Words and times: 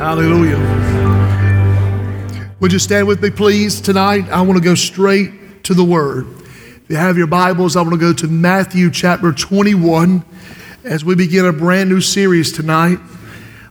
Hallelujah. 0.00 0.56
Would 2.58 2.72
you 2.72 2.78
stand 2.78 3.06
with 3.06 3.20
me, 3.22 3.28
please, 3.28 3.82
tonight? 3.82 4.30
I 4.30 4.40
want 4.40 4.56
to 4.56 4.64
go 4.64 4.74
straight 4.74 5.62
to 5.64 5.74
the 5.74 5.84
Word. 5.84 6.26
If 6.38 6.84
you 6.88 6.96
have 6.96 7.18
your 7.18 7.26
Bibles, 7.26 7.76
I 7.76 7.82
want 7.82 7.92
to 7.92 8.00
go 8.00 8.14
to 8.14 8.26
Matthew 8.26 8.90
chapter 8.90 9.30
21 9.30 10.24
as 10.84 11.04
we 11.04 11.14
begin 11.16 11.44
a 11.44 11.52
brand 11.52 11.90
new 11.90 12.00
series 12.00 12.50
tonight. 12.50 12.98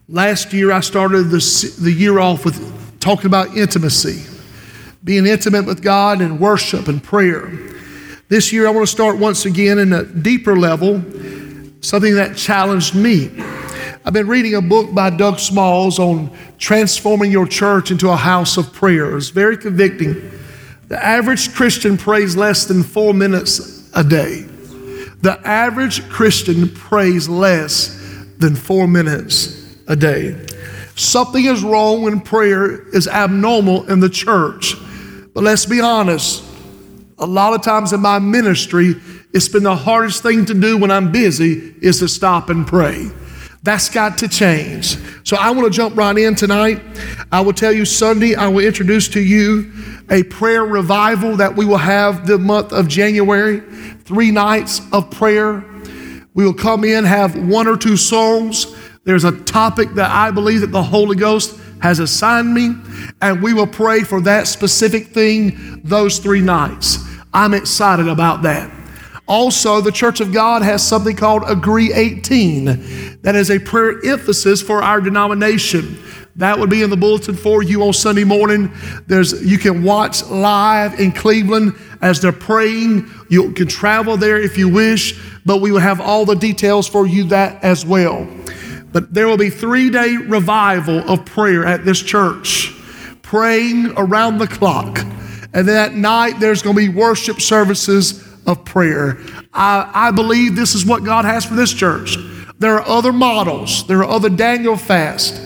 Last 0.08 0.52
year, 0.52 0.70
I 0.70 0.78
started 0.78 1.30
the, 1.30 1.74
the 1.80 1.90
year 1.90 2.20
off 2.20 2.44
with 2.44 3.00
talking 3.00 3.26
about 3.26 3.56
intimacy, 3.56 4.22
being 5.02 5.26
intimate 5.26 5.66
with 5.66 5.82
God 5.82 6.20
and 6.20 6.38
worship 6.38 6.86
and 6.86 7.02
prayer. 7.02 7.50
This 8.28 8.52
year, 8.52 8.68
I 8.68 8.70
want 8.70 8.86
to 8.86 8.92
start 8.92 9.18
once 9.18 9.46
again 9.46 9.80
in 9.80 9.92
a 9.92 10.04
deeper 10.04 10.56
level, 10.56 11.02
something 11.80 12.14
that 12.14 12.36
challenged 12.36 12.94
me. 12.94 13.32
I've 14.02 14.14
been 14.14 14.28
reading 14.28 14.54
a 14.54 14.62
book 14.62 14.94
by 14.94 15.10
Doug 15.10 15.38
Smalls 15.38 15.98
on 15.98 16.30
transforming 16.56 17.30
your 17.30 17.46
church 17.46 17.90
into 17.90 18.08
a 18.08 18.16
house 18.16 18.56
of 18.56 18.72
prayer. 18.72 19.14
It's 19.14 19.28
very 19.28 19.58
convicting. 19.58 20.30
The 20.88 21.04
average 21.04 21.54
Christian 21.54 21.98
prays 21.98 22.34
less 22.34 22.64
than 22.64 22.82
four 22.82 23.12
minutes 23.12 23.90
a 23.94 24.02
day. 24.02 24.46
The 25.20 25.38
average 25.44 26.08
Christian 26.08 26.70
prays 26.70 27.28
less 27.28 27.94
than 28.38 28.56
four 28.56 28.88
minutes 28.88 29.76
a 29.86 29.96
day. 29.96 30.46
Something 30.96 31.44
is 31.44 31.62
wrong 31.62 32.00
when 32.00 32.22
prayer 32.22 32.88
is 32.96 33.06
abnormal 33.06 33.86
in 33.90 34.00
the 34.00 34.08
church. 34.08 34.76
But 35.34 35.44
let's 35.44 35.66
be 35.66 35.82
honest, 35.82 36.42
a 37.18 37.26
lot 37.26 37.52
of 37.52 37.60
times 37.60 37.92
in 37.92 38.00
my 38.00 38.18
ministry, 38.18 38.94
it's 39.34 39.48
been 39.48 39.64
the 39.64 39.76
hardest 39.76 40.22
thing 40.22 40.46
to 40.46 40.54
do 40.54 40.78
when 40.78 40.90
I'm 40.90 41.12
busy 41.12 41.74
is 41.82 41.98
to 41.98 42.08
stop 42.08 42.48
and 42.48 42.66
pray. 42.66 43.10
That's 43.62 43.90
got 43.90 44.18
to 44.18 44.28
change. 44.28 44.96
So 45.24 45.36
I 45.36 45.50
want 45.50 45.64
to 45.64 45.70
jump 45.70 45.96
right 45.96 46.16
in 46.16 46.34
tonight. 46.34 46.80
I 47.30 47.40
will 47.40 47.52
tell 47.52 47.72
you 47.72 47.84
Sunday, 47.84 48.34
I 48.34 48.48
will 48.48 48.64
introduce 48.64 49.06
to 49.08 49.20
you 49.20 49.70
a 50.08 50.22
prayer 50.24 50.64
revival 50.64 51.36
that 51.36 51.54
we 51.54 51.66
will 51.66 51.76
have 51.76 52.26
the 52.26 52.38
month 52.38 52.72
of 52.72 52.88
January. 52.88 53.60
Three 54.04 54.30
nights 54.30 54.80
of 54.92 55.10
prayer. 55.10 55.64
We 56.32 56.44
will 56.44 56.54
come 56.54 56.84
in, 56.84 57.04
have 57.04 57.36
one 57.36 57.68
or 57.68 57.76
two 57.76 57.96
songs. 57.96 58.74
There's 59.04 59.24
a 59.24 59.38
topic 59.42 59.90
that 59.94 60.10
I 60.10 60.30
believe 60.30 60.62
that 60.62 60.72
the 60.72 60.82
Holy 60.82 61.16
Ghost 61.16 61.58
has 61.82 61.98
assigned 61.98 62.54
me, 62.54 62.74
and 63.20 63.42
we 63.42 63.54
will 63.54 63.66
pray 63.66 64.00
for 64.02 64.20
that 64.22 64.46
specific 64.46 65.08
thing 65.08 65.80
those 65.82 66.18
three 66.18 66.40
nights. 66.40 66.98
I'm 67.32 67.54
excited 67.54 68.08
about 68.08 68.42
that. 68.42 68.70
Also, 69.30 69.80
the 69.80 69.92
Church 69.92 70.20
of 70.20 70.32
God 70.32 70.62
has 70.62 70.84
something 70.84 71.14
called 71.14 71.44
Agree 71.46 71.92
18. 71.92 73.20
That 73.22 73.36
is 73.36 73.48
a 73.48 73.60
prayer 73.60 74.04
emphasis 74.04 74.60
for 74.60 74.82
our 74.82 75.00
denomination. 75.00 76.02
That 76.34 76.58
would 76.58 76.68
be 76.68 76.82
in 76.82 76.90
the 76.90 76.96
bulletin 76.96 77.36
for 77.36 77.62
you 77.62 77.84
on 77.84 77.92
Sunday 77.92 78.24
morning. 78.24 78.72
There's 79.06 79.40
you 79.46 79.56
can 79.56 79.84
watch 79.84 80.24
live 80.24 80.98
in 80.98 81.12
Cleveland 81.12 81.74
as 82.02 82.20
they're 82.20 82.32
praying. 82.32 83.08
You 83.28 83.52
can 83.52 83.68
travel 83.68 84.16
there 84.16 84.36
if 84.36 84.58
you 84.58 84.68
wish, 84.68 85.20
but 85.46 85.58
we 85.58 85.70
will 85.70 85.78
have 85.78 86.00
all 86.00 86.24
the 86.24 86.34
details 86.34 86.88
for 86.88 87.06
you 87.06 87.22
that 87.24 87.62
as 87.62 87.86
well. 87.86 88.26
But 88.90 89.14
there 89.14 89.28
will 89.28 89.36
be 89.36 89.50
three-day 89.50 90.16
revival 90.16 91.08
of 91.08 91.24
prayer 91.24 91.64
at 91.64 91.84
this 91.84 92.02
church, 92.02 92.74
praying 93.22 93.92
around 93.96 94.38
the 94.38 94.48
clock. 94.48 94.98
And 95.52 95.68
that 95.68 95.94
night 95.94 96.40
there's 96.40 96.62
going 96.62 96.74
to 96.74 96.82
be 96.82 96.88
worship 96.88 97.40
services 97.40 98.26
of 98.46 98.64
prayer. 98.64 99.18
I, 99.52 99.90
I 99.92 100.10
believe 100.10 100.56
this 100.56 100.74
is 100.74 100.84
what 100.86 101.04
God 101.04 101.24
has 101.24 101.44
for 101.44 101.54
this 101.54 101.72
church. 101.72 102.16
There 102.58 102.74
are 102.74 102.86
other 102.86 103.12
models, 103.12 103.86
there 103.86 103.98
are 103.98 104.10
other 104.10 104.28
Daniel 104.28 104.76
fasts. 104.76 105.38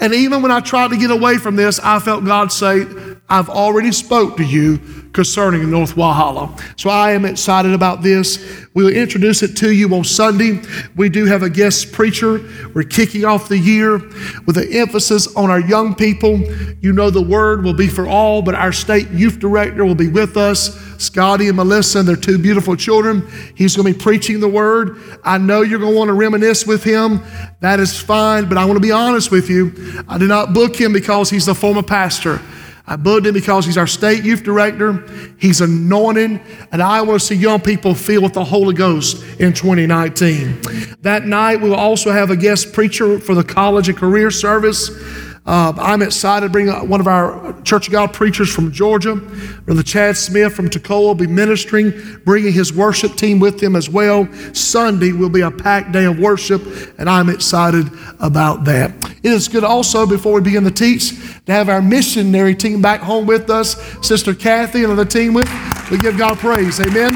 And 0.00 0.14
even 0.14 0.42
when 0.42 0.50
I 0.50 0.60
tried 0.60 0.90
to 0.90 0.96
get 0.96 1.10
away 1.10 1.38
from 1.38 1.54
this, 1.54 1.78
I 1.78 2.00
felt 2.00 2.24
God 2.24 2.50
say, 2.50 2.86
I've 3.32 3.48
already 3.48 3.92
spoke 3.92 4.36
to 4.36 4.44
you 4.44 4.76
concerning 5.14 5.70
North 5.70 5.94
Walhalla. 5.94 6.60
So 6.78 6.90
I 6.90 7.12
am 7.12 7.24
excited 7.24 7.72
about 7.72 8.02
this. 8.02 8.66
We 8.74 8.84
will 8.84 8.92
introduce 8.92 9.42
it 9.42 9.56
to 9.56 9.70
you 9.70 9.94
on 9.94 10.04
Sunday. 10.04 10.60
We 10.96 11.08
do 11.08 11.24
have 11.24 11.42
a 11.42 11.48
guest 11.48 11.92
preacher. 11.92 12.46
We're 12.74 12.82
kicking 12.82 13.24
off 13.24 13.48
the 13.48 13.56
year 13.56 13.96
with 14.44 14.58
an 14.58 14.70
emphasis 14.70 15.34
on 15.34 15.48
our 15.50 15.60
young 15.60 15.94
people. 15.94 16.40
You 16.82 16.92
know 16.92 17.08
the 17.08 17.22
word 17.22 17.64
will 17.64 17.72
be 17.72 17.86
for 17.86 18.06
all, 18.06 18.42
but 18.42 18.54
our 18.54 18.70
state 18.70 19.08
youth 19.08 19.38
director 19.38 19.86
will 19.86 19.94
be 19.94 20.08
with 20.08 20.36
us, 20.36 20.78
Scotty 21.02 21.48
and 21.48 21.56
Melissa, 21.56 22.00
and 22.00 22.08
their 22.08 22.16
two 22.16 22.38
beautiful 22.38 22.76
children. 22.76 23.26
He's 23.54 23.74
going 23.74 23.90
to 23.90 23.98
be 23.98 23.98
preaching 23.98 24.40
the 24.40 24.48
word. 24.48 24.98
I 25.24 25.38
know 25.38 25.62
you're 25.62 25.78
going 25.78 25.92
to 25.92 25.98
want 25.98 26.08
to 26.08 26.14
reminisce 26.14 26.66
with 26.66 26.84
him. 26.84 27.22
That 27.60 27.80
is 27.80 27.98
fine, 27.98 28.46
but 28.46 28.58
I 28.58 28.66
want 28.66 28.76
to 28.76 28.82
be 28.82 28.92
honest 28.92 29.30
with 29.30 29.48
you. 29.48 30.04
I 30.06 30.18
did 30.18 30.28
not 30.28 30.52
book 30.52 30.78
him 30.78 30.92
because 30.92 31.30
he's 31.30 31.46
the 31.46 31.54
former 31.54 31.82
pastor. 31.82 32.38
I 32.86 32.96
booked 32.96 33.26
him 33.26 33.34
because 33.34 33.64
he's 33.64 33.78
our 33.78 33.86
state 33.86 34.24
youth 34.24 34.42
director. 34.42 35.04
He's 35.38 35.60
anointed, 35.60 36.40
and 36.72 36.82
I 36.82 37.00
want 37.02 37.20
to 37.20 37.26
see 37.26 37.36
young 37.36 37.60
people 37.60 37.94
filled 37.94 38.24
with 38.24 38.32
the 38.32 38.44
Holy 38.44 38.74
Ghost 38.74 39.22
in 39.38 39.52
2019. 39.52 40.60
That 41.02 41.26
night, 41.26 41.60
we 41.60 41.70
will 41.70 41.76
also 41.76 42.10
have 42.10 42.30
a 42.30 42.36
guest 42.36 42.72
preacher 42.72 43.20
for 43.20 43.34
the 43.34 43.44
college 43.44 43.88
and 43.88 43.96
career 43.96 44.30
service. 44.30 44.90
Uh, 45.44 45.72
I'm 45.76 46.02
excited 46.02 46.46
to 46.46 46.52
bring 46.52 46.68
one 46.88 47.00
of 47.00 47.08
our 47.08 47.60
Church 47.62 47.88
of 47.88 47.92
God 47.92 48.12
preachers 48.12 48.52
from 48.52 48.70
Georgia, 48.70 49.16
Brother 49.16 49.82
Chad 49.82 50.16
Smith 50.16 50.54
from 50.54 50.70
Toccoa, 50.70 51.00
will 51.00 51.14
be 51.16 51.26
ministering, 51.26 52.20
bringing 52.24 52.52
his 52.52 52.72
worship 52.72 53.16
team 53.16 53.40
with 53.40 53.60
him 53.60 53.74
as 53.74 53.90
well. 53.90 54.28
Sunday 54.54 55.10
will 55.10 55.28
be 55.28 55.40
a 55.40 55.50
packed 55.50 55.90
day 55.90 56.04
of 56.04 56.20
worship, 56.20 56.62
and 56.98 57.10
I'm 57.10 57.28
excited 57.28 57.90
about 58.20 58.64
that. 58.64 58.92
It 59.24 59.32
is 59.32 59.48
good 59.48 59.64
also, 59.64 60.06
before 60.06 60.34
we 60.34 60.42
begin 60.42 60.62
to 60.62 60.70
teach, 60.70 61.10
to 61.46 61.52
have 61.52 61.68
our 61.68 61.82
missionary 61.82 62.54
team 62.54 62.80
back 62.80 63.00
home 63.00 63.26
with 63.26 63.50
us, 63.50 63.76
Sister 64.06 64.34
Kathy 64.34 64.84
and 64.84 64.96
the 64.96 65.04
team 65.04 65.34
with. 65.34 65.50
We 65.90 65.98
give 65.98 66.16
God 66.16 66.38
praise. 66.38 66.78
Amen. 66.78 67.14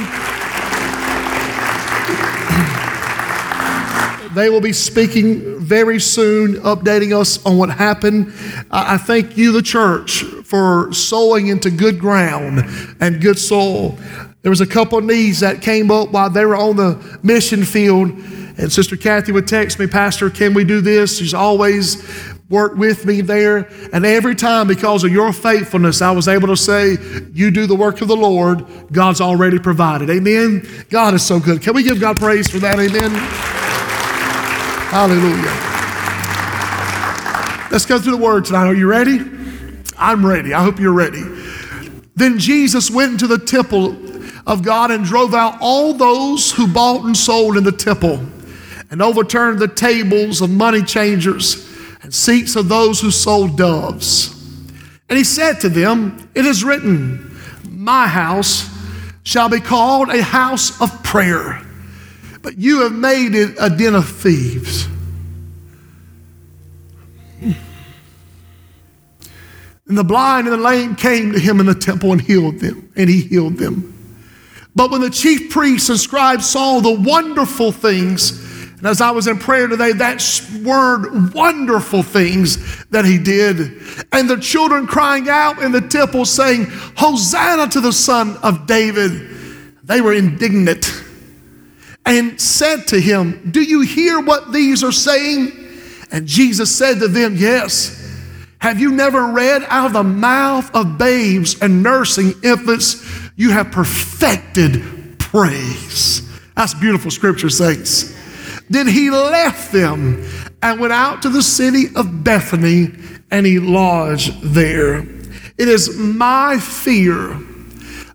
They 4.36 4.50
will 4.50 4.60
be 4.60 4.74
speaking 4.74 5.60
very 5.60 5.98
soon, 5.98 6.56
updating 6.56 7.19
us 7.19 7.42
on 7.47 7.56
what 7.56 7.70
happened. 7.70 8.34
I 8.70 8.98
thank 8.98 9.38
you, 9.38 9.50
the 9.50 9.62
church, 9.62 10.24
for 10.44 10.92
sowing 10.92 11.47
into 11.47 11.70
good 11.70 11.98
ground 11.98 12.62
and 13.00 13.19
good 13.19 13.38
soil. 13.38 13.98
There 14.42 14.50
was 14.50 14.60
a 14.60 14.66
couple 14.66 14.98
of 14.98 15.04
needs 15.04 15.41
that 15.41 15.62
came 15.62 15.91
up 15.91 16.10
while 16.10 16.28
they 16.28 16.44
were 16.44 16.54
on 16.54 16.76
the 16.76 17.19
mission 17.22 17.64
field, 17.64 18.10
and 18.10 18.70
Sister 18.70 18.94
Kathy 18.98 19.32
would 19.32 19.48
text 19.48 19.78
me, 19.78 19.86
Pastor, 19.86 20.28
can 20.28 20.53
we 20.53 20.64
do 20.64 20.82
this? 20.82 21.16
She's 21.16 21.32
always 21.32 22.06
worked 22.50 22.76
with 22.76 23.06
me 23.06 23.22
there. 23.22 23.70
And 23.94 24.04
every 24.04 24.34
time, 24.34 24.68
because 24.68 25.03
of 25.03 25.10
your 25.10 25.32
faithfulness, 25.32 26.03
I 26.03 26.10
was 26.10 26.28
able 26.28 26.48
to 26.48 26.58
say, 26.58 26.98
You 27.32 27.50
do 27.50 27.66
the 27.66 27.74
work 27.74 28.03
of 28.03 28.08
the 28.08 28.16
Lord, 28.16 28.66
God's 28.92 29.22
already 29.22 29.58
provided. 29.58 30.10
Amen. 30.10 30.68
God 30.91 31.14
is 31.14 31.24
so 31.24 31.41
good. 31.41 31.62
Can 31.62 31.72
we 31.72 31.82
give 31.82 32.00
God 32.00 32.18
praise 32.18 32.50
for 32.50 32.58
that? 32.58 32.78
Amen. 32.78 33.66
Hallelujah. 34.96 35.52
Let's 37.70 37.84
go 37.84 37.98
through 37.98 38.12
the 38.12 38.18
word 38.18 38.46
tonight. 38.46 38.64
Are 38.64 38.74
you 38.74 38.86
ready? 38.86 39.18
I'm 39.98 40.24
ready. 40.24 40.54
I 40.54 40.62
hope 40.62 40.80
you're 40.80 40.94
ready. 40.94 41.22
Then 42.14 42.38
Jesus 42.38 42.90
went 42.90 43.12
into 43.12 43.26
the 43.26 43.36
temple 43.36 43.94
of 44.46 44.62
God 44.62 44.90
and 44.90 45.04
drove 45.04 45.34
out 45.34 45.58
all 45.60 45.92
those 45.92 46.50
who 46.50 46.66
bought 46.66 47.04
and 47.04 47.14
sold 47.14 47.58
in 47.58 47.64
the 47.64 47.72
temple 47.72 48.24
and 48.90 49.02
overturned 49.02 49.58
the 49.58 49.68
tables 49.68 50.40
of 50.40 50.48
money 50.48 50.82
changers 50.82 51.70
and 52.00 52.14
seats 52.14 52.56
of 52.56 52.70
those 52.70 52.98
who 52.98 53.10
sold 53.10 53.58
doves. 53.58 54.32
And 55.10 55.18
he 55.18 55.24
said 55.24 55.60
to 55.60 55.68
them, 55.68 56.30
It 56.34 56.46
is 56.46 56.64
written, 56.64 57.36
My 57.68 58.08
house 58.08 58.66
shall 59.24 59.50
be 59.50 59.60
called 59.60 60.08
a 60.08 60.22
house 60.22 60.80
of 60.80 61.02
prayer 61.02 61.66
but 62.46 62.58
you 62.58 62.82
have 62.82 62.92
made 62.92 63.34
it 63.34 63.56
a 63.58 63.68
den 63.68 63.96
of 63.96 64.08
thieves. 64.08 64.86
And 69.88 69.98
the 69.98 70.04
blind 70.04 70.47
and 70.47 70.53
the 70.53 70.62
lame 70.62 70.94
came 70.94 71.32
to 71.32 71.41
him 71.41 71.59
in 71.59 71.66
the 71.66 71.74
temple 71.74 72.12
and 72.12 72.21
healed 72.21 72.60
them, 72.60 72.92
and 72.94 73.10
he 73.10 73.22
healed 73.22 73.56
them. 73.56 73.92
But 74.76 74.92
when 74.92 75.00
the 75.00 75.10
chief 75.10 75.50
priests 75.50 75.88
and 75.88 75.98
scribes 75.98 76.48
saw 76.48 76.78
the 76.78 76.92
wonderful 76.92 77.72
things, 77.72 78.41
and 78.78 78.86
as 78.86 79.00
I 79.00 79.10
was 79.10 79.26
in 79.26 79.41
prayer 79.41 79.66
today, 79.66 79.91
that 79.94 80.22
word 80.65 81.34
wonderful 81.34 82.04
things 82.04 82.84
that 82.91 83.04
he 83.04 83.18
did, 83.18 83.82
and 84.12 84.30
the 84.30 84.38
children 84.41 84.86
crying 84.86 85.28
out 85.28 85.60
in 85.60 85.72
the 85.72 85.80
temple 85.80 86.24
saying, 86.24 86.66
Hosanna 86.97 87.66
to 87.71 87.80
the 87.80 87.92
Son 87.92 88.36
of 88.44 88.68
David, 88.68 89.30
they 89.82 90.00
were 90.00 90.15
indignant 90.15 91.03
and 92.06 92.41
said 92.41 92.86
to 92.88 93.00
him, 93.00 93.50
Do 93.50 93.60
you 93.62 93.82
hear 93.82 94.20
what 94.20 94.53
these 94.53 94.82
are 94.82 94.92
saying? 94.92 95.53
And 96.10 96.26
Jesus 96.26 96.74
said 96.74 97.00
to 97.00 97.08
them, 97.08 97.36
Yes. 97.36 98.04
Have 98.58 98.80
you 98.80 98.91
never 98.91 99.26
read 99.26 99.64
out 99.68 99.88
of 99.88 99.92
the 99.92 100.03
mouth 100.03 100.74
of 100.74 100.97
babes 100.97 101.60
and 101.60 101.82
nursing 101.82 102.32
infants, 102.42 103.06
you 103.36 103.50
have 103.50 103.70
perfected 103.70 105.18
praise? 105.18 106.22
That's 106.56 106.72
beautiful 106.72 107.10
scripture, 107.10 107.50
saints. 107.50 108.14
Then 108.70 108.88
he 108.88 109.10
left 109.10 109.72
them 109.72 110.26
and 110.62 110.80
went 110.80 110.92
out 110.92 111.22
to 111.22 111.28
the 111.28 111.42
city 111.42 111.84
of 111.94 112.24
Bethany 112.24 112.92
and 113.30 113.44
he 113.44 113.59
lodged 113.59 114.41
there. 114.41 115.00
It 115.59 115.68
is 115.68 115.97
my 115.97 116.59
fear 116.59 117.38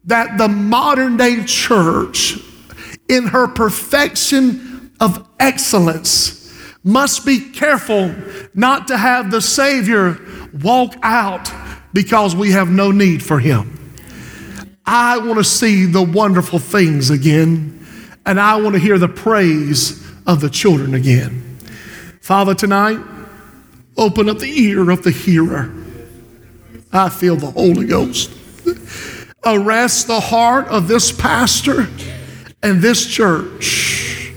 that 0.06 0.38
the 0.38 0.48
modern 0.48 1.18
day 1.18 1.44
church, 1.46 2.40
in 3.12 3.28
her 3.28 3.46
perfection 3.46 4.94
of 5.02 5.28
excellence, 5.38 6.50
must 6.84 7.26
be 7.26 7.52
careful 7.52 8.16
not 8.54 8.88
to 8.88 8.98
have 8.98 9.30
the 9.30 9.42
Savior 9.42 10.18
walk 10.64 10.96
out 11.04 11.52
because 11.94 12.36
we 12.36 12.52
have 12.52 12.70
no 12.70 12.90
need 12.90 13.22
for 13.22 13.38
Him. 13.38 13.78
I 14.86 15.18
want 15.18 15.38
to 15.38 15.44
see 15.44 15.86
the 15.86 16.02
wonderful 16.02 16.58
things 16.58 17.10
again, 17.10 17.86
and 18.26 18.40
I 18.40 18.56
want 18.56 18.76
to 18.76 18.80
hear 18.80 18.98
the 18.98 19.10
praise 19.10 20.02
of 20.26 20.40
the 20.40 20.50
children 20.50 20.94
again. 20.94 21.58
Father, 22.22 22.56
tonight, 22.56 23.00
open 23.98 24.30
up 24.30 24.40
the 24.40 24.62
ear 24.62 24.90
of 24.90 25.04
the 25.04 25.12
hearer. 25.12 25.70
I 26.94 27.10
feel 27.10 27.36
the 27.36 27.52
Holy 27.52 27.86
Ghost. 27.86 28.32
Arrest 29.46 30.08
the 30.08 30.20
heart 30.20 30.68
of 30.68 30.88
this 30.88 31.12
pastor 31.12 31.88
and 32.64 32.82
this 32.82 33.06
church. 33.06 34.32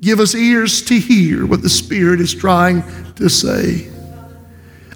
Give 0.00 0.20
us 0.20 0.34
ears 0.34 0.82
to 0.82 0.98
hear 0.98 1.46
what 1.46 1.62
the 1.62 1.68
Spirit 1.68 2.20
is 2.20 2.34
trying 2.34 2.82
to 3.14 3.28
say. 3.30 3.88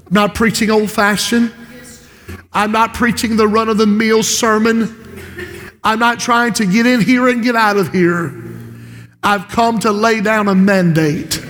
I'm 0.06 0.12
not 0.12 0.34
preaching 0.34 0.70
old 0.70 0.90
fashioned. 0.90 1.52
I'm 2.52 2.72
not 2.72 2.94
preaching 2.94 3.36
the 3.36 3.48
run 3.48 3.68
of 3.68 3.78
the 3.78 3.86
mill 3.86 4.22
sermon. 4.22 4.94
I'm 5.84 5.98
not 5.98 6.18
trying 6.20 6.52
to 6.54 6.66
get 6.66 6.86
in 6.86 7.00
here 7.00 7.28
and 7.28 7.42
get 7.42 7.56
out 7.56 7.76
of 7.76 7.92
here. 7.92 8.34
I've 9.22 9.48
come 9.48 9.78
to 9.80 9.92
lay 9.92 10.20
down 10.20 10.48
a 10.48 10.54
mandate. 10.54 11.42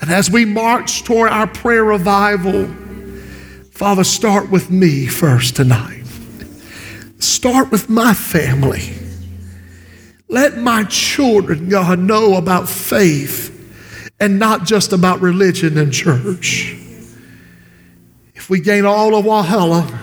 And 0.00 0.10
as 0.10 0.30
we 0.30 0.44
march 0.44 1.04
toward 1.04 1.30
our 1.30 1.46
prayer 1.46 1.84
revival, 1.84 2.66
Father, 3.72 4.04
start 4.04 4.50
with 4.50 4.70
me 4.70 5.06
first 5.06 5.56
tonight. 5.56 6.04
Start 7.18 7.70
with 7.70 7.88
my 7.88 8.14
family. 8.14 9.07
Let 10.28 10.58
my 10.58 10.84
children, 10.84 11.68
God, 11.68 11.98
know 11.98 12.34
about 12.36 12.68
faith 12.68 13.54
and 14.20 14.38
not 14.38 14.64
just 14.64 14.92
about 14.92 15.20
religion 15.20 15.78
and 15.78 15.92
church. 15.92 16.76
If 18.34 18.50
we 18.50 18.60
gain 18.60 18.84
all 18.84 19.14
of 19.14 19.24
Walhalla 19.24 19.98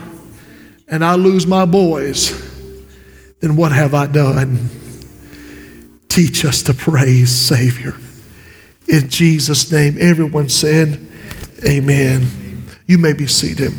and 0.88 1.06
I 1.06 1.16
lose 1.16 1.46
my 1.46 1.66
boys, 1.66 2.42
then 3.40 3.56
what 3.56 3.72
have 3.72 3.94
I 3.94 4.08
done? 4.08 4.70
Teach 6.08 6.46
us 6.46 6.64
to 6.64 6.74
praise 6.74 7.30
Savior. 7.30 7.96
In 8.88 9.10
Jesus' 9.10 9.72
name, 9.72 9.98
everyone 10.00 10.50
said, 10.50 11.06
Amen. 11.68 12.64
You 12.88 12.98
may 12.98 13.14
be 13.14 13.28
seated. 13.28 13.74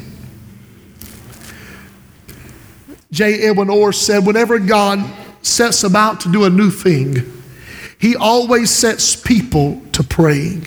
J. 3.10 3.48
Edwin 3.48 3.70
Orr 3.70 3.92
said, 3.92 4.26
Whenever 4.26 4.58
God 4.58 4.98
sets 5.46 5.84
about 5.84 6.20
to 6.20 6.32
do 6.32 6.44
a 6.44 6.50
new 6.50 6.70
thing, 6.70 7.32
he 7.98 8.16
always 8.16 8.70
sets 8.70 9.16
people 9.16 9.80
to 9.92 10.02
praying. 10.02 10.66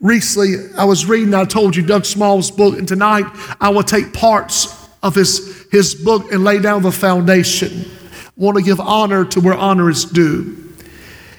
Recently, 0.00 0.56
I 0.76 0.84
was 0.84 1.06
reading, 1.06 1.34
I 1.34 1.44
told 1.44 1.76
you 1.76 1.82
Doug 1.82 2.04
Small's 2.04 2.50
book, 2.50 2.76
and 2.76 2.88
tonight 2.88 3.26
I 3.60 3.68
will 3.68 3.84
take 3.84 4.12
parts 4.12 4.88
of 5.02 5.14
his, 5.14 5.66
his 5.70 5.94
book 5.94 6.32
and 6.32 6.42
lay 6.42 6.58
down 6.58 6.82
the 6.82 6.92
foundation. 6.92 7.84
I 8.26 8.30
want 8.36 8.56
to 8.56 8.62
give 8.62 8.80
honor 8.80 9.24
to 9.26 9.40
where 9.40 9.54
honor 9.54 9.88
is 9.88 10.04
due. 10.04 10.58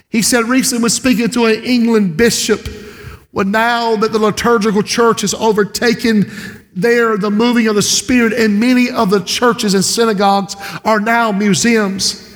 He 0.09 0.21
said 0.21 0.45
recently, 0.45 0.83
was 0.83 0.93
speaking 0.93 1.29
to 1.31 1.47
an 1.47 1.63
England 1.63 2.15
bishop, 2.17 2.67
well, 3.31 3.45
now 3.45 3.95
that 3.95 4.11
the 4.11 4.19
liturgical 4.19 4.83
church 4.83 5.21
has 5.21 5.33
overtaken 5.33 6.31
there 6.75 7.17
the 7.17 7.31
moving 7.31 7.67
of 7.67 7.75
the 7.75 7.81
Spirit, 7.81 8.33
and 8.33 8.59
many 8.59 8.89
of 8.89 9.09
the 9.09 9.19
churches 9.21 9.73
and 9.73 9.83
synagogues 9.83 10.55
are 10.85 10.99
now 10.99 11.31
museums. 11.31 12.32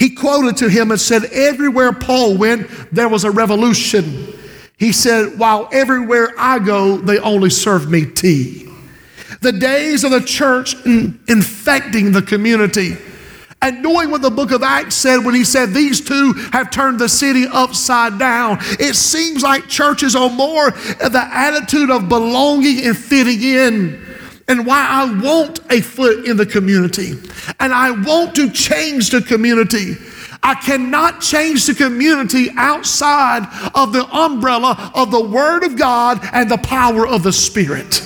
He 0.00 0.08
quoted 0.08 0.56
to 0.56 0.70
him 0.70 0.90
and 0.90 0.98
said, 0.98 1.24
Everywhere 1.26 1.92
Paul 1.92 2.38
went, 2.38 2.68
there 2.90 3.08
was 3.08 3.24
a 3.24 3.30
revolution. 3.30 4.32
He 4.78 4.92
said, 4.92 5.38
While 5.38 5.68
everywhere 5.70 6.32
I 6.38 6.58
go, 6.58 6.96
they 6.96 7.18
only 7.18 7.50
serve 7.50 7.90
me 7.90 8.06
tea. 8.06 8.66
The 9.42 9.52
days 9.52 10.02
of 10.02 10.10
the 10.10 10.22
church 10.22 10.74
in 10.86 11.20
infecting 11.28 12.12
the 12.12 12.22
community 12.22 12.96
and 13.62 13.82
knowing 13.82 14.10
what 14.10 14.22
the 14.22 14.30
book 14.30 14.52
of 14.52 14.62
Acts 14.62 14.94
said 14.94 15.18
when 15.18 15.34
he 15.34 15.44
said 15.44 15.74
these 15.74 16.00
two 16.00 16.32
have 16.52 16.70
turned 16.70 16.98
the 16.98 17.08
city 17.08 17.44
upside 17.46 18.18
down, 18.18 18.56
it 18.78 18.96
seems 18.96 19.42
like 19.42 19.68
churches 19.68 20.16
are 20.16 20.30
more 20.30 20.70
the 20.70 21.28
attitude 21.30 21.90
of 21.90 22.08
belonging 22.08 22.86
and 22.86 22.96
fitting 22.96 23.42
in. 23.42 24.09
And 24.50 24.66
why 24.66 24.84
I 24.84 25.20
want 25.22 25.60
a 25.70 25.80
foot 25.80 26.26
in 26.26 26.36
the 26.36 26.44
community. 26.44 27.12
And 27.60 27.72
I 27.72 27.92
want 27.92 28.34
to 28.34 28.50
change 28.50 29.10
the 29.10 29.22
community. 29.22 29.94
I 30.42 30.56
cannot 30.56 31.20
change 31.20 31.66
the 31.66 31.74
community 31.74 32.48
outside 32.56 33.46
of 33.76 33.92
the 33.92 34.04
umbrella 34.06 34.90
of 34.92 35.12
the 35.12 35.22
Word 35.22 35.62
of 35.62 35.78
God 35.78 36.18
and 36.32 36.50
the 36.50 36.58
power 36.58 37.06
of 37.06 37.22
the 37.22 37.32
Spirit. 37.32 38.04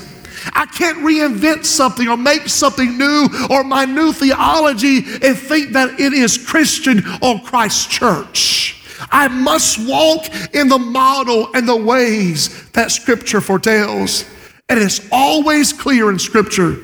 I 0.53 0.67
can't 0.67 0.99
reinvent 0.99 1.65
something 1.65 2.09
or 2.09 2.19
make 2.19 2.51
something 2.51 2.99
new 2.99 3.27
or 3.49 3.65
my 3.65 3.87
new 3.87 4.13
theology 4.13 4.99
and 4.99 5.39
think 5.39 5.71
that 5.71 5.99
it 5.99 6.13
is 6.13 6.37
Christian 6.37 7.03
or 7.23 7.41
Christ 7.41 7.91
church. 7.91 8.83
I 9.11 9.29
must 9.29 9.79
walk 9.89 10.27
in 10.55 10.69
the 10.69 10.79
model 10.79 11.49
and 11.55 11.67
the 11.67 11.77
ways 11.77 12.69
that 12.73 12.91
Scripture 12.91 13.41
foretells. 13.41 14.27
And 14.69 14.79
it's 14.81 15.07
always 15.13 15.73
clear 15.73 16.11
in 16.11 16.19
Scripture 16.19 16.77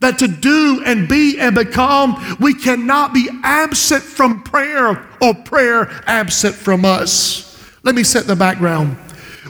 that 0.00 0.18
to 0.18 0.28
do 0.28 0.82
and 0.84 1.08
be 1.08 1.38
and 1.38 1.54
become, 1.54 2.36
we 2.40 2.54
cannot 2.54 3.12
be 3.12 3.28
absent 3.42 4.02
from 4.02 4.42
prayer 4.42 5.06
or 5.20 5.34
prayer 5.34 5.90
absent 6.06 6.54
from 6.54 6.84
us. 6.84 7.62
Let 7.82 7.94
me 7.94 8.04
set 8.04 8.26
the 8.26 8.36
background. 8.36 8.96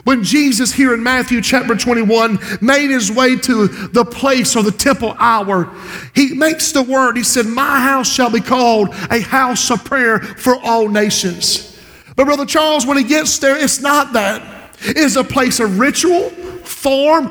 When 0.03 0.23
Jesus, 0.23 0.71
here 0.71 0.93
in 0.93 1.03
Matthew 1.03 1.41
chapter 1.41 1.75
21, 1.75 2.39
made 2.61 2.89
his 2.89 3.11
way 3.11 3.35
to 3.35 3.67
the 3.67 4.05
place 4.05 4.55
or 4.55 4.63
the 4.63 4.71
temple 4.71 5.13
hour, 5.19 5.73
he 6.15 6.33
makes 6.33 6.71
the 6.71 6.81
word, 6.81 7.17
he 7.17 7.23
said, 7.23 7.45
My 7.45 7.81
house 7.81 8.09
shall 8.09 8.29
be 8.29 8.39
called 8.39 8.89
a 9.09 9.19
house 9.19 9.69
of 9.69 9.83
prayer 9.83 10.19
for 10.19 10.55
all 10.63 10.87
nations. 10.87 11.77
But, 12.15 12.25
Brother 12.25 12.45
Charles, 12.45 12.85
when 12.85 12.97
he 12.97 13.03
gets 13.03 13.37
there, 13.39 13.57
it's 13.57 13.81
not 13.81 14.13
that. 14.13 14.71
It 14.79 14.97
is 14.97 15.17
a 15.17 15.23
place 15.23 15.59
of 15.59 15.77
ritual, 15.77 16.29
form, 16.63 17.27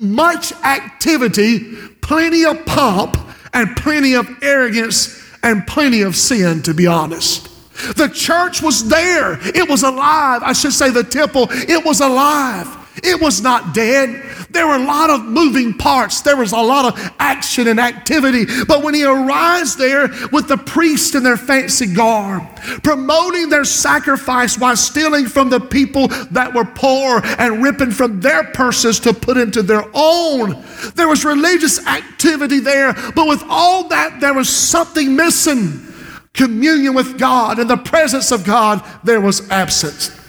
much 0.00 0.52
activity, 0.64 1.76
plenty 2.00 2.44
of 2.44 2.64
pomp, 2.66 3.16
and 3.52 3.76
plenty 3.76 4.14
of 4.14 4.28
arrogance, 4.42 5.22
and 5.42 5.66
plenty 5.66 6.02
of 6.02 6.16
sin, 6.16 6.62
to 6.62 6.74
be 6.74 6.86
honest. 6.86 7.48
The 7.96 8.08
church 8.08 8.62
was 8.62 8.88
there. 8.88 9.38
It 9.54 9.68
was 9.68 9.82
alive. 9.82 10.42
I 10.42 10.52
should 10.52 10.72
say 10.72 10.90
the 10.90 11.04
temple, 11.04 11.48
it 11.50 11.84
was 11.84 12.00
alive. 12.00 12.76
It 13.02 13.20
was 13.20 13.40
not 13.40 13.74
dead. 13.74 14.22
There 14.50 14.66
were 14.66 14.76
a 14.76 14.84
lot 14.84 15.10
of 15.10 15.24
moving 15.24 15.74
parts. 15.74 16.20
There 16.22 16.36
was 16.36 16.52
a 16.52 16.58
lot 16.58 16.92
of 16.92 17.12
action 17.18 17.68
and 17.68 17.78
activity. 17.78 18.46
But 18.66 18.82
when 18.82 18.94
he 18.94 19.04
arrives 19.04 19.76
there 19.76 20.08
with 20.32 20.48
the 20.48 20.56
priests 20.56 21.14
in 21.14 21.22
their 21.22 21.36
fancy 21.36 21.92
garb, 21.92 22.42
promoting 22.82 23.48
their 23.48 23.64
sacrifice 23.64 24.58
while 24.58 24.76
stealing 24.76 25.26
from 25.26 25.50
the 25.50 25.60
people 25.60 26.08
that 26.32 26.52
were 26.54 26.64
poor 26.64 27.20
and 27.38 27.62
ripping 27.62 27.90
from 27.90 28.20
their 28.20 28.44
purses 28.44 29.00
to 29.00 29.14
put 29.14 29.36
into 29.36 29.62
their 29.62 29.84
own, 29.94 30.62
there 30.94 31.08
was 31.08 31.24
religious 31.24 31.86
activity 31.86 32.58
there. 32.58 32.92
But 33.14 33.28
with 33.28 33.44
all 33.48 33.88
that, 33.88 34.20
there 34.20 34.34
was 34.34 34.48
something 34.48 35.14
missing 35.16 35.86
communion 36.34 36.94
with 36.94 37.18
God 37.18 37.58
and 37.58 37.68
the 37.68 37.76
presence 37.76 38.32
of 38.32 38.44
God, 38.44 38.84
there 39.04 39.20
was 39.20 39.48
absence. 39.50 40.19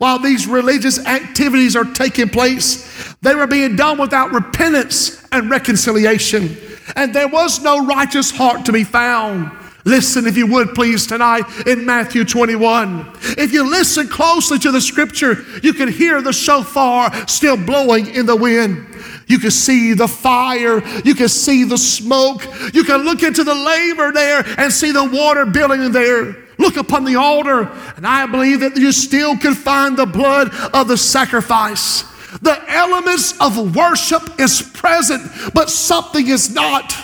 While 0.00 0.18
these 0.18 0.46
religious 0.46 0.98
activities 1.04 1.76
are 1.76 1.84
taking 1.84 2.30
place, 2.30 3.14
they 3.20 3.34
were 3.34 3.46
being 3.46 3.76
done 3.76 3.98
without 3.98 4.32
repentance 4.32 5.22
and 5.30 5.50
reconciliation. 5.50 6.56
And 6.96 7.14
there 7.14 7.28
was 7.28 7.60
no 7.60 7.84
righteous 7.84 8.30
heart 8.30 8.64
to 8.64 8.72
be 8.72 8.82
found. 8.82 9.52
Listen, 9.84 10.26
if 10.26 10.38
you 10.38 10.46
would 10.46 10.74
please, 10.74 11.06
tonight 11.06 11.44
in 11.66 11.84
Matthew 11.84 12.24
21. 12.24 13.12
If 13.36 13.52
you 13.52 13.68
listen 13.68 14.08
closely 14.08 14.58
to 14.60 14.72
the 14.72 14.80
scripture, 14.80 15.44
you 15.62 15.74
can 15.74 15.88
hear 15.88 16.22
the 16.22 16.32
shofar 16.32 17.28
still 17.28 17.58
blowing 17.58 18.06
in 18.06 18.24
the 18.24 18.36
wind. 18.36 18.86
You 19.26 19.38
can 19.38 19.50
see 19.50 19.92
the 19.92 20.08
fire. 20.08 20.82
You 21.04 21.14
can 21.14 21.28
see 21.28 21.64
the 21.64 21.76
smoke. 21.76 22.42
You 22.72 22.84
can 22.84 23.04
look 23.04 23.22
into 23.22 23.44
the 23.44 23.54
laver 23.54 24.12
there 24.12 24.46
and 24.56 24.72
see 24.72 24.92
the 24.92 25.04
water 25.04 25.44
building 25.44 25.92
there. 25.92 26.36
Look 26.60 26.76
upon 26.76 27.04
the 27.04 27.16
altar, 27.16 27.72
and 27.96 28.06
I 28.06 28.26
believe 28.26 28.60
that 28.60 28.76
you 28.76 28.92
still 28.92 29.34
can 29.38 29.54
find 29.54 29.96
the 29.96 30.04
blood 30.04 30.50
of 30.74 30.88
the 30.88 30.98
sacrifice. 30.98 32.02
The 32.42 32.62
elements 32.68 33.32
of 33.40 33.74
worship 33.74 34.38
is 34.38 34.60
present, 34.60 35.22
but 35.54 35.70
something 35.70 36.28
is 36.28 36.54
not. 36.54 36.94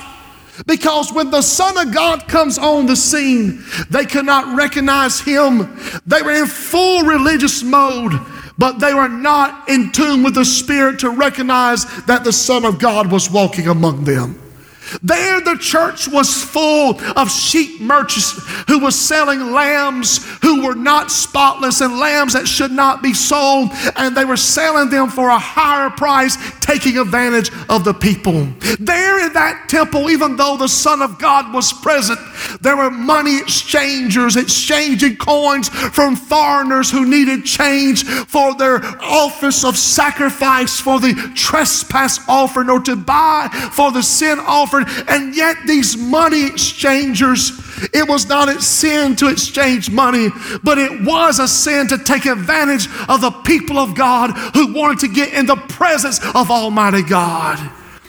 Because 0.67 1.11
when 1.11 1.31
the 1.31 1.41
Son 1.41 1.79
of 1.79 1.95
God 1.95 2.29
comes 2.29 2.59
on 2.59 2.85
the 2.85 2.97
scene, 2.97 3.65
they 3.89 4.05
cannot 4.05 4.57
recognize 4.57 5.21
him. 5.21 5.79
They 6.07 6.21
were 6.21 6.33
in 6.33 6.47
full 6.47 7.05
religious 7.05 7.63
mode, 7.63 8.13
but 8.59 8.79
they 8.79 8.93
were 8.93 9.09
not 9.09 9.71
in 9.71 9.91
tune 9.91 10.23
with 10.23 10.35
the 10.35 10.45
Spirit 10.45 10.99
to 11.01 11.09
recognize 11.09 11.87
that 12.05 12.25
the 12.25 12.33
Son 12.33 12.67
of 12.67 12.79
God 12.79 13.11
was 13.11 13.31
walking 13.31 13.69
among 13.69 14.05
them. 14.05 14.39
There, 15.03 15.41
the 15.41 15.57
church 15.57 16.09
was 16.09 16.43
full 16.43 17.01
of 17.17 17.31
sheep 17.31 17.81
merchants 17.81 18.33
who 18.69 18.81
were 18.81 18.91
selling 18.91 19.53
lambs 19.53 20.25
who 20.43 20.65
were 20.65 20.75
not 20.75 21.11
spotless 21.11 21.81
and 21.81 21.99
lambs 21.99 22.35
that 22.35 22.47
should 22.47 22.71
not 22.71 23.03
be 23.03 23.15
sold, 23.15 23.71
and 23.97 24.17
they 24.17 24.25
were 24.25 24.37
selling 24.37 24.91
them 24.91 25.09
for 25.09 25.29
a 25.29 25.39
higher 25.39 25.91
price, 25.91 26.37
taking 26.67 26.99
advantage 26.99 27.51
of 27.69 27.85
the 27.85 27.95
people. 27.95 28.47
There 28.79 29.25
in 29.25 29.33
that 29.33 29.69
temple, 29.69 30.11
even 30.11 30.37
though 30.37 30.57
the 30.57 30.69
Son 30.69 31.01
of 31.01 31.19
God 31.19 31.55
was 31.55 31.73
present, 31.73 32.19
there 32.61 32.77
were 32.77 32.91
money 32.91 33.39
exchangers 33.39 34.37
exchanging 34.37 35.17
coins 35.17 35.69
from 35.69 36.17
foreigners 36.17 36.91
who 36.91 37.07
needed 37.09 37.45
change 37.45 38.05
for 38.05 38.55
their 38.55 38.85
office 39.03 39.65
of 39.65 39.77
sacrifice, 39.77 40.81
for 40.81 41.01
the 41.01 41.15
trespass 41.35 42.21
offering, 42.29 42.69
or 42.69 42.81
to 42.81 42.97
buy 42.97 43.49
for 43.73 43.93
the 43.93 44.03
sin 44.03 44.39
offering 44.41 44.87
and 45.09 45.35
yet, 45.35 45.57
these 45.67 45.97
money 45.97 46.47
exchangers, 46.47 47.51
it 47.93 48.09
was 48.09 48.29
not 48.29 48.49
a 48.49 48.61
sin 48.61 49.17
to 49.17 49.29
exchange 49.29 49.91
money, 49.91 50.29
but 50.63 50.79
it 50.79 51.05
was 51.05 51.39
a 51.39 51.49
sin 51.49 51.87
to 51.89 51.99
take 51.99 52.27
advantage 52.27 52.89
of 53.09 53.21
the 53.21 53.31
people 53.45 53.79
of 53.79 53.95
God 53.95 54.31
who 54.55 54.73
wanted 54.73 55.01
to 55.01 55.09
get 55.09 55.33
in 55.33 55.47
the 55.47 55.57
presence 55.57 56.19
of 56.35 56.51
Almighty 56.51 57.03
God. 57.03 57.59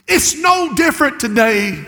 It's 0.08 0.38
no 0.42 0.74
different 0.74 1.20
today. 1.20 1.86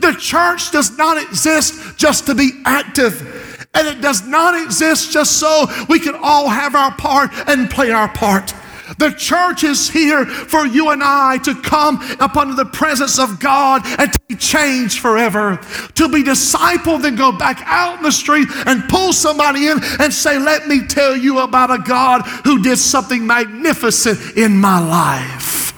The 0.00 0.16
church 0.18 0.70
does 0.70 0.96
not 0.98 1.22
exist 1.22 1.96
just 1.96 2.26
to 2.26 2.34
be 2.34 2.50
active, 2.64 3.68
and 3.74 3.88
it 3.88 4.00
does 4.00 4.26
not 4.26 4.60
exist 4.60 5.12
just 5.12 5.38
so 5.38 5.66
we 5.88 5.98
can 5.98 6.14
all 6.14 6.48
have 6.48 6.74
our 6.74 6.92
part 6.92 7.30
and 7.46 7.70
play 7.70 7.90
our 7.90 8.08
part. 8.08 8.52
The 8.96 9.10
church 9.10 9.64
is 9.64 9.90
here 9.90 10.24
for 10.24 10.66
you 10.66 10.90
and 10.90 11.02
I 11.02 11.38
to 11.38 11.54
come 11.54 12.00
upon 12.18 12.56
the 12.56 12.64
presence 12.64 13.18
of 13.18 13.38
God 13.38 13.82
and 13.98 14.12
to 14.12 14.20
be 14.28 14.34
changed 14.36 15.00
forever. 15.00 15.60
To 15.94 16.08
be 16.08 16.22
discipled 16.22 17.04
and 17.04 17.18
go 17.18 17.32
back 17.32 17.62
out 17.66 17.98
in 17.98 18.02
the 18.02 18.12
street 18.12 18.48
and 18.66 18.88
pull 18.88 19.12
somebody 19.12 19.66
in 19.66 19.78
and 20.00 20.12
say, 20.12 20.38
Let 20.38 20.66
me 20.66 20.86
tell 20.86 21.16
you 21.16 21.40
about 21.40 21.70
a 21.70 21.78
God 21.78 22.22
who 22.44 22.62
did 22.62 22.78
something 22.78 23.26
magnificent 23.26 24.36
in 24.36 24.56
my 24.56 24.78
life. 24.78 25.74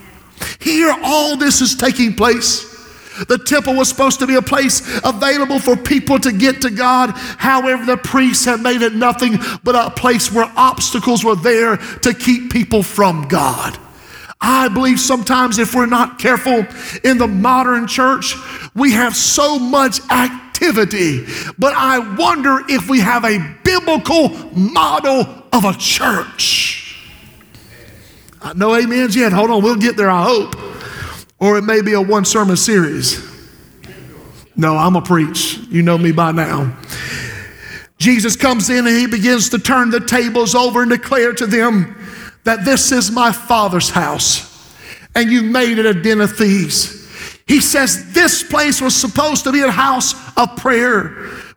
Here, 0.60 0.94
all 1.02 1.36
this 1.36 1.60
is 1.60 1.74
taking 1.74 2.14
place. 2.14 2.69
The 3.28 3.38
temple 3.38 3.74
was 3.74 3.88
supposed 3.88 4.18
to 4.20 4.26
be 4.26 4.36
a 4.36 4.42
place 4.42 4.80
available 5.04 5.58
for 5.58 5.76
people 5.76 6.18
to 6.20 6.32
get 6.32 6.62
to 6.62 6.70
God. 6.70 7.10
However, 7.10 7.84
the 7.84 7.96
priests 7.96 8.44
had 8.44 8.60
made 8.60 8.82
it 8.82 8.94
nothing 8.94 9.38
but 9.62 9.74
a 9.74 9.90
place 9.90 10.32
where 10.32 10.50
obstacles 10.56 11.24
were 11.24 11.36
there 11.36 11.76
to 11.76 12.14
keep 12.14 12.50
people 12.50 12.82
from 12.82 13.28
God. 13.28 13.78
I 14.40 14.68
believe 14.68 14.98
sometimes 14.98 15.58
if 15.58 15.74
we're 15.74 15.84
not 15.84 16.18
careful 16.18 16.64
in 17.04 17.18
the 17.18 17.26
modern 17.26 17.86
church, 17.86 18.34
we 18.74 18.92
have 18.92 19.14
so 19.14 19.58
much 19.58 20.00
activity, 20.10 21.26
but 21.58 21.74
I 21.74 21.98
wonder 22.16 22.60
if 22.68 22.88
we 22.88 23.00
have 23.00 23.24
a 23.24 23.38
biblical 23.62 24.30
model 24.56 25.26
of 25.52 25.64
a 25.64 25.74
church. 25.74 26.96
No 28.56 28.74
amens 28.74 29.14
yet. 29.14 29.34
Hold 29.34 29.50
on, 29.50 29.62
we'll 29.62 29.76
get 29.76 29.98
there, 29.98 30.10
I 30.10 30.22
hope 30.22 30.69
or 31.40 31.56
it 31.56 31.62
may 31.62 31.80
be 31.80 31.94
a 31.94 32.00
one 32.00 32.24
sermon 32.24 32.56
series. 32.56 33.28
No, 34.54 34.76
I'm 34.76 34.94
a 34.94 35.02
preach. 35.02 35.58
You 35.70 35.82
know 35.82 35.96
me 35.96 36.12
by 36.12 36.32
now. 36.32 36.76
Jesus 37.96 38.36
comes 38.36 38.70
in 38.70 38.86
and 38.86 38.96
he 38.96 39.06
begins 39.06 39.48
to 39.50 39.58
turn 39.58 39.90
the 39.90 40.00
tables 40.00 40.54
over 40.54 40.82
and 40.82 40.90
declare 40.90 41.32
to 41.34 41.46
them 41.46 41.96
that 42.44 42.64
this 42.64 42.92
is 42.92 43.10
my 43.10 43.32
Father's 43.32 43.90
house, 43.90 44.74
and 45.14 45.30
you 45.30 45.42
made 45.42 45.78
it 45.78 45.86
a 45.86 45.94
den 45.94 46.20
of 46.20 46.36
thieves. 46.36 46.98
He 47.46 47.60
says 47.60 48.12
this 48.12 48.42
place 48.42 48.80
was 48.80 48.94
supposed 48.94 49.44
to 49.44 49.52
be 49.52 49.60
a 49.60 49.70
house 49.70 50.14
of 50.36 50.56
prayer. 50.56 51.08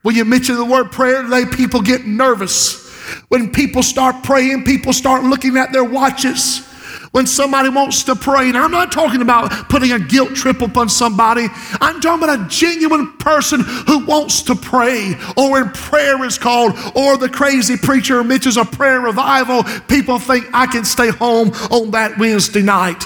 When 0.01 0.15
you 0.15 0.25
mention 0.25 0.55
the 0.55 0.65
word 0.65 0.91
prayer 0.91 1.23
today, 1.23 1.45
people 1.45 1.81
get 1.81 2.05
nervous. 2.05 2.81
When 3.29 3.51
people 3.51 3.83
start 3.83 4.23
praying, 4.23 4.65
people 4.65 4.91
start 4.91 5.23
looking 5.23 5.57
at 5.57 5.71
their 5.71 5.83
watches 5.83 6.72
when 7.13 7.27
somebody 7.27 7.69
wants 7.69 8.03
to 8.03 8.15
pray. 8.15 8.49
And 8.49 8.57
I'm 8.57 8.71
not 8.71 8.91
talking 8.91 9.21
about 9.21 9.69
putting 9.69 9.91
a 9.91 9.99
guilt 9.99 10.35
trip 10.35 10.61
upon 10.61 10.89
somebody. 10.89 11.47
I'm 11.79 12.01
talking 12.01 12.23
about 12.23 12.39
a 12.39 12.49
genuine 12.49 13.13
person 13.17 13.61
who 13.61 14.05
wants 14.05 14.41
to 14.43 14.55
pray, 14.55 15.15
or 15.37 15.51
when 15.51 15.69
prayer 15.69 16.23
is 16.25 16.37
called, 16.37 16.73
or 16.95 17.17
the 17.17 17.29
crazy 17.29 17.77
preacher 17.77 18.23
mentions 18.23 18.57
a 18.57 18.65
prayer 18.65 18.99
revival, 18.99 19.63
people 19.87 20.17
think 20.17 20.47
I 20.53 20.65
can 20.65 20.83
stay 20.83 21.09
home 21.09 21.49
on 21.69 21.91
that 21.91 22.17
Wednesday 22.17 22.63
night. 22.63 23.05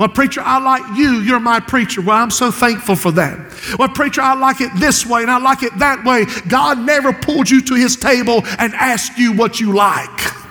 Well, 0.00 0.08
preacher, 0.08 0.40
I 0.40 0.58
like 0.58 0.96
you. 0.96 1.20
You're 1.20 1.38
my 1.38 1.60
preacher. 1.60 2.00
Well, 2.00 2.16
I'm 2.16 2.30
so 2.30 2.50
thankful 2.50 2.96
for 2.96 3.12
that. 3.12 3.38
Well, 3.78 3.90
preacher, 3.90 4.22
I 4.22 4.34
like 4.34 4.62
it 4.62 4.70
this 4.76 5.04
way 5.04 5.20
and 5.20 5.30
I 5.30 5.36
like 5.36 5.62
it 5.62 5.78
that 5.78 6.02
way. 6.04 6.24
God 6.48 6.78
never 6.78 7.12
pulled 7.12 7.50
you 7.50 7.60
to 7.60 7.74
his 7.74 7.96
table 7.96 8.40
and 8.58 8.74
asked 8.74 9.18
you 9.18 9.34
what 9.34 9.60
you 9.60 9.74
like 9.74 10.41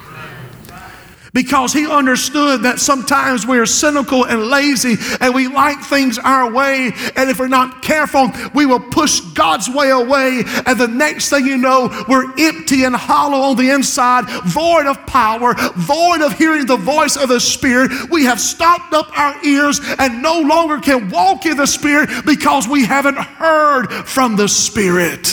because 1.33 1.71
he 1.71 1.89
understood 1.89 2.63
that 2.63 2.79
sometimes 2.79 3.47
we're 3.47 3.65
cynical 3.65 4.25
and 4.25 4.47
lazy 4.47 4.95
and 5.21 5.33
we 5.33 5.47
like 5.47 5.79
things 5.81 6.19
our 6.19 6.51
way. 6.51 6.91
And 7.15 7.29
if 7.29 7.39
we're 7.39 7.47
not 7.47 7.81
careful, 7.81 8.29
we 8.53 8.65
will 8.65 8.79
push 8.79 9.21
God's 9.21 9.69
way 9.69 9.91
away. 9.91 10.43
And 10.65 10.77
the 10.77 10.89
next 10.89 11.29
thing 11.29 11.45
you 11.45 11.57
know, 11.57 11.89
we're 12.09 12.33
empty 12.37 12.83
and 12.83 12.95
hollow 12.95 13.49
on 13.49 13.55
the 13.55 13.69
inside, 13.69 14.25
void 14.45 14.87
of 14.87 15.05
power, 15.05 15.53
void 15.75 16.21
of 16.21 16.37
hearing 16.37 16.65
the 16.65 16.77
voice 16.77 17.15
of 17.15 17.29
the 17.29 17.39
Spirit. 17.39 17.91
We 18.09 18.25
have 18.25 18.39
stopped 18.39 18.93
up 18.93 19.17
our 19.17 19.41
ears 19.45 19.79
and 19.99 20.21
no 20.21 20.41
longer 20.41 20.79
can 20.79 21.09
walk 21.09 21.45
in 21.45 21.55
the 21.55 21.67
Spirit 21.67 22.09
because 22.25 22.67
we 22.67 22.83
haven't 22.83 23.17
heard 23.17 23.87
from 23.87 24.35
the 24.35 24.49
Spirit. 24.49 25.29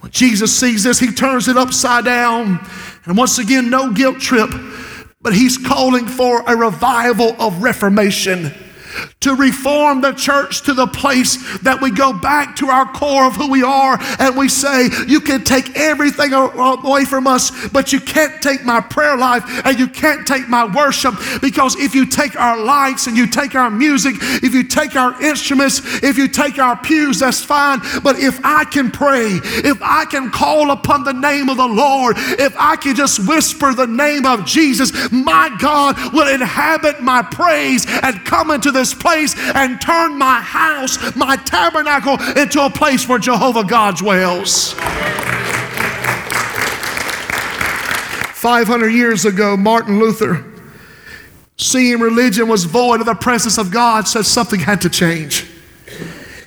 When 0.00 0.12
Jesus 0.12 0.56
sees 0.58 0.84
this, 0.84 0.98
he 0.98 1.12
turns 1.12 1.46
it 1.48 1.58
upside 1.58 2.06
down 2.06 2.66
and 3.06 3.16
once 3.16 3.38
again, 3.38 3.70
no 3.70 3.92
guilt 3.92 4.20
trip, 4.20 4.50
but 5.22 5.32
he's 5.32 5.56
calling 5.56 6.06
for 6.06 6.42
a 6.46 6.56
revival 6.56 7.40
of 7.40 7.62
reformation 7.62 8.52
to 9.20 9.34
reform 9.34 10.00
the 10.00 10.12
church 10.12 10.62
to 10.62 10.74
the 10.74 10.86
place 10.86 11.60
that 11.60 11.80
we 11.80 11.90
go 11.90 12.12
back 12.12 12.56
to 12.56 12.68
our 12.68 12.86
core 12.92 13.26
of 13.26 13.36
who 13.36 13.50
we 13.50 13.62
are 13.62 13.98
and 14.18 14.36
we 14.36 14.48
say, 14.48 14.88
You 15.06 15.20
can 15.20 15.44
take 15.44 15.76
everything 15.76 16.32
away 16.32 17.04
from 17.04 17.26
us, 17.26 17.68
but 17.68 17.92
you 17.92 18.00
can't 18.00 18.42
take 18.42 18.64
my 18.64 18.80
prayer 18.80 19.16
life 19.16 19.44
and 19.64 19.78
you 19.78 19.88
can't 19.88 20.26
take 20.26 20.48
my 20.48 20.64
worship 20.64 21.14
because 21.40 21.76
if 21.76 21.94
you 21.94 22.06
take 22.06 22.38
our 22.38 22.58
lights 22.62 23.06
and 23.06 23.16
you 23.16 23.26
take 23.26 23.54
our 23.54 23.70
music, 23.70 24.16
if 24.20 24.54
you 24.54 24.64
take 24.64 24.96
our 24.96 25.20
instruments, 25.22 25.80
if 26.02 26.16
you 26.16 26.28
take 26.28 26.58
our 26.58 26.76
pews, 26.76 27.20
that's 27.20 27.44
fine. 27.44 27.80
But 28.02 28.18
if 28.18 28.40
I 28.44 28.64
can 28.64 28.90
pray, 28.90 29.40
if 29.42 29.78
I 29.82 30.04
can 30.04 30.30
call 30.30 30.70
upon 30.70 31.04
the 31.04 31.12
name 31.12 31.48
of 31.48 31.56
the 31.56 31.66
Lord, 31.66 32.16
if 32.18 32.54
I 32.58 32.76
can 32.76 32.94
just 32.94 33.26
whisper 33.26 33.74
the 33.74 33.86
name 33.86 34.26
of 34.26 34.44
Jesus, 34.44 35.10
my 35.10 35.54
God 35.58 35.96
will 36.12 36.32
inhabit 36.32 37.00
my 37.00 37.22
praise 37.22 37.86
and 38.02 38.24
come 38.24 38.50
into 38.50 38.70
this 38.70 38.85
place 38.94 39.26
place 39.26 39.34
and 39.54 39.80
turn 39.80 40.18
my 40.18 40.40
house, 40.40 40.98
my 41.16 41.36
tabernacle, 41.36 42.20
into 42.36 42.62
a 42.64 42.70
place 42.70 43.08
where 43.08 43.18
Jehovah 43.18 43.64
God 43.64 43.96
dwells. 43.96 44.72
500 48.34 48.88
years 48.88 49.24
ago, 49.24 49.56
Martin 49.56 49.98
Luther, 49.98 50.44
seeing 51.56 51.98
religion 51.98 52.48
was 52.48 52.64
void 52.64 53.00
of 53.00 53.06
the 53.06 53.14
presence 53.14 53.58
of 53.58 53.70
God, 53.70 54.06
said 54.06 54.26
something 54.26 54.60
had 54.60 54.82
to 54.82 54.90
change. 54.90 55.46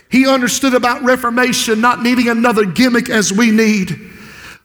He 0.09 0.27
understood 0.27 0.73
about 0.73 1.03
Reformation 1.03 1.81
not 1.81 2.01
needing 2.01 2.29
another 2.29 2.65
gimmick 2.65 3.09
as 3.09 3.33
we 3.33 3.51
need. 3.51 4.09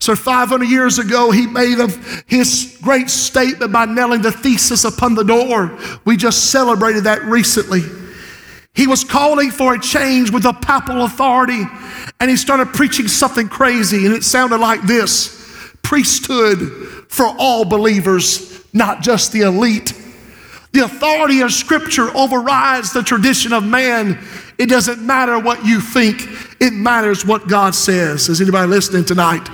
So, 0.04 0.14
500 0.14 0.66
years 0.66 0.98
ago, 0.98 1.30
he 1.30 1.46
made 1.46 1.78
his 2.26 2.76
great 2.82 3.08
statement 3.08 3.72
by 3.72 3.86
nailing 3.86 4.20
the 4.20 4.32
thesis 4.32 4.84
upon 4.84 5.14
the 5.14 5.22
door. 5.22 5.78
We 6.04 6.18
just 6.18 6.50
celebrated 6.50 7.04
that 7.04 7.22
recently. 7.22 7.80
He 8.74 8.86
was 8.86 9.02
calling 9.02 9.50
for 9.50 9.72
a 9.72 9.80
change 9.80 10.30
with 10.30 10.42
the 10.42 10.52
papal 10.52 11.06
authority, 11.06 11.62
and 12.20 12.28
he 12.28 12.36
started 12.36 12.74
preaching 12.74 13.08
something 13.08 13.48
crazy, 13.48 14.04
and 14.04 14.14
it 14.14 14.24
sounded 14.24 14.58
like 14.58 14.82
this 14.82 15.72
priesthood 15.80 17.06
for 17.08 17.24
all 17.38 17.64
believers, 17.64 18.62
not 18.74 19.00
just 19.00 19.32
the 19.32 19.40
elite. 19.40 19.94
The 20.72 20.84
authority 20.84 21.40
of 21.40 21.50
Scripture 21.50 22.14
overrides 22.14 22.92
the 22.92 23.02
tradition 23.02 23.54
of 23.54 23.64
man. 23.64 24.22
It 24.58 24.66
doesn't 24.66 25.00
matter 25.00 25.38
what 25.38 25.64
you 25.64 25.80
think, 25.80 26.28
it 26.60 26.74
matters 26.74 27.24
what 27.24 27.48
God 27.48 27.74
says. 27.74 28.28
Is 28.28 28.42
anybody 28.42 28.68
listening 28.68 29.06
tonight? 29.06 29.48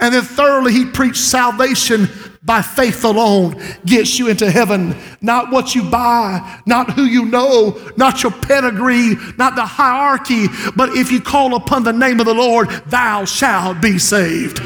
And 0.00 0.14
then, 0.14 0.22
thirdly, 0.22 0.72
he 0.72 0.86
preached 0.86 1.20
salvation 1.20 2.08
by 2.42 2.62
faith 2.62 3.04
alone 3.04 3.60
gets 3.84 4.18
you 4.18 4.28
into 4.28 4.50
heaven. 4.50 4.96
Not 5.20 5.52
what 5.52 5.74
you 5.74 5.88
buy, 5.90 6.62
not 6.66 6.90
who 6.92 7.04
you 7.04 7.26
know, 7.26 7.78
not 7.98 8.22
your 8.22 8.32
pedigree, 8.32 9.14
not 9.36 9.56
the 9.56 9.66
hierarchy, 9.66 10.46
but 10.74 10.90
if 10.96 11.12
you 11.12 11.20
call 11.20 11.54
upon 11.54 11.84
the 11.84 11.92
name 11.92 12.18
of 12.18 12.26
the 12.26 12.34
Lord, 12.34 12.70
thou 12.86 13.26
shalt 13.26 13.82
be 13.82 13.98
saved. 13.98 14.58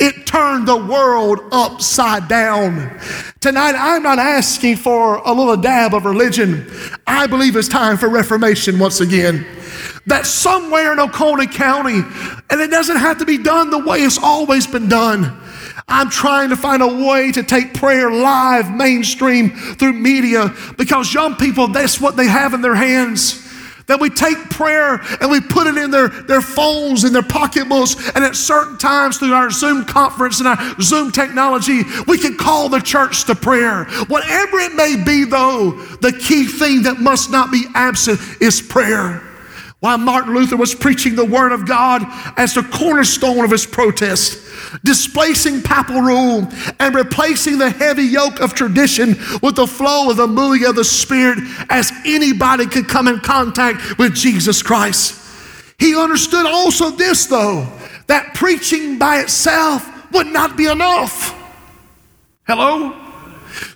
It 0.00 0.26
turned 0.26 0.66
the 0.66 0.76
world 0.76 1.40
upside 1.52 2.26
down. 2.26 2.98
Tonight, 3.40 3.74
I'm 3.76 4.02
not 4.02 4.18
asking 4.18 4.76
for 4.76 5.16
a 5.16 5.32
little 5.32 5.58
dab 5.58 5.94
of 5.94 6.06
religion. 6.06 6.66
I 7.06 7.26
believe 7.26 7.54
it's 7.54 7.68
time 7.68 7.98
for 7.98 8.08
reformation 8.08 8.78
once 8.78 9.00
again. 9.00 9.46
That 10.06 10.26
somewhere 10.26 10.92
in 10.92 11.00
Oconee 11.00 11.46
County, 11.46 12.02
and 12.50 12.60
it 12.60 12.70
doesn't 12.70 12.96
have 12.98 13.18
to 13.18 13.24
be 13.24 13.38
done 13.38 13.70
the 13.70 13.78
way 13.78 14.00
it's 14.00 14.18
always 14.18 14.66
been 14.66 14.88
done. 14.88 15.40
I'm 15.88 16.10
trying 16.10 16.50
to 16.50 16.56
find 16.56 16.82
a 16.82 17.06
way 17.06 17.32
to 17.32 17.42
take 17.42 17.74
prayer 17.74 18.10
live, 18.10 18.74
mainstream, 18.74 19.50
through 19.50 19.94
media, 19.94 20.52
because 20.78 21.12
young 21.12 21.36
people, 21.36 21.68
that's 21.68 22.00
what 22.00 22.16
they 22.16 22.26
have 22.26 22.54
in 22.54 22.62
their 22.62 22.74
hands. 22.74 23.42
That 23.86 24.00
we 24.00 24.08
take 24.08 24.48
prayer 24.48 24.94
and 25.20 25.30
we 25.30 25.42
put 25.42 25.66
it 25.66 25.76
in 25.76 25.90
their, 25.90 26.08
their 26.08 26.40
phones, 26.40 27.04
in 27.04 27.12
their 27.12 27.22
pocketbooks, 27.22 27.96
and 28.14 28.24
at 28.24 28.34
certain 28.34 28.78
times 28.78 29.18
through 29.18 29.34
our 29.34 29.50
Zoom 29.50 29.84
conference 29.84 30.38
and 30.38 30.48
our 30.48 30.80
Zoom 30.80 31.12
technology, 31.12 31.82
we 32.06 32.16
can 32.16 32.34
call 32.36 32.70
the 32.70 32.80
church 32.80 33.24
to 33.24 33.34
prayer. 33.34 33.84
Whatever 34.08 34.58
it 34.60 34.74
may 34.74 35.02
be, 35.04 35.24
though, 35.24 35.72
the 36.00 36.12
key 36.12 36.46
thing 36.46 36.82
that 36.84 36.98
must 36.98 37.30
not 37.30 37.52
be 37.52 37.66
absent 37.74 38.20
is 38.40 38.62
prayer. 38.62 39.22
While 39.84 39.98
Martin 39.98 40.32
Luther 40.32 40.56
was 40.56 40.74
preaching 40.74 41.14
the 41.14 41.26
Word 41.26 41.52
of 41.52 41.68
God 41.68 42.00
as 42.38 42.54
the 42.54 42.62
cornerstone 42.62 43.44
of 43.44 43.50
his 43.50 43.66
protest, 43.66 44.42
displacing 44.82 45.60
papal 45.60 46.00
rule 46.00 46.48
and 46.80 46.94
replacing 46.94 47.58
the 47.58 47.68
heavy 47.68 48.04
yoke 48.04 48.40
of 48.40 48.54
tradition 48.54 49.08
with 49.42 49.56
the 49.56 49.66
flow 49.66 50.08
of 50.08 50.16
the 50.16 50.26
moving 50.26 50.66
of 50.66 50.74
the 50.74 50.84
Spirit 50.84 51.38
as 51.68 51.92
anybody 52.06 52.64
could 52.64 52.88
come 52.88 53.08
in 53.08 53.20
contact 53.20 53.98
with 53.98 54.14
Jesus 54.14 54.62
Christ. 54.62 55.20
He 55.78 55.94
understood 55.94 56.46
also 56.46 56.88
this, 56.88 57.26
though, 57.26 57.68
that 58.06 58.32
preaching 58.32 58.98
by 58.98 59.18
itself 59.18 60.10
would 60.12 60.28
not 60.28 60.56
be 60.56 60.64
enough. 60.64 61.38
Hello? 62.46 63.03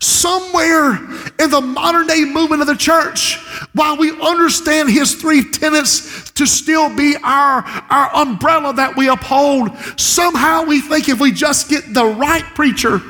Somewhere 0.01 0.95
in 1.39 1.51
the 1.51 1.61
modern 1.61 2.07
day 2.07 2.25
movement 2.25 2.63
of 2.63 2.69
the 2.69 2.77
church, 2.77 3.37
while 3.75 3.97
we 3.97 4.11
understand 4.21 4.91
his 4.91 5.15
three 5.15 5.45
tenets 5.51 6.31
to 6.33 6.47
still 6.47 6.95
be 6.95 7.17
our, 7.23 7.63
our 7.91 8.15
umbrella 8.17 8.75
that 8.75 8.97
we 8.97 9.09
uphold, 9.09 9.77
somehow 9.97 10.65
we 10.65 10.81
think 10.81 11.09
if 11.09 11.21
we 11.21 11.33
just 11.33 11.69
get 11.69 11.95
the 11.95 12.05
right 12.05 12.45
preacher 12.55 13.01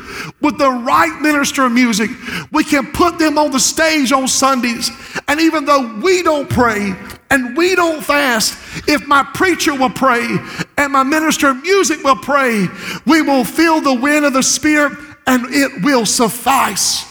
with 0.40 0.58
the 0.58 0.70
right 0.70 1.20
minister 1.20 1.64
of 1.64 1.72
music, 1.72 2.10
we 2.52 2.64
can 2.64 2.92
put 2.92 3.18
them 3.18 3.38
on 3.38 3.50
the 3.50 3.60
stage 3.60 4.12
on 4.12 4.28
Sundays. 4.28 4.90
And 5.26 5.40
even 5.40 5.64
though 5.64 6.00
we 6.02 6.22
don't 6.22 6.48
pray, 6.48 6.94
and 7.30 7.56
we 7.56 7.74
don't 7.74 8.02
fast, 8.02 8.56
if 8.88 9.06
my 9.06 9.22
preacher 9.34 9.74
will 9.74 9.90
pray 9.90 10.38
and 10.78 10.92
my 10.92 11.02
minister 11.02 11.48
of 11.48 11.62
music 11.62 12.02
will 12.02 12.16
pray, 12.16 12.66
we 13.06 13.22
will 13.22 13.44
feel 13.44 13.80
the 13.80 13.92
wind 13.92 14.24
of 14.24 14.32
the 14.32 14.42
Spirit 14.42 14.92
and 15.28 15.54
it 15.54 15.84
will 15.84 16.06
suffice. 16.06 17.04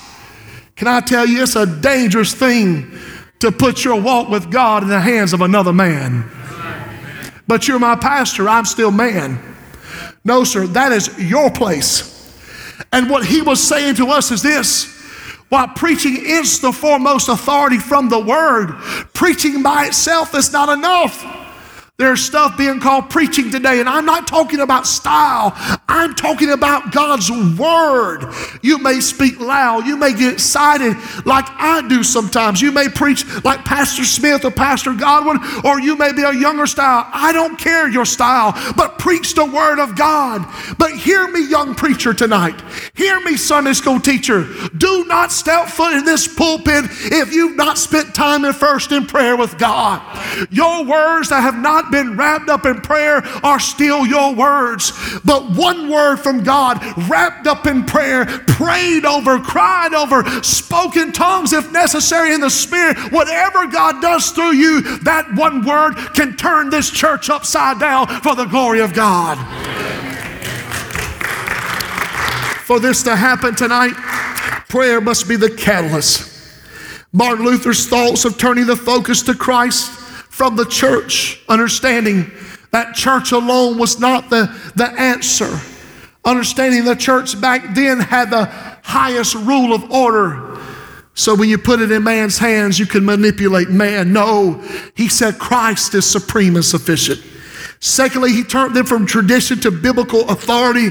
Can 0.76 0.88
I 0.88 1.02
tell 1.02 1.26
you, 1.26 1.44
it's 1.44 1.56
a 1.56 1.68
dangerous 1.68 2.34
thing 2.34 2.98
to 3.40 3.52
put 3.52 3.86
your 3.86 4.02
walk 4.02 4.28
with 4.28 4.50
God 4.52 4.82
in 4.82 4.90
the 4.90 5.00
hands 5.00 5.34
of 5.34 5.42
another 5.42 5.72
man. 5.72 6.30
But 7.48 7.68
you're 7.68 7.80
my 7.80 7.96
pastor, 7.96 8.50
I'm 8.50 8.66
still 8.66 8.90
man. 8.90 9.40
No, 10.26 10.44
sir, 10.44 10.66
that 10.68 10.92
is 10.92 11.16
your 11.18 11.52
place. 11.52 12.14
And 12.92 13.08
what 13.08 13.24
he 13.24 13.42
was 13.42 13.66
saying 13.66 13.96
to 13.96 14.08
us 14.08 14.32
is 14.32 14.42
this 14.42 14.96
while 15.50 15.68
preaching 15.70 16.18
is 16.20 16.60
the 16.60 16.74
foremost 16.74 17.30
authority 17.30 17.78
from 17.78 18.10
the 18.10 18.20
word, 18.20 18.72
preaching 19.14 19.62
by 19.62 19.86
itself 19.86 20.34
is 20.36 20.52
not 20.52 20.70
enough. 20.70 21.24
There's 22.00 22.22
stuff 22.22 22.60
being 22.60 22.80
called 22.80 23.10
preaching 23.10 23.50
today, 23.50 23.80
and 23.80 23.90
I'm 23.90 24.06
not 24.06 24.28
talking 24.28 24.60
about 24.60 24.86
style. 24.86 25.54
I'm 25.88 26.14
talking 26.14 26.52
about 26.52 26.92
God's 26.92 27.32
word. 27.32 28.32
You 28.62 28.78
may 28.78 29.00
speak 29.00 29.40
loud. 29.40 29.88
You 29.88 29.98
may 29.98 30.14
get 30.14 30.34
excited 30.34 30.96
like 31.26 31.46
I 31.50 31.84
do 31.90 32.04
sometimes. 32.04 32.62
You 32.62 32.72
may 32.72 32.88
preach 32.88 33.26
like 33.44 33.66
Pastor 33.66 34.04
Smith 34.04 34.46
or 34.46 34.52
Pastor 34.52 34.94
Godwin, 34.94 35.40
or 35.66 35.80
you 35.80 35.98
may 35.98 36.14
be 36.14 36.22
a 36.22 36.34
younger 36.34 36.68
style. 36.68 37.10
I 37.12 37.32
don't 37.32 37.58
care 37.58 37.90
your 37.90 38.06
style, 38.06 38.54
but 38.76 39.00
preach 39.00 39.34
the 39.34 39.46
word 39.46 39.80
of 39.80 39.96
God. 39.96 40.46
But 40.78 40.92
hear 40.92 41.28
me, 41.28 41.50
young 41.50 41.74
preacher, 41.74 42.14
tonight. 42.14 42.62
Hear 42.94 43.20
me, 43.22 43.38
Sunday 43.38 43.74
school 43.74 44.00
teacher. 44.00 44.46
Do 44.78 45.06
not 45.06 45.32
step 45.32 45.68
foot 45.68 45.94
in 45.94 46.06
this 46.06 46.28
pulpit 46.28 46.86
if 47.06 47.34
you've 47.34 47.56
not 47.56 47.80
spent 47.80 48.14
time 48.14 48.46
in 48.46 48.54
first 48.54 48.92
in 48.92 49.08
prayer 49.08 49.36
with 49.36 49.58
God. 49.58 50.00
Your 50.52 50.86
words 50.86 51.30
that 51.30 51.42
have 51.42 51.58
not 51.58 51.87
been 51.92 52.18
wrapped 52.18 52.50
up 52.50 52.66
in 52.66 52.82
prayer 52.82 53.18
are 53.44 53.60
still 53.60 54.06
your 54.06 54.34
words. 54.34 54.92
But 55.24 55.52
one 55.52 55.90
word 55.90 56.18
from 56.18 56.44
God, 56.44 56.84
wrapped 57.10 57.48
up 57.48 57.66
in 57.68 57.84
prayer, 57.84 58.26
prayed 58.48 59.06
over, 59.06 59.40
cried 59.40 59.94
over, 59.94 60.24
spoken 60.44 61.12
tongues 61.12 61.54
if 61.54 61.72
necessary 61.72 62.34
in 62.34 62.42
the 62.42 62.50
Spirit, 62.50 62.98
whatever 63.12 63.68
God 63.68 64.02
does 64.02 64.32
through 64.32 64.54
you, 64.54 64.82
that 65.00 65.34
one 65.36 65.66
word 65.66 65.96
can 66.14 66.36
turn 66.36 66.70
this 66.70 66.90
church 66.90 67.30
upside 67.30 67.80
down 67.80 68.08
for 68.22 68.36
the 68.36 68.46
glory 68.46 68.82
of 68.82 68.94
God. 68.94 69.38
For 72.66 72.80
this 72.80 73.04
to 73.04 73.16
happen 73.16 73.56
tonight, 73.56 73.94
prayer 74.68 75.00
must 75.00 75.28
be 75.30 75.38
the 75.38 75.50
catalyst. 75.50 76.34
Martin 77.14 77.46
Luther's 77.46 77.88
thoughts 77.88 78.26
of 78.26 78.38
turning 78.38 78.68
the 78.68 78.76
focus 78.76 79.22
to 79.24 79.34
Christ 79.34 80.07
from 80.38 80.56
the 80.56 80.66
church, 80.66 81.42
understanding 81.50 82.30
that 82.70 82.94
church 82.94 83.32
alone 83.32 83.76
was 83.80 84.00
not 84.00 84.30
the, 84.30 84.46
the 84.76 84.86
answer. 84.86 85.50
Understanding 86.24 86.86
the 86.86 86.96
church 86.96 87.42
back 87.42 87.74
then 87.74 88.00
had 88.00 88.30
the 88.30 88.46
highest 88.84 89.34
rule 89.34 89.74
of 89.74 89.90
order. 89.90 90.60
So 91.16 91.34
when 91.34 91.50
you 91.50 91.58
put 91.58 91.82
it 91.82 91.92
in 91.92 92.04
man's 92.04 92.38
hands, 92.38 92.78
you 92.78 92.86
can 92.86 93.04
manipulate 93.04 93.72
man. 93.72 94.14
No, 94.14 94.64
he 94.96 95.10
said 95.10 95.40
Christ 95.40 95.96
is 95.96 96.06
supreme 96.06 96.56
and 96.56 96.64
sufficient. 96.64 97.20
Secondly, 97.80 98.32
he 98.32 98.44
turned 98.44 98.76
them 98.76 98.86
from 98.86 99.08
tradition 99.08 99.60
to 99.62 99.72
biblical 99.72 100.30
authority. 100.30 100.90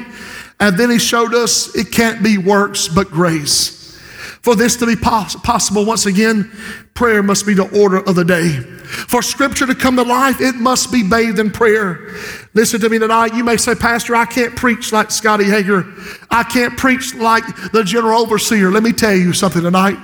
And 0.59 0.77
then 0.77 0.91
he 0.91 0.99
showed 0.99 1.35
us 1.35 1.77
it 1.77 1.93
can't 1.93 2.21
be 2.21 2.37
works 2.37 2.89
but 2.89 3.13
grace. 3.13 3.86
For 4.47 4.55
this 4.55 4.77
to 4.77 4.87
be 4.87 4.95
pos- 4.95 5.35
possible, 5.35 5.85
once 5.85 6.07
again, 6.07 6.53
prayer 6.95 7.21
must 7.21 7.45
be 7.49 7.55
the 7.55 7.69
order 7.77 7.97
of 7.97 8.15
the 8.15 8.25
day. 8.25 8.51
For 9.09 9.21
scripture 9.21 9.67
to 9.67 9.75
come 9.75 9.97
to 9.97 10.05
life, 10.05 10.41
it 10.41 10.55
must 10.55 10.93
be 10.93 11.03
bathed 11.03 11.41
in 11.41 11.51
prayer. 11.51 12.15
Listen 12.55 12.81
to 12.83 12.89
me 12.89 13.01
tonight. 13.01 13.35
You 13.35 13.43
may 13.43 13.57
say, 13.57 13.75
Pastor, 13.75 14.15
I 14.15 14.25
can't 14.25 14.55
preach 14.55 14.93
like 14.93 15.11
Scotty 15.11 15.47
Hager. 15.47 15.85
I 16.31 16.45
can't 16.45 16.79
preach 16.79 17.13
like 17.17 17.43
the 17.73 17.83
general 17.83 18.21
overseer. 18.21 18.71
Let 18.71 18.85
me 18.85 18.93
tell 18.93 19.17
you 19.17 19.33
something 19.33 19.63
tonight. 19.63 19.99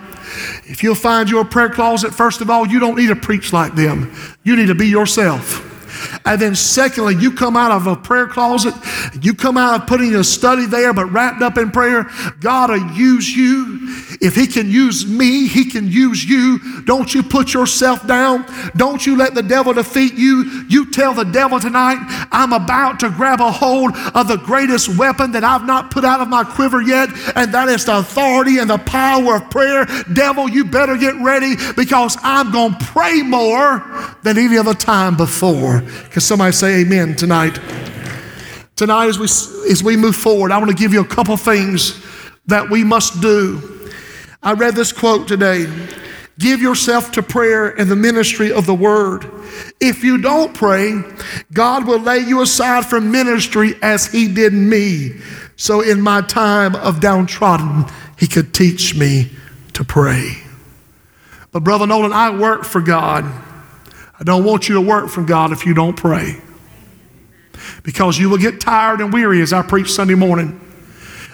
If 0.64 0.82
you'll 0.82 0.96
find 0.96 1.30
your 1.30 1.44
prayer 1.44 1.70
closet, 1.70 2.12
first 2.12 2.40
of 2.40 2.50
all, 2.50 2.66
you 2.66 2.80
don't 2.80 2.96
need 2.96 3.10
to 3.10 3.16
preach 3.16 3.52
like 3.52 3.76
them. 3.76 4.12
You 4.42 4.56
need 4.56 4.66
to 4.66 4.74
be 4.74 4.88
yourself. 4.88 5.68
And 6.24 6.40
then, 6.40 6.54
secondly, 6.54 7.16
you 7.16 7.32
come 7.32 7.56
out 7.56 7.70
of 7.70 7.86
a 7.86 7.96
prayer 7.96 8.26
closet, 8.26 8.74
you 9.20 9.34
come 9.34 9.56
out 9.56 9.82
of 9.82 9.86
putting 9.86 10.14
a 10.14 10.24
study 10.24 10.66
there, 10.66 10.92
but 10.92 11.06
wrapped 11.06 11.42
up 11.42 11.58
in 11.58 11.70
prayer. 11.70 12.10
God 12.40 12.70
will 12.70 12.92
use 12.92 13.34
you. 13.34 14.11
If 14.22 14.36
He 14.36 14.46
can 14.46 14.70
use 14.70 15.04
me, 15.04 15.48
He 15.48 15.64
can 15.64 15.90
use 15.90 16.24
you. 16.24 16.82
Don't 16.84 17.12
you 17.12 17.24
put 17.24 17.52
yourself 17.52 18.06
down. 18.06 18.46
Don't 18.76 19.04
you 19.04 19.16
let 19.16 19.34
the 19.34 19.42
devil 19.42 19.72
defeat 19.72 20.14
you. 20.14 20.64
You 20.68 20.92
tell 20.92 21.12
the 21.12 21.24
devil 21.24 21.58
tonight, 21.58 21.98
I'm 22.30 22.52
about 22.52 23.00
to 23.00 23.10
grab 23.10 23.40
a 23.40 23.50
hold 23.50 23.96
of 24.14 24.28
the 24.28 24.36
greatest 24.36 24.96
weapon 24.96 25.32
that 25.32 25.42
I've 25.42 25.66
not 25.66 25.90
put 25.90 26.04
out 26.04 26.20
of 26.20 26.28
my 26.28 26.44
quiver 26.44 26.80
yet, 26.80 27.08
and 27.34 27.52
that 27.52 27.68
is 27.68 27.84
the 27.84 27.98
authority 27.98 28.58
and 28.58 28.70
the 28.70 28.78
power 28.78 29.36
of 29.36 29.50
prayer. 29.50 29.86
Devil, 30.12 30.48
you 30.48 30.66
better 30.66 30.96
get 30.96 31.16
ready 31.16 31.56
because 31.74 32.16
I'm 32.22 32.52
going 32.52 32.76
to 32.76 32.84
pray 32.84 33.22
more 33.22 33.84
than 34.22 34.38
any 34.38 34.56
other 34.56 34.74
time 34.74 35.16
before. 35.16 35.82
Can 36.10 36.20
somebody 36.20 36.52
say 36.52 36.82
amen 36.82 37.16
tonight? 37.16 37.58
Tonight, 38.76 39.06
as 39.06 39.18
we, 39.18 39.24
as 39.70 39.82
we 39.82 39.96
move 39.96 40.14
forward, 40.14 40.52
I 40.52 40.58
want 40.58 40.70
to 40.70 40.76
give 40.76 40.92
you 40.92 41.00
a 41.00 41.06
couple 41.06 41.36
things 41.36 42.00
that 42.46 42.70
we 42.70 42.84
must 42.84 43.20
do. 43.20 43.81
I 44.42 44.54
read 44.54 44.74
this 44.74 44.92
quote 44.92 45.28
today 45.28 45.66
Give 46.38 46.60
yourself 46.60 47.12
to 47.12 47.22
prayer 47.22 47.68
and 47.68 47.90
the 47.90 47.96
ministry 47.96 48.52
of 48.52 48.66
the 48.66 48.74
word. 48.74 49.30
If 49.80 50.02
you 50.02 50.18
don't 50.18 50.54
pray, 50.54 51.02
God 51.52 51.86
will 51.86 52.00
lay 52.00 52.18
you 52.18 52.40
aside 52.40 52.86
from 52.86 53.12
ministry 53.12 53.74
as 53.82 54.06
He 54.06 54.32
did 54.32 54.52
me. 54.52 55.20
So, 55.56 55.82
in 55.82 56.00
my 56.00 56.22
time 56.22 56.74
of 56.74 57.00
downtrodden, 57.00 57.84
He 58.18 58.26
could 58.26 58.54
teach 58.54 58.96
me 58.96 59.30
to 59.74 59.84
pray. 59.84 60.38
But, 61.52 61.64
Brother 61.64 61.86
Nolan, 61.86 62.12
I 62.12 62.36
work 62.36 62.64
for 62.64 62.80
God. 62.80 63.24
I 64.18 64.24
don't 64.24 64.44
want 64.44 64.68
you 64.68 64.74
to 64.76 64.80
work 64.80 65.10
for 65.10 65.22
God 65.22 65.52
if 65.52 65.66
you 65.66 65.74
don't 65.74 65.96
pray. 65.96 66.40
Because 67.82 68.18
you 68.18 68.30
will 68.30 68.38
get 68.38 68.60
tired 68.60 69.00
and 69.00 69.12
weary, 69.12 69.42
as 69.42 69.52
I 69.52 69.62
preach 69.62 69.92
Sunday 69.92 70.14
morning. 70.14 70.58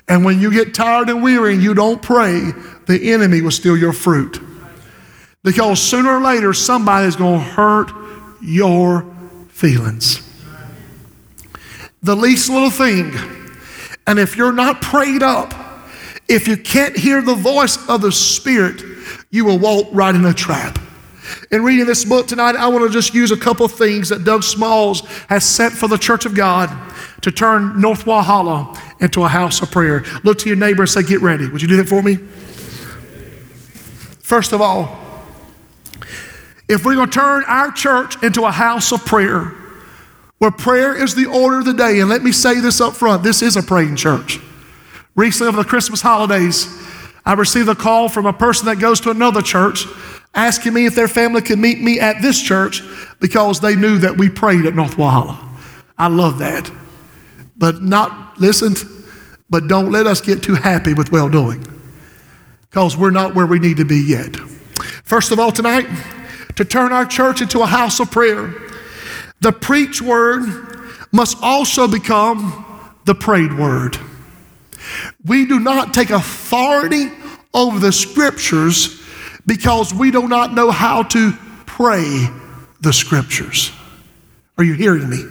And 0.08 0.24
when 0.24 0.40
you 0.40 0.50
get 0.50 0.74
tired 0.74 1.10
and 1.10 1.22
weary 1.22 1.54
and 1.54 1.62
you 1.62 1.74
don't 1.74 2.00
pray, 2.00 2.52
the 2.86 3.12
enemy 3.12 3.42
will 3.42 3.50
steal 3.50 3.76
your 3.76 3.92
fruit. 3.92 4.40
Because 5.44 5.80
sooner 5.80 6.16
or 6.16 6.20
later, 6.20 6.52
somebody's 6.52 7.16
going 7.16 7.40
to 7.40 7.46
hurt 7.46 7.92
your 8.40 9.04
feelings. 9.48 10.22
The 12.02 12.16
least 12.16 12.48
little 12.48 12.70
thing 12.70 13.12
And 14.08 14.18
if 14.18 14.38
you're 14.38 14.52
not 14.52 14.80
prayed 14.80 15.22
up, 15.22 15.52
if 16.28 16.48
you 16.48 16.56
can't 16.56 16.96
hear 16.96 17.20
the 17.20 17.34
voice 17.34 17.76
of 17.90 18.00
the 18.00 18.10
Spirit, 18.10 18.82
you 19.30 19.44
will 19.44 19.58
walk 19.58 19.86
right 19.92 20.14
in 20.14 20.24
a 20.24 20.32
trap. 20.32 20.78
In 21.50 21.62
reading 21.62 21.84
this 21.84 22.06
book 22.06 22.26
tonight, 22.26 22.56
I 22.56 22.68
want 22.68 22.86
to 22.86 22.90
just 22.90 23.12
use 23.12 23.32
a 23.32 23.36
couple 23.36 23.66
of 23.66 23.72
things 23.72 24.08
that 24.08 24.24
Doug 24.24 24.44
Smalls 24.44 25.02
has 25.28 25.44
set 25.44 25.72
for 25.72 25.88
the 25.88 25.98
Church 25.98 26.24
of 26.24 26.34
God 26.34 26.70
to 27.22 27.33
turn 27.33 27.81
North 27.81 28.04
Walhalla 28.04 28.78
into 29.00 29.24
a 29.24 29.28
house 29.28 29.61
of 29.62 29.70
prayer. 29.70 30.04
Look 30.24 30.38
to 30.38 30.48
your 30.48 30.57
neighbor 30.57 30.83
and 30.83 30.90
say, 30.90 31.02
Get 31.02 31.20
ready. 31.20 31.48
Would 31.48 31.62
you 31.62 31.68
do 31.68 31.76
that 31.76 31.88
for 31.88 32.02
me? 32.02 32.16
First 34.20 34.52
of 34.52 34.61
all, 34.61 34.98
if 36.68 36.85
we're 36.85 36.94
going 36.94 37.09
to 37.09 37.18
turn 37.18 37.44
our 37.44 37.72
church 37.72 38.22
into 38.22 38.44
a 38.44 38.50
house 38.50 38.92
of 38.92 39.04
prayer, 39.07 39.54
where 40.37 40.50
prayer 40.50 40.94
is 40.94 41.14
the 41.14 41.26
order 41.26 41.61
of 41.61 41.64
the 41.64 41.72
day, 41.72 42.00
and 42.00 42.09
let 42.09 42.22
me 42.22 42.31
say 42.31 42.61
this 42.61 42.81
up 42.81 42.94
front 42.94 43.22
this 43.22 43.42
is 43.42 43.57
a 43.57 43.62
praying 43.62 43.96
church. 43.96 44.38
Recently, 45.16 45.48
over 45.48 45.62
the 45.62 45.68
Christmas 45.68 46.00
holidays, 46.00 46.68
I 47.24 47.33
received 47.33 47.68
a 47.68 47.74
call 47.74 48.09
from 48.09 48.26
a 48.26 48.33
person 48.33 48.66
that 48.66 48.78
goes 48.78 49.00
to 49.00 49.11
another 49.11 49.42
church 49.42 49.87
asking 50.35 50.74
me 50.74 50.87
if 50.87 50.94
their 50.94 51.09
family 51.09 51.42
could 51.42 51.59
meet 51.59 51.81
me 51.81 51.98
at 51.98 52.22
this 52.22 52.40
church 52.40 52.83
because 53.18 53.61
they 53.61 53.74
knew 53.74 53.98
that 53.98 54.16
we 54.16 54.28
prayed 54.28 54.66
at 54.66 54.74
North 54.74 54.96
Walhalla. 54.96 55.44
I 55.96 56.07
love 56.07 56.38
that. 56.38 56.70
But 57.58 57.82
not, 57.82 58.38
listen, 58.40 58.74
but 59.50 59.66
don't 59.66 59.90
let 59.90 60.06
us 60.06 60.20
get 60.20 60.42
too 60.42 60.54
happy 60.54 60.94
with 60.94 61.10
well 61.10 61.28
doing 61.28 61.64
because 62.62 62.96
we're 62.96 63.10
not 63.10 63.34
where 63.34 63.46
we 63.46 63.58
need 63.58 63.78
to 63.78 63.84
be 63.84 63.98
yet. 63.98 64.36
First 65.04 65.32
of 65.32 65.40
all, 65.40 65.50
tonight, 65.50 65.86
to 66.56 66.64
turn 66.64 66.92
our 66.92 67.04
church 67.04 67.40
into 67.40 67.60
a 67.62 67.66
house 67.66 67.98
of 67.98 68.10
prayer, 68.10 68.54
the 69.40 69.52
preach 69.52 70.02
word 70.02 70.42
must 71.12 71.38
also 71.42 71.88
become 71.88 72.64
the 73.04 73.14
prayed 73.14 73.58
word. 73.58 73.98
We 75.24 75.46
do 75.46 75.58
not 75.58 75.94
take 75.94 76.10
authority 76.10 77.10
over 77.54 77.78
the 77.78 77.92
scriptures 77.92 79.02
because 79.46 79.94
we 79.94 80.10
do 80.10 80.28
not 80.28 80.52
know 80.52 80.70
how 80.70 81.02
to 81.04 81.32
pray 81.66 82.28
the 82.80 82.92
scriptures. 82.92 83.72
Are 84.58 84.64
you 84.64 84.74
hearing 84.74 85.08
me? 85.08 85.24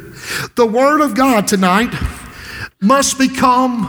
The 0.56 0.66
Word 0.66 1.02
of 1.02 1.16
God 1.16 1.48
tonight 1.48 1.94
must 2.82 3.18
become, 3.18 3.86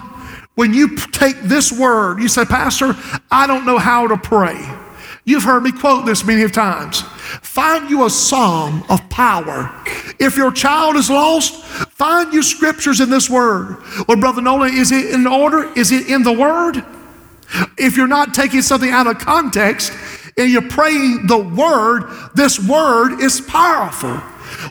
when 0.54 0.74
you 0.74 0.96
take 0.96 1.40
this 1.42 1.72
word, 1.72 2.20
you 2.20 2.28
say, 2.28 2.44
Pastor, 2.44 2.96
I 3.30 3.46
don't 3.46 3.66
know 3.66 3.78
how 3.78 4.06
to 4.08 4.16
pray. 4.16 4.58
You've 5.24 5.44
heard 5.44 5.62
me 5.62 5.72
quote 5.72 6.06
this 6.06 6.24
many 6.24 6.48
times. 6.48 7.02
Find 7.02 7.90
you 7.90 8.06
a 8.06 8.10
psalm 8.10 8.82
of 8.88 9.06
power. 9.10 9.70
If 10.18 10.38
your 10.38 10.50
child 10.50 10.96
is 10.96 11.10
lost, 11.10 11.62
find 11.64 12.32
you 12.32 12.42
scriptures 12.42 13.00
in 13.00 13.10
this 13.10 13.28
word. 13.28 13.76
Well, 14.08 14.18
Brother 14.18 14.40
Nolan, 14.40 14.72
is 14.74 14.90
it 14.90 15.10
in 15.10 15.26
order? 15.26 15.70
Is 15.76 15.92
it 15.92 16.08
in 16.08 16.22
the 16.22 16.32
word? 16.32 16.82
If 17.76 17.96
you're 17.96 18.06
not 18.06 18.32
taking 18.32 18.62
something 18.62 18.90
out 18.90 19.06
of 19.06 19.18
context 19.18 19.92
and 20.38 20.50
you're 20.50 20.68
praying 20.68 21.26
the 21.26 21.38
word, 21.38 22.04
this 22.34 22.58
word 22.58 23.20
is 23.20 23.40
powerful. 23.40 24.20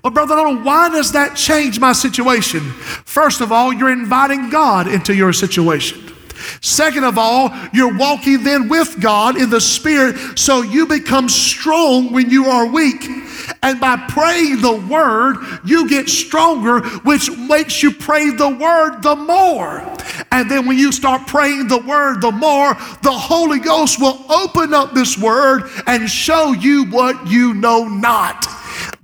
Well, 0.03 0.11
Brother 0.11 0.35
why 0.63 0.89
does 0.89 1.11
that 1.13 1.35
change 1.35 1.79
my 1.79 1.93
situation? 1.93 2.61
First 2.61 3.41
of 3.41 3.51
all, 3.51 3.73
you're 3.73 3.91
inviting 3.91 4.49
God 4.49 4.87
into 4.87 5.13
your 5.13 5.33
situation. 5.33 6.07
Second 6.61 7.03
of 7.03 7.17
all, 7.17 7.51
you're 7.73 7.95
walking 7.97 8.43
then 8.43 8.69
with 8.69 8.99
God 8.99 9.37
in 9.37 9.49
the 9.49 9.61
Spirit, 9.61 10.37
so 10.37 10.61
you 10.61 10.85
become 10.85 11.29
strong 11.29 12.11
when 12.11 12.29
you 12.29 12.45
are 12.45 12.65
weak. 12.65 13.07
And 13.63 13.79
by 13.79 13.95
praying 14.09 14.61
the 14.61 14.75
word, 14.89 15.37
you 15.65 15.89
get 15.89 16.09
stronger, 16.09 16.81
which 16.99 17.29
makes 17.31 17.81
you 17.81 17.91
pray 17.91 18.29
the 18.29 18.49
word 18.49 19.01
the 19.01 19.15
more. 19.15 19.81
And 20.31 20.49
then 20.49 20.65
when 20.65 20.77
you 20.77 20.91
start 20.91 21.27
praying 21.27 21.67
the 21.67 21.79
word 21.79 22.21
the 22.21 22.31
more, 22.31 22.73
the 23.01 23.11
Holy 23.11 23.59
Ghost 23.59 23.99
will 23.99 24.25
open 24.31 24.73
up 24.73 24.93
this 24.93 25.17
word 25.17 25.69
and 25.85 26.09
show 26.09 26.51
you 26.51 26.85
what 26.85 27.27
you 27.27 27.53
know 27.53 27.87
not. 27.87 28.56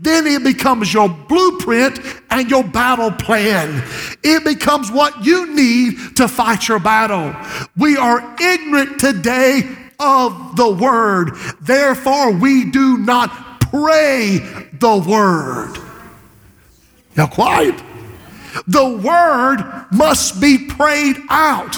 Then 0.04 0.28
it 0.28 0.44
becomes 0.44 0.94
your 0.94 1.08
blueprint 1.08 2.00
and 2.30 2.50
your 2.50 2.63
battle 2.63 3.12
plan. 3.12 3.82
It 4.22 4.44
becomes 4.44 4.92
what 4.92 5.26
you 5.26 5.56
need 5.56 6.18
to 6.18 6.28
fight 6.28 6.68
your 6.68 6.80
battle. 6.80 7.34
We 7.78 7.96
are 7.96 8.36
ignorant 8.39 9.00
today 9.00 9.62
of 10.00 10.58
the 10.58 10.70
word. 10.70 11.32
Therefore, 11.62 12.32
we 12.32 12.70
do 12.70 12.98
not 12.98 13.62
pray 13.62 14.39
the 14.74 15.04
word. 15.08 15.78
Now, 17.16 17.28
quiet. 17.28 17.82
The 18.68 18.88
word 18.88 19.88
must 19.92 20.42
be 20.42 20.68
prayed 20.68 21.18
out. 21.30 21.78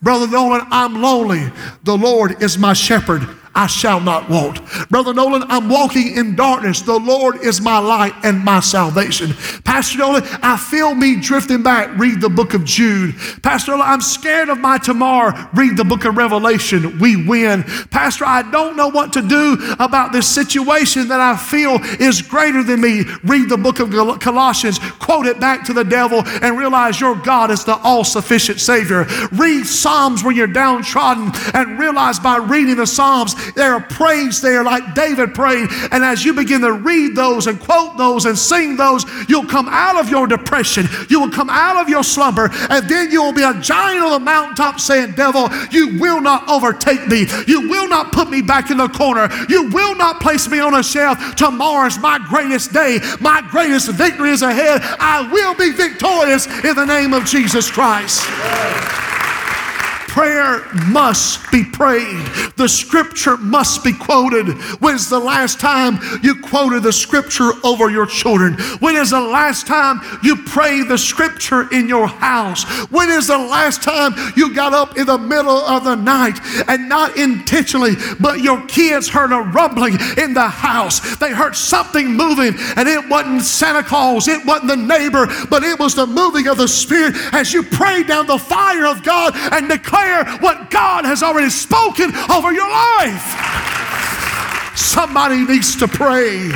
Brother 0.00 0.26
Nolan, 0.26 0.66
I'm 0.70 1.00
lonely. 1.00 1.50
The 1.84 1.96
Lord 1.96 2.42
is 2.42 2.58
my 2.58 2.72
shepherd. 2.72 3.28
I 3.56 3.66
shall 3.66 4.00
not 4.00 4.28
want. 4.28 4.60
Brother 4.90 5.14
Nolan, 5.14 5.44
I'm 5.48 5.70
walking 5.70 6.14
in 6.14 6.36
darkness. 6.36 6.82
The 6.82 6.98
Lord 6.98 7.42
is 7.42 7.62
my 7.62 7.78
light 7.78 8.12
and 8.22 8.44
my 8.44 8.60
salvation. 8.60 9.32
Pastor 9.64 9.98
Nolan, 9.98 10.22
I 10.42 10.58
feel 10.58 10.94
me 10.94 11.16
drifting 11.18 11.62
back. 11.62 11.96
Read 11.98 12.20
the 12.20 12.28
book 12.28 12.52
of 12.52 12.64
Jude. 12.64 13.14
Pastor 13.42 13.72
Nolan, 13.72 13.88
I'm 13.88 14.02
scared 14.02 14.50
of 14.50 14.58
my 14.58 14.76
tomorrow. 14.76 15.48
Read 15.54 15.78
the 15.78 15.84
book 15.84 16.04
of 16.04 16.18
Revelation. 16.18 16.98
We 16.98 17.26
win. 17.26 17.62
Pastor, 17.90 18.26
I 18.26 18.42
don't 18.50 18.76
know 18.76 18.88
what 18.88 19.14
to 19.14 19.22
do 19.22 19.56
about 19.78 20.12
this 20.12 20.28
situation 20.28 21.08
that 21.08 21.20
I 21.20 21.34
feel 21.34 21.78
is 21.98 22.20
greater 22.20 22.62
than 22.62 22.82
me. 22.82 23.04
Read 23.24 23.48
the 23.48 23.56
book 23.56 23.80
of 23.80 23.90
Colossians. 24.20 24.78
Quote 24.78 25.24
it 25.24 25.40
back 25.40 25.64
to 25.64 25.72
the 25.72 25.84
devil 25.84 26.22
and 26.42 26.58
realize 26.58 27.00
your 27.00 27.16
God 27.16 27.50
is 27.50 27.64
the 27.64 27.76
all 27.78 28.04
sufficient 28.04 28.60
Savior. 28.60 29.06
Read 29.32 29.64
Psalms 29.64 30.22
when 30.22 30.36
you're 30.36 30.46
downtrodden 30.46 31.32
and 31.54 31.78
realize 31.78 32.20
by 32.20 32.36
reading 32.36 32.76
the 32.76 32.86
Psalms 32.86 33.34
there 33.54 33.74
are 33.74 33.80
praise 33.80 34.40
there, 34.40 34.64
like 34.64 34.94
David 34.94 35.34
prayed. 35.34 35.68
And 35.90 36.04
as 36.04 36.24
you 36.24 36.32
begin 36.32 36.60
to 36.62 36.72
read 36.72 37.14
those 37.14 37.46
and 37.46 37.60
quote 37.60 37.96
those 37.96 38.26
and 38.26 38.36
sing 38.36 38.76
those, 38.76 39.04
you'll 39.28 39.46
come 39.46 39.68
out 39.68 39.96
of 39.96 40.08
your 40.08 40.26
depression. 40.26 40.86
You 41.08 41.20
will 41.20 41.30
come 41.30 41.50
out 41.50 41.76
of 41.76 41.88
your 41.88 42.02
slumber. 42.02 42.50
And 42.70 42.88
then 42.88 43.10
you 43.10 43.22
will 43.22 43.32
be 43.32 43.42
a 43.42 43.54
giant 43.60 44.02
on 44.02 44.12
the 44.12 44.20
mountaintop 44.20 44.80
saying, 44.80 45.12
Devil, 45.12 45.48
you 45.70 45.98
will 45.98 46.20
not 46.20 46.48
overtake 46.48 47.06
me. 47.08 47.26
You 47.46 47.68
will 47.68 47.88
not 47.88 48.12
put 48.12 48.30
me 48.30 48.42
back 48.42 48.70
in 48.70 48.78
the 48.78 48.88
corner. 48.88 49.28
You 49.48 49.70
will 49.70 49.94
not 49.96 50.20
place 50.20 50.48
me 50.48 50.60
on 50.60 50.74
a 50.74 50.82
shelf. 50.82 51.36
Tomorrow 51.36 51.86
is 51.86 51.98
my 51.98 52.18
greatest 52.28 52.72
day. 52.72 53.00
My 53.20 53.42
greatest 53.50 53.90
victory 53.92 54.30
is 54.30 54.42
ahead. 54.42 54.82
I 54.98 55.30
will 55.30 55.54
be 55.54 55.72
victorious 55.72 56.46
in 56.64 56.74
the 56.74 56.84
name 56.84 57.12
of 57.12 57.24
Jesus 57.24 57.70
Christ 57.70 58.26
prayer 60.16 60.64
must 60.86 61.52
be 61.52 61.62
prayed. 61.62 62.24
The 62.56 62.68
scripture 62.68 63.36
must 63.36 63.84
be 63.84 63.92
quoted. 63.92 64.48
When's 64.80 65.10
the 65.10 65.18
last 65.18 65.60
time 65.60 65.98
you 66.22 66.40
quoted 66.40 66.84
the 66.84 66.92
scripture 66.92 67.50
over 67.62 67.90
your 67.90 68.06
children? 68.06 68.54
When 68.80 68.96
is 68.96 69.10
the 69.10 69.20
last 69.20 69.66
time 69.66 70.00
you 70.22 70.36
prayed 70.44 70.88
the 70.88 70.96
scripture 70.96 71.70
in 71.70 71.86
your 71.86 72.06
house? 72.06 72.64
When 72.90 73.10
is 73.10 73.26
the 73.26 73.36
last 73.36 73.82
time 73.82 74.14
you 74.36 74.54
got 74.54 74.72
up 74.72 74.96
in 74.96 75.04
the 75.04 75.18
middle 75.18 75.50
of 75.50 75.84
the 75.84 75.96
night 75.96 76.40
and 76.66 76.88
not 76.88 77.18
intentionally, 77.18 77.92
but 78.18 78.40
your 78.40 78.64
kids 78.68 79.10
heard 79.10 79.32
a 79.32 79.40
rumbling 79.40 79.98
in 80.16 80.32
the 80.32 80.48
house? 80.48 81.18
They 81.18 81.34
heard 81.34 81.54
something 81.54 82.06
moving, 82.06 82.54
and 82.76 82.88
it 82.88 83.06
wasn't 83.10 83.42
Santa 83.42 83.82
Claus, 83.82 84.28
it 84.28 84.46
wasn't 84.46 84.68
the 84.68 84.76
neighbor, 84.76 85.26
but 85.50 85.62
it 85.62 85.78
was 85.78 85.94
the 85.94 86.06
moving 86.06 86.48
of 86.48 86.56
the 86.56 86.68
Spirit 86.68 87.14
as 87.34 87.52
you 87.52 87.62
prayed 87.62 88.06
down 88.06 88.26
the 88.26 88.38
fire 88.38 88.86
of 88.86 89.02
God 89.02 89.34
and 89.52 89.68
declared 89.68 90.05
declare 90.06 90.38
what 90.38 90.70
God 90.70 91.04
has 91.04 91.22
already 91.22 91.50
spoken 91.50 92.14
over 92.30 92.52
your 92.52 92.68
life. 92.68 94.76
Somebody 94.76 95.44
needs 95.44 95.76
to 95.76 95.88
pray. 95.88 96.50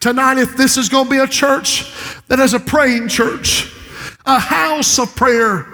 Tonight, 0.00 0.38
if 0.38 0.56
this 0.56 0.76
is 0.76 0.88
going 0.88 1.04
to 1.04 1.10
be 1.10 1.18
a 1.18 1.26
church 1.26 1.92
that 2.28 2.38
is 2.38 2.54
a 2.54 2.60
praying 2.60 3.08
church, 3.08 3.72
a 4.26 4.38
house 4.38 4.98
of 4.98 5.14
prayer, 5.14 5.66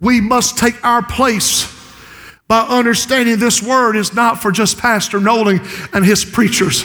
we 0.00 0.20
must 0.20 0.58
take 0.58 0.82
our 0.84 1.02
place 1.02 1.74
by 2.48 2.60
understanding 2.60 3.38
this 3.38 3.62
word 3.62 3.96
is 3.96 4.14
not 4.14 4.40
for 4.40 4.52
just 4.52 4.78
Pastor 4.78 5.20
Nolan 5.20 5.60
and 5.92 6.04
his 6.04 6.24
preachers, 6.24 6.84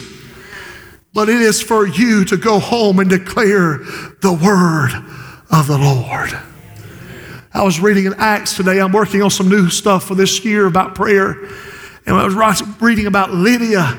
but 1.13 1.29
it 1.29 1.41
is 1.41 1.61
for 1.61 1.85
you 1.85 2.25
to 2.25 2.37
go 2.37 2.57
home 2.57 2.99
and 2.99 3.09
declare 3.09 3.79
the 4.21 4.33
word 4.33 4.91
of 5.51 5.67
the 5.67 5.77
Lord. 5.77 6.31
I 7.53 7.63
was 7.63 7.81
reading 7.81 8.05
in 8.05 8.13
Acts 8.13 8.55
today. 8.55 8.79
I'm 8.79 8.93
working 8.93 9.21
on 9.21 9.29
some 9.29 9.49
new 9.49 9.69
stuff 9.69 10.05
for 10.05 10.15
this 10.15 10.45
year 10.45 10.67
about 10.67 10.95
prayer. 10.95 11.31
And 12.05 12.15
I 12.15 12.23
was 12.23 12.81
reading 12.81 13.07
about 13.07 13.31
Lydia 13.31 13.97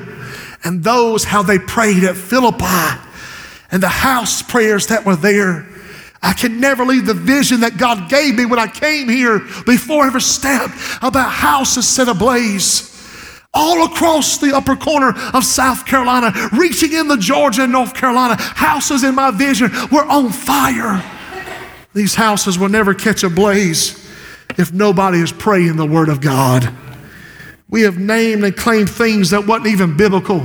and 0.63 0.83
those, 0.83 1.23
how 1.23 1.43
they 1.43 1.59
prayed 1.59 2.03
at 2.03 2.15
Philippi 2.15 2.65
and 3.71 3.83
the 3.83 3.89
house 3.89 4.41
prayers 4.41 4.87
that 4.87 5.05
were 5.05 5.15
there. 5.15 5.67
I 6.21 6.33
can 6.33 6.59
never 6.59 6.83
leave 6.83 7.05
the 7.05 7.13
vision 7.13 7.59
that 7.59 7.77
God 7.77 8.09
gave 8.09 8.35
me 8.35 8.45
when 8.45 8.57
I 8.57 8.67
came 8.67 9.07
here 9.07 9.39
before 9.65 10.03
I 10.03 10.07
ever 10.07 10.19
stepped 10.19 10.73
about 11.03 11.29
houses 11.29 11.87
set 11.87 12.07
ablaze 12.07 12.89
all 13.53 13.85
across 13.85 14.39
the 14.39 14.55
upper 14.55 14.75
corner 14.75 15.13
of 15.33 15.43
South 15.43 15.85
Carolina, 15.85 16.33
reaching 16.57 16.91
into 16.93 17.17
Georgia 17.17 17.63
and 17.63 17.71
North 17.71 17.93
Carolina. 17.93 18.35
Houses 18.39 19.03
in 19.03 19.13
my 19.13 19.29
vision 19.29 19.69
were 19.91 20.05
on 20.05 20.31
fire. 20.31 21.03
These 21.93 22.15
houses 22.15 22.57
will 22.57 22.69
never 22.69 22.93
catch 22.93 23.23
a 23.23 23.29
blaze 23.29 23.99
if 24.57 24.71
nobody 24.73 25.19
is 25.19 25.31
praying 25.31 25.75
the 25.75 25.85
Word 25.85 26.09
of 26.09 26.21
God. 26.21 26.73
We 27.69 27.81
have 27.81 27.97
named 27.97 28.43
and 28.43 28.55
claimed 28.55 28.89
things 28.89 29.31
that 29.31 29.47
wasn't 29.47 29.67
even 29.67 29.97
biblical. 29.97 30.39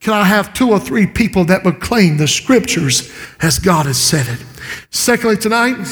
Can 0.00 0.14
I 0.14 0.24
have 0.24 0.52
two 0.52 0.70
or 0.70 0.80
three 0.80 1.06
people 1.06 1.44
that 1.44 1.64
would 1.64 1.80
claim 1.80 2.16
the 2.16 2.26
scriptures 2.26 3.10
as 3.40 3.58
God 3.58 3.86
has 3.86 3.98
said 3.98 4.26
it? 4.28 4.44
Secondly, 4.90 5.36
tonight, 5.36 5.86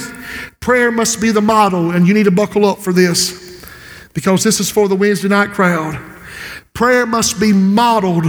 prayer 0.60 0.90
must 0.90 1.20
be 1.20 1.30
the 1.30 1.40
model, 1.40 1.92
and 1.92 2.06
you 2.08 2.14
need 2.14 2.24
to 2.24 2.30
buckle 2.30 2.66
up 2.66 2.78
for 2.78 2.92
this 2.92 3.64
because 4.12 4.42
this 4.42 4.60
is 4.60 4.70
for 4.70 4.88
the 4.88 4.96
Wednesday 4.96 5.28
night 5.28 5.50
crowd. 5.50 5.98
Prayer 6.74 7.06
must 7.06 7.38
be 7.38 7.52
modeled 7.52 8.26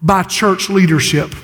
by 0.00 0.22
church 0.22 0.70
leadership. 0.70 1.34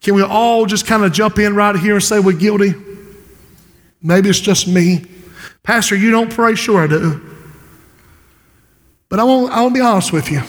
Can 0.00 0.14
we 0.14 0.22
all 0.22 0.66
just 0.66 0.86
kind 0.86 1.04
of 1.04 1.12
jump 1.12 1.38
in 1.38 1.54
right 1.54 1.76
here 1.76 1.94
and 1.94 2.02
say 2.02 2.20
we're 2.20 2.32
guilty? 2.32 2.74
Maybe 4.02 4.30
it's 4.30 4.40
just 4.40 4.66
me. 4.66 5.04
Pastor, 5.62 5.94
you 5.94 6.10
don't 6.10 6.32
pray? 6.32 6.54
Sure, 6.54 6.82
I 6.82 6.86
do. 6.86 7.20
But 9.08 9.20
I 9.20 9.24
won't, 9.24 9.52
I 9.52 9.60
won't 9.60 9.74
be 9.74 9.80
honest 9.80 10.12
with 10.12 10.30
you. 10.30 10.42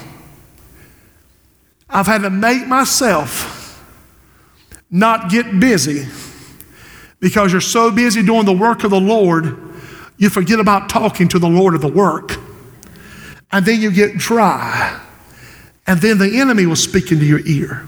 I've 1.89 2.07
had 2.07 2.21
to 2.21 2.29
make 2.29 2.67
myself 2.67 3.83
not 4.89 5.29
get 5.29 5.59
busy 5.59 6.05
because 7.19 7.51
you're 7.51 7.61
so 7.61 7.91
busy 7.91 8.23
doing 8.23 8.45
the 8.45 8.53
work 8.53 8.83
of 8.83 8.91
the 8.91 8.99
Lord, 8.99 9.57
you 10.17 10.29
forget 10.29 10.59
about 10.59 10.89
talking 10.89 11.27
to 11.29 11.39
the 11.39 11.47
Lord 11.47 11.75
of 11.75 11.81
the 11.81 11.87
work. 11.87 12.37
And 13.51 13.65
then 13.65 13.81
you 13.81 13.91
get 13.91 14.17
dry. 14.17 14.99
And 15.85 15.99
then 15.99 16.17
the 16.17 16.39
enemy 16.39 16.65
will 16.65 16.75
speak 16.75 17.11
into 17.11 17.25
your 17.25 17.45
ear. 17.45 17.85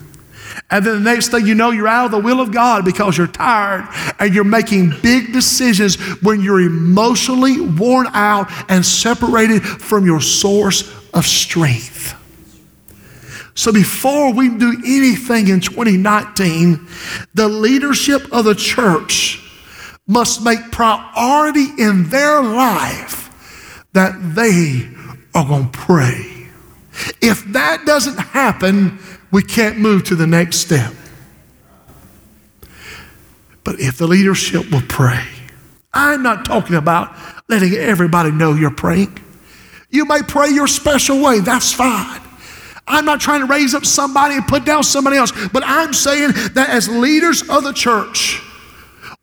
And 0.73 0.83
then 0.83 1.03
the 1.03 1.12
next 1.12 1.27
thing 1.27 1.45
you 1.45 1.53
know, 1.53 1.69
you're 1.69 1.88
out 1.88 2.05
of 2.05 2.12
the 2.12 2.19
will 2.19 2.41
of 2.41 2.51
God 2.51 2.83
because 2.83 3.15
you're 3.15 3.27
tired 3.27 3.88
and 4.17 4.33
you're 4.33 4.43
making 4.43 4.91
big 5.03 5.31
decisions 5.31 5.97
when 6.23 6.41
you're 6.41 6.62
emotionally 6.62 7.62
worn 7.62 8.07
out 8.07 8.47
and 8.69 8.83
separated 8.83 9.62
from 9.63 10.03
your 10.03 10.19
source 10.19 10.91
of 11.13 11.27
strength. 11.27 12.15
So 13.53 13.71
before 13.71 14.33
we 14.33 14.49
do 14.49 14.81
anything 14.83 15.47
in 15.49 15.59
2019, 15.59 16.88
the 17.36 17.47
leadership 17.47 18.33
of 18.33 18.45
the 18.45 18.55
church 18.55 19.47
must 20.07 20.43
make 20.43 20.71
priority 20.71 21.67
in 21.77 22.09
their 22.09 22.41
life 22.41 23.29
that 23.93 24.15
they 24.33 24.89
are 25.36 25.45
going 25.45 25.69
to 25.69 25.77
pray. 25.77 26.47
If 27.21 27.45
that 27.53 27.86
doesn't 27.86 28.17
happen, 28.17 28.97
we 29.34 29.41
can't 29.41 29.80
move 29.80 30.04
to 30.06 30.15
the 30.15 30.28
next 30.28 30.58
step. 30.58 30.93
But 33.63 33.80
if 33.80 33.98
the 33.98 34.06
leadership 34.06 34.72
will 34.72 34.84
pray, 34.88 35.26
I'm 35.91 36.22
not 36.22 36.46
talking 36.46 36.76
about 36.76 37.15
letting 37.50 37.74
everybody 37.74 38.30
know 38.30 38.54
you're 38.54 38.69
praying. 38.69 39.17
You 39.89 40.06
may 40.06 40.22
pray 40.22 40.50
your 40.50 40.67
special 40.67 41.22
way, 41.22 41.39
that's 41.39 41.74
fine. 41.74 42.22
I'm 42.88 43.06
not 43.06 43.22
trying 43.22 43.41
to 43.41 43.48
raise 43.48 43.74
up 43.74 43.86
somebody 43.86 44.36
and 44.36 44.46
put 44.46 44.65
down 44.65 44.84
somebody 44.84 45.17
else, 45.17 45.32
but 45.50 45.63
I'm 45.65 45.93
saying 45.93 46.34
that 46.54 46.69
as 46.69 46.88
leaders 46.88 47.41
of 47.50 47.63
the 47.63 47.74
church, 47.74 48.39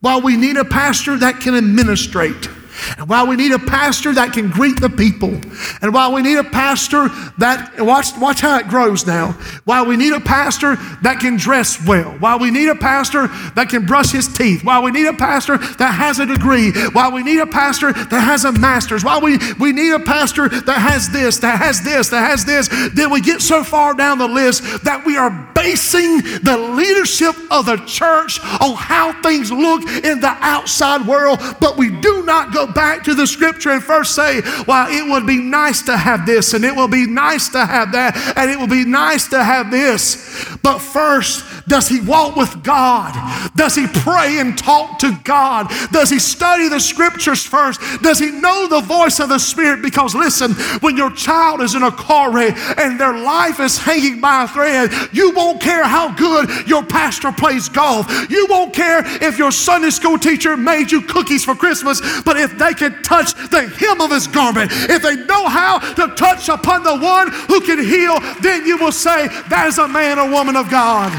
while 0.00 0.22
we 0.22 0.36
need 0.36 0.56
a 0.56 0.64
pastor 0.64 1.18
that 1.18 1.40
can 1.40 1.54
administrate, 1.54 2.48
and 2.98 3.08
while 3.08 3.26
we 3.26 3.36
need 3.36 3.52
a 3.52 3.58
pastor 3.58 4.12
that 4.14 4.32
can 4.32 4.50
greet 4.50 4.80
the 4.80 4.90
people, 4.90 5.40
and 5.82 5.92
while 5.92 6.12
we 6.12 6.22
need 6.22 6.38
a 6.38 6.44
pastor 6.44 7.08
that, 7.38 7.74
watch, 7.78 8.16
watch 8.18 8.40
how 8.40 8.58
it 8.58 8.68
grows 8.68 9.06
now, 9.06 9.32
while 9.64 9.86
we 9.86 9.96
need 9.96 10.12
a 10.12 10.20
pastor 10.20 10.76
that 11.02 11.18
can 11.20 11.36
dress 11.36 11.84
well, 11.86 12.10
while 12.18 12.38
we 12.38 12.50
need 12.50 12.68
a 12.68 12.74
pastor 12.74 13.26
that 13.54 13.68
can 13.68 13.86
brush 13.86 14.10
his 14.10 14.28
teeth, 14.28 14.64
while 14.64 14.82
we 14.82 14.90
need 14.90 15.06
a 15.06 15.12
pastor 15.12 15.58
that 15.58 15.92
has 15.92 16.18
a 16.18 16.26
degree, 16.26 16.72
while 16.92 17.12
we 17.12 17.22
need 17.22 17.40
a 17.40 17.46
pastor 17.46 17.92
that 17.92 18.20
has 18.20 18.44
a 18.44 18.52
master's, 18.52 19.04
while 19.04 19.20
we, 19.20 19.38
we 19.58 19.72
need 19.72 19.92
a 19.92 20.00
pastor 20.00 20.48
that 20.48 20.78
has 20.78 21.10
this, 21.10 21.38
that 21.38 21.58
has 21.58 21.82
this, 21.82 22.08
that 22.08 22.28
has 22.28 22.44
this, 22.44 22.68
then 22.94 23.10
we 23.10 23.20
get 23.20 23.40
so 23.40 23.64
far 23.64 23.94
down 23.94 24.18
the 24.18 24.28
list 24.28 24.84
that 24.84 25.04
we 25.04 25.16
are 25.16 25.30
basing 25.54 26.18
the 26.42 26.56
leadership 26.76 27.34
of 27.50 27.66
the 27.66 27.76
church 27.86 28.40
on 28.60 28.74
how 28.76 29.20
things 29.22 29.50
look 29.50 29.82
in 30.04 30.20
the 30.20 30.36
outside 30.40 31.06
world, 31.06 31.38
but 31.60 31.76
we 31.76 31.90
do 32.00 32.24
not 32.24 32.52
go 32.52 32.66
back 32.74 33.04
to 33.04 33.14
the 33.14 33.26
scripture 33.26 33.70
and 33.70 33.82
first 33.82 34.14
say, 34.14 34.40
well, 34.66 34.88
it 34.90 35.08
would 35.10 35.26
be 35.26 35.38
nice 35.38 35.82
to 35.82 35.96
have 35.96 36.26
this, 36.26 36.54
and 36.54 36.64
it 36.64 36.74
will 36.74 36.88
be 36.88 37.06
nice 37.06 37.48
to 37.50 37.64
have 37.64 37.92
that, 37.92 38.16
and 38.36 38.50
it 38.50 38.58
will 38.58 38.68
be 38.68 38.84
nice 38.84 39.28
to 39.28 39.42
have 39.42 39.70
this. 39.70 40.46
But 40.62 40.78
first, 40.78 41.44
does 41.68 41.88
he 41.88 42.00
walk 42.00 42.36
with 42.36 42.62
God? 42.64 43.14
Does 43.54 43.74
he 43.74 43.86
pray 43.86 44.38
and 44.38 44.56
talk 44.56 44.98
to 45.00 45.16
God? 45.24 45.70
Does 45.92 46.10
he 46.10 46.18
study 46.18 46.68
the 46.68 46.80
scriptures 46.80 47.44
first? 47.44 47.80
Does 48.02 48.18
he 48.18 48.30
know 48.30 48.66
the 48.66 48.80
voice 48.80 49.20
of 49.20 49.28
the 49.28 49.38
Spirit? 49.38 49.82
Because 49.82 50.14
listen, 50.14 50.52
when 50.80 50.96
your 50.96 51.12
child 51.12 51.60
is 51.60 51.74
in 51.74 51.82
a 51.82 51.92
car 51.92 52.32
wreck 52.32 52.56
and 52.78 52.98
their 52.98 53.16
life 53.16 53.60
is 53.60 53.78
hanging 53.78 54.20
by 54.20 54.44
a 54.44 54.48
thread, 54.48 54.90
you 55.12 55.32
won't 55.32 55.60
care 55.60 55.84
how 55.84 56.12
good 56.14 56.68
your 56.68 56.84
pastor 56.84 57.32
plays 57.32 57.68
golf. 57.68 58.30
You 58.30 58.46
won't 58.50 58.74
care 58.74 59.02
if 59.22 59.38
your 59.38 59.52
Sunday 59.52 59.90
school 59.90 60.18
teacher 60.18 60.56
made 60.56 60.90
you 60.90 61.02
cookies 61.02 61.44
for 61.44 61.54
Christmas, 61.54 62.00
but 62.22 62.36
if 62.36 62.58
they 62.60 62.74
can 62.74 63.02
touch 63.02 63.34
the 63.34 63.62
hem 63.62 64.00
of 64.00 64.10
his 64.10 64.26
garment, 64.26 64.70
if 64.72 65.02
they 65.02 65.16
know 65.16 65.48
how 65.48 65.78
to 65.78 66.14
touch 66.14 66.48
upon 66.48 66.84
the 66.84 66.96
one 66.96 67.32
who 67.48 67.60
can 67.60 67.82
heal, 67.82 68.20
then 68.40 68.66
you 68.66 68.76
will 68.76 68.92
say, 68.92 69.28
That 69.48 69.66
is 69.66 69.78
a 69.78 69.88
man 69.88 70.18
or 70.18 70.30
woman 70.30 70.56
of 70.56 70.70
God. 70.70 71.10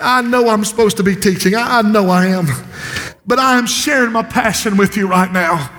I 0.00 0.22
know 0.22 0.48
I'm 0.48 0.64
supposed 0.64 0.96
to 0.96 1.02
be 1.02 1.14
teaching, 1.14 1.54
I, 1.54 1.82
know 1.82 2.10
I 2.10 2.26
am, 2.26 2.46
but 3.26 3.38
I 3.38 3.56
am 3.56 3.66
sharing 3.66 4.12
my 4.12 4.22
passion 4.22 4.76
with 4.76 4.96
you 4.96 5.08
right 5.08 5.30
now. 5.30 5.70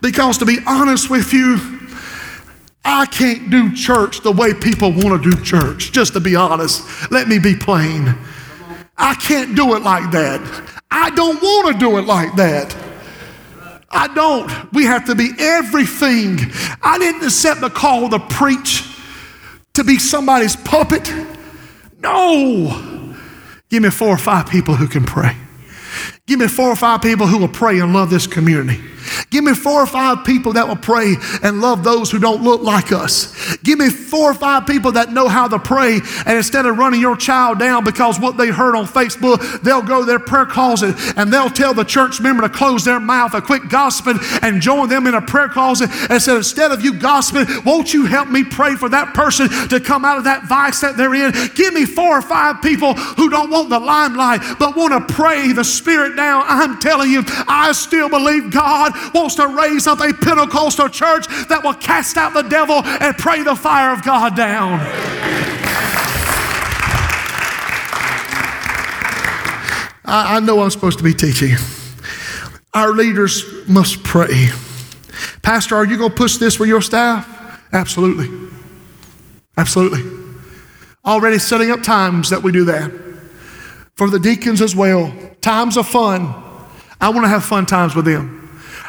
Because 0.00 0.38
to 0.38 0.44
be 0.44 0.58
honest 0.66 1.10
with 1.10 1.32
you, 1.32 1.58
I 2.84 3.06
can't 3.06 3.50
do 3.50 3.72
church 3.74 4.22
the 4.22 4.32
way 4.32 4.54
people 4.54 4.90
want 4.90 5.22
to 5.22 5.30
do 5.30 5.44
church, 5.44 5.92
just 5.92 6.14
to 6.14 6.20
be 6.20 6.34
honest. 6.34 7.10
Let 7.12 7.28
me 7.28 7.38
be 7.38 7.54
plain. 7.54 8.14
I 8.96 9.14
can't 9.14 9.54
do 9.54 9.74
it 9.74 9.82
like 9.82 10.10
that. 10.10 10.40
I 10.94 11.08
don't 11.10 11.42
want 11.42 11.72
to 11.72 11.78
do 11.78 11.96
it 11.96 12.02
like 12.02 12.36
that. 12.36 12.76
I 13.90 14.08
don't. 14.08 14.72
We 14.72 14.84
have 14.84 15.06
to 15.06 15.14
be 15.14 15.30
everything. 15.38 16.38
I 16.82 16.98
didn't 16.98 17.24
accept 17.24 17.62
the 17.62 17.70
call 17.70 18.10
to 18.10 18.18
preach, 18.18 18.84
to 19.74 19.84
be 19.84 19.98
somebody's 19.98 20.54
puppet. 20.54 21.10
No. 21.98 23.14
Give 23.70 23.82
me 23.82 23.90
four 23.90 24.08
or 24.08 24.18
five 24.18 24.48
people 24.48 24.74
who 24.74 24.86
can 24.86 25.04
pray. 25.04 25.34
Give 26.26 26.38
me 26.38 26.46
four 26.46 26.68
or 26.68 26.76
five 26.76 27.00
people 27.00 27.26
who 27.26 27.38
will 27.38 27.48
pray 27.48 27.80
and 27.80 27.94
love 27.94 28.10
this 28.10 28.26
community. 28.26 28.80
Give 29.30 29.44
me 29.44 29.54
four 29.54 29.82
or 29.82 29.86
five 29.86 30.24
people 30.24 30.54
that 30.54 30.68
will 30.68 30.76
pray 30.76 31.16
and 31.42 31.60
love 31.60 31.84
those 31.84 32.10
who 32.10 32.18
don't 32.18 32.42
look 32.42 32.62
like 32.62 32.92
us. 32.92 33.56
Give 33.58 33.78
me 33.78 33.88
four 33.90 34.30
or 34.30 34.34
five 34.34 34.66
people 34.66 34.92
that 34.92 35.12
know 35.12 35.28
how 35.28 35.48
to 35.48 35.58
pray, 35.58 36.00
and 36.26 36.36
instead 36.36 36.66
of 36.66 36.78
running 36.78 37.00
your 37.00 37.16
child 37.16 37.58
down 37.58 37.84
because 37.84 38.18
what 38.18 38.36
they 38.36 38.48
heard 38.48 38.76
on 38.76 38.86
Facebook, 38.86 39.62
they'll 39.62 39.82
go 39.82 40.04
their 40.04 40.18
prayer 40.18 40.46
closet 40.46 40.94
and 41.16 41.32
they'll 41.32 41.50
tell 41.50 41.74
the 41.74 41.84
church 41.84 42.20
member 42.20 42.42
to 42.42 42.48
close 42.48 42.84
their 42.84 43.00
mouth, 43.00 43.34
a 43.34 43.40
quick 43.40 43.68
gossiping, 43.68 44.18
and 44.42 44.60
join 44.60 44.88
them 44.88 45.06
in 45.06 45.14
a 45.14 45.22
prayer 45.22 45.48
closet 45.48 45.90
and 46.10 46.22
said, 46.22 46.36
instead 46.36 46.72
of 46.72 46.82
you 46.82 46.94
gossiping, 46.98 47.46
won't 47.64 47.92
you 47.92 48.06
help 48.06 48.28
me 48.28 48.44
pray 48.44 48.74
for 48.74 48.88
that 48.88 49.14
person 49.14 49.48
to 49.68 49.80
come 49.80 50.04
out 50.04 50.18
of 50.18 50.24
that 50.24 50.44
vice 50.44 50.80
that 50.80 50.96
they're 50.96 51.14
in? 51.14 51.32
Give 51.54 51.72
me 51.72 51.84
four 51.84 52.18
or 52.18 52.22
five 52.22 52.62
people 52.62 52.94
who 52.94 53.30
don't 53.30 53.50
want 53.50 53.70
the 53.70 53.78
limelight 53.78 54.40
but 54.58 54.76
want 54.76 55.08
to 55.08 55.14
pray 55.14 55.52
the 55.52 55.64
Spirit 55.64 56.16
down. 56.16 56.44
I'm 56.46 56.78
telling 56.78 57.10
you, 57.10 57.22
I 57.26 57.72
still 57.72 58.08
believe 58.08 58.50
God 58.50 58.92
wants 59.14 59.34
to 59.36 59.46
raise 59.48 59.86
up 59.86 60.00
a 60.00 60.12
Pentecostal 60.12 60.88
church 60.88 61.26
that 61.48 61.62
will 61.62 61.74
cast 61.74 62.16
out 62.16 62.34
the 62.34 62.42
devil 62.42 62.82
and 62.84 63.16
pray 63.16 63.42
the 63.42 63.56
fire 63.56 63.92
of 63.92 64.02
God 64.02 64.36
down. 64.36 64.80
I, 70.04 70.36
I 70.36 70.40
know 70.40 70.60
I'm 70.60 70.70
supposed 70.70 70.98
to 70.98 71.04
be 71.04 71.14
teaching. 71.14 71.56
Our 72.74 72.92
leaders 72.92 73.68
must 73.68 74.02
pray. 74.02 74.48
Pastor, 75.42 75.76
are 75.76 75.84
you 75.84 75.96
going 75.96 76.10
to 76.10 76.16
push 76.16 76.36
this 76.36 76.58
with 76.58 76.68
your 76.68 76.80
staff? 76.80 77.28
Absolutely. 77.72 78.50
Absolutely. 79.56 80.02
Already 81.04 81.38
setting 81.38 81.70
up 81.70 81.82
times 81.82 82.30
that 82.30 82.42
we 82.42 82.52
do 82.52 82.64
that. 82.66 82.90
For 83.96 84.08
the 84.08 84.18
deacons 84.18 84.62
as 84.62 84.74
well. 84.74 85.12
Times 85.40 85.76
of 85.76 85.86
fun. 85.86 86.34
I 87.00 87.08
want 87.08 87.24
to 87.24 87.28
have 87.28 87.44
fun 87.44 87.66
times 87.66 87.94
with 87.94 88.04
them. 88.04 88.41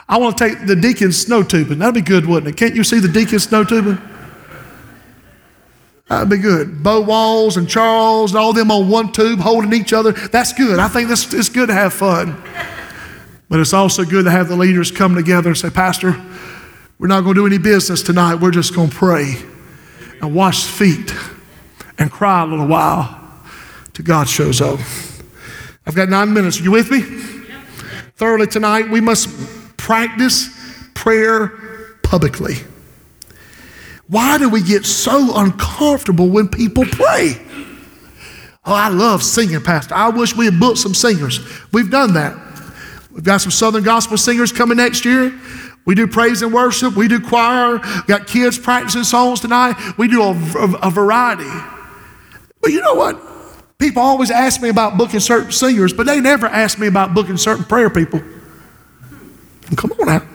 I 0.08 0.18
want 0.18 0.38
to 0.38 0.50
take 0.50 0.66
the 0.66 0.76
deacons 0.76 1.18
snow 1.18 1.44
tubing. 1.44 1.80
That'd 1.80 1.96
be 1.96 2.02
good, 2.02 2.26
wouldn't 2.26 2.54
it? 2.54 2.58
Can't 2.58 2.76
you 2.76 2.84
see 2.84 3.00
the 3.00 3.08
deacons 3.08 3.44
snow 3.44 3.64
tubing? 3.64 3.98
That'd 6.08 6.30
be 6.30 6.38
good. 6.38 6.84
Bo 6.84 7.02
Walls 7.02 7.58
and 7.58 7.68
Charles 7.68 8.32
and 8.32 8.38
all 8.38 8.54
them 8.54 8.70
on 8.70 8.90
one 8.90 9.12
tube 9.12 9.40
holding 9.40 9.74
each 9.74 9.94
other. 9.94 10.12
That's 10.12 10.54
good. 10.54 10.78
I 10.78 10.88
think 10.88 11.10
this, 11.10 11.34
it's 11.34 11.50
good 11.50 11.68
to 11.68 11.74
have 11.74 11.94
fun. 11.94 12.42
But 13.50 13.60
it's 13.60 13.74
also 13.74 14.04
good 14.04 14.26
to 14.26 14.32
have 14.32 14.50
the 14.50 14.56
leaders 14.56 14.92
come 14.92 15.16
together 15.16 15.50
and 15.50 15.58
say, 15.58 15.70
Pastor, 15.70 16.20
we're 17.00 17.08
not 17.08 17.22
going 17.22 17.36
to 17.36 17.42
do 17.42 17.46
any 17.48 17.58
business 17.58 18.02
tonight. 18.02 18.36
We're 18.36 18.52
just 18.52 18.76
going 18.76 18.90
to 18.90 18.96
pray 18.96 19.38
and 20.22 20.36
wash 20.36 20.66
feet 20.66 21.14
and 21.98 22.12
cry 22.12 22.44
a 22.44 22.46
little 22.46 22.68
while 22.68 23.20
till 23.94 24.06
God 24.06 24.28
shows 24.28 24.62
up. 24.62 24.80
I've 25.86 25.96
got 25.96 26.10
nine 26.10 26.34
minutes. 26.34 26.60
Are 26.60 26.64
you 26.64 26.72
with 26.72 26.92
me? 26.92 27.02
Thoroughly 28.16 28.48
tonight, 28.48 28.90
we 28.90 29.02
must 29.02 29.30
practice 29.84 30.50
prayer 30.94 31.50
publicly. 32.04 32.56
Why 34.08 34.38
do 34.38 34.48
we 34.48 34.64
get 34.64 34.86
so 34.86 35.36
uncomfortable 35.36 36.30
when 36.30 36.48
people 36.48 36.86
pray? 36.86 37.36
Oh, 38.66 38.74
I 38.74 38.88
love 38.88 39.22
singing, 39.22 39.62
Pastor. 39.62 39.94
I 39.94 40.08
wish 40.08 40.38
we 40.38 40.46
had 40.46 40.58
booked 40.58 40.78
some 40.78 40.94
singers. 40.94 41.42
We've 41.74 41.92
done 41.92 42.14
that. 42.14 42.38
We've 43.12 43.26
got 43.26 43.42
some 43.42 43.52
Southern 43.52 43.84
gospel 43.84 44.18
singers 44.18 44.54
coming 44.54 44.78
next 44.78 45.04
year. 45.04 45.38
We 45.86 45.96
do 45.96 46.08
praise 46.08 46.42
and 46.42 46.54
worship. 46.54 46.96
We 46.96 47.10
do 47.10 47.20
choir. 47.20 47.74
We've 47.74 48.08
got 48.08 48.26
kids 48.26 48.58
practicing 48.58 49.04
songs 49.04 49.42
tonight. 49.42 49.76
We 49.98 50.08
do 50.08 50.22
a, 50.22 50.32
a, 50.32 50.88
a 50.88 50.90
variety. 50.92 51.52
But 52.62 52.72
you 52.72 52.80
know 52.80 52.94
what? 52.94 53.20
People 53.80 54.02
always 54.02 54.32
ask 54.32 54.62
me 54.62 54.70
about 54.70 54.98
booking 54.98 55.20
certain 55.20 55.52
singers, 55.52 55.92
but 55.92 56.06
they 56.06 56.22
never 56.22 56.46
ask 56.46 56.80
me 56.80 56.88
about 56.88 57.14
booking 57.14 57.36
certain 57.36 57.66
prayer 57.66 57.90
people. 57.90 58.22
Come 59.76 59.92
on 60.00 60.08
now. 60.08 60.28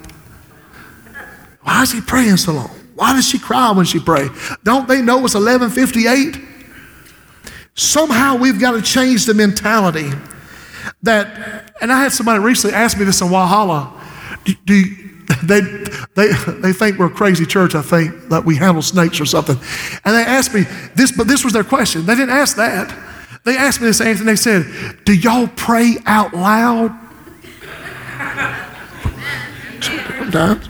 Why 1.63 1.83
is 1.83 1.93
he 1.93 2.01
praying 2.01 2.39
so 2.39 2.53
long? 2.53 2.71
Why 2.95 3.13
does 3.13 3.29
she 3.29 3.39
cry 3.39 3.71
when 3.73 3.87
she 3.87 4.01
pray? 4.01 4.29
Don't 4.65 4.89
they 4.89 5.03
know 5.03 5.25
it's 5.25 5.35
1158? 5.35 6.37
Somehow 7.75 8.37
we've 8.37 8.59
got 8.59 8.73
to 8.73 8.83
change 8.83 9.27
the 9.27 9.35
mentality 9.35 10.11
that, 11.03 11.73
and 11.81 11.93
I 11.93 12.03
had 12.03 12.13
somebody 12.13 12.43
recently 12.43 12.75
ask 12.75 12.99
me 12.99 13.05
this 13.05 13.21
in 13.21 13.29
Walhalla. 13.29 13.93
Do, 14.45 14.55
do, 14.65 14.85
they, 15.45 15.61
they, 16.17 16.33
they 16.61 16.73
think 16.73 16.99
we're 16.99 17.07
a 17.07 17.11
crazy 17.11 17.47
church, 17.47 17.75
I 17.75 17.83
think, 17.83 18.31
that 18.31 18.45
we 18.45 18.57
handle 18.57 18.83
snakes 18.83 19.21
or 19.21 19.27
something. 19.27 19.57
And 20.05 20.15
they 20.17 20.25
asked 20.25 20.55
me 20.55 20.63
this, 20.95 21.13
but 21.13 21.29
this 21.29 21.45
was 21.45 21.53
their 21.53 21.65
question. 21.65 22.07
They 22.07 22.15
didn't 22.15 22.31
ask 22.35 22.57
that. 22.57 22.97
They 23.45 23.57
asked 23.57 23.81
me 23.81 23.87
this, 23.87 24.01
and 24.01 24.27
they 24.27 24.37
said, 24.37 24.67
Do 25.05 25.15
y'all 25.15 25.49
pray 25.49 25.99
out 26.07 26.35
loud? 26.35 27.08
Sometimes. 30.31 30.69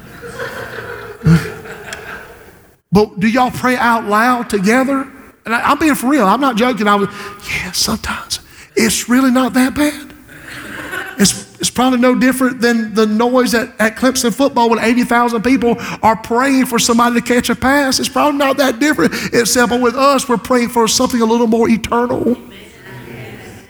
But 2.92 3.20
do 3.20 3.28
y'all 3.28 3.50
pray 3.50 3.76
out 3.76 4.04
loud 4.04 4.48
together? 4.48 5.02
And 5.44 5.54
I, 5.54 5.72
am 5.72 5.78
being 5.78 5.94
for 5.94 6.08
real. 6.08 6.26
I'm 6.26 6.40
not 6.40 6.56
joking. 6.56 6.86
I 6.86 6.94
was, 6.94 7.08
yeah, 7.48 7.72
sometimes. 7.72 8.40
It's 8.76 9.08
really 9.08 9.30
not 9.30 9.54
that 9.54 9.74
bad. 9.74 10.14
It's, 11.20 11.60
it's 11.60 11.70
probably 11.70 11.98
no 11.98 12.14
different 12.14 12.60
than 12.60 12.94
the 12.94 13.04
noise 13.04 13.52
at, 13.54 13.74
at 13.80 13.96
Clemson 13.96 14.32
football 14.32 14.70
when 14.70 14.78
80,000 14.78 15.42
people 15.42 15.76
are 16.02 16.16
praying 16.16 16.66
for 16.66 16.78
somebody 16.78 17.20
to 17.20 17.26
catch 17.26 17.50
a 17.50 17.56
pass. 17.56 17.98
It's 17.98 18.08
probably 18.08 18.38
not 18.38 18.56
that 18.58 18.78
different, 18.78 19.12
except 19.32 19.72
with 19.72 19.96
us, 19.96 20.28
we're 20.28 20.36
praying 20.36 20.68
for 20.68 20.86
something 20.86 21.20
a 21.20 21.24
little 21.24 21.48
more 21.48 21.68
eternal. 21.68 22.36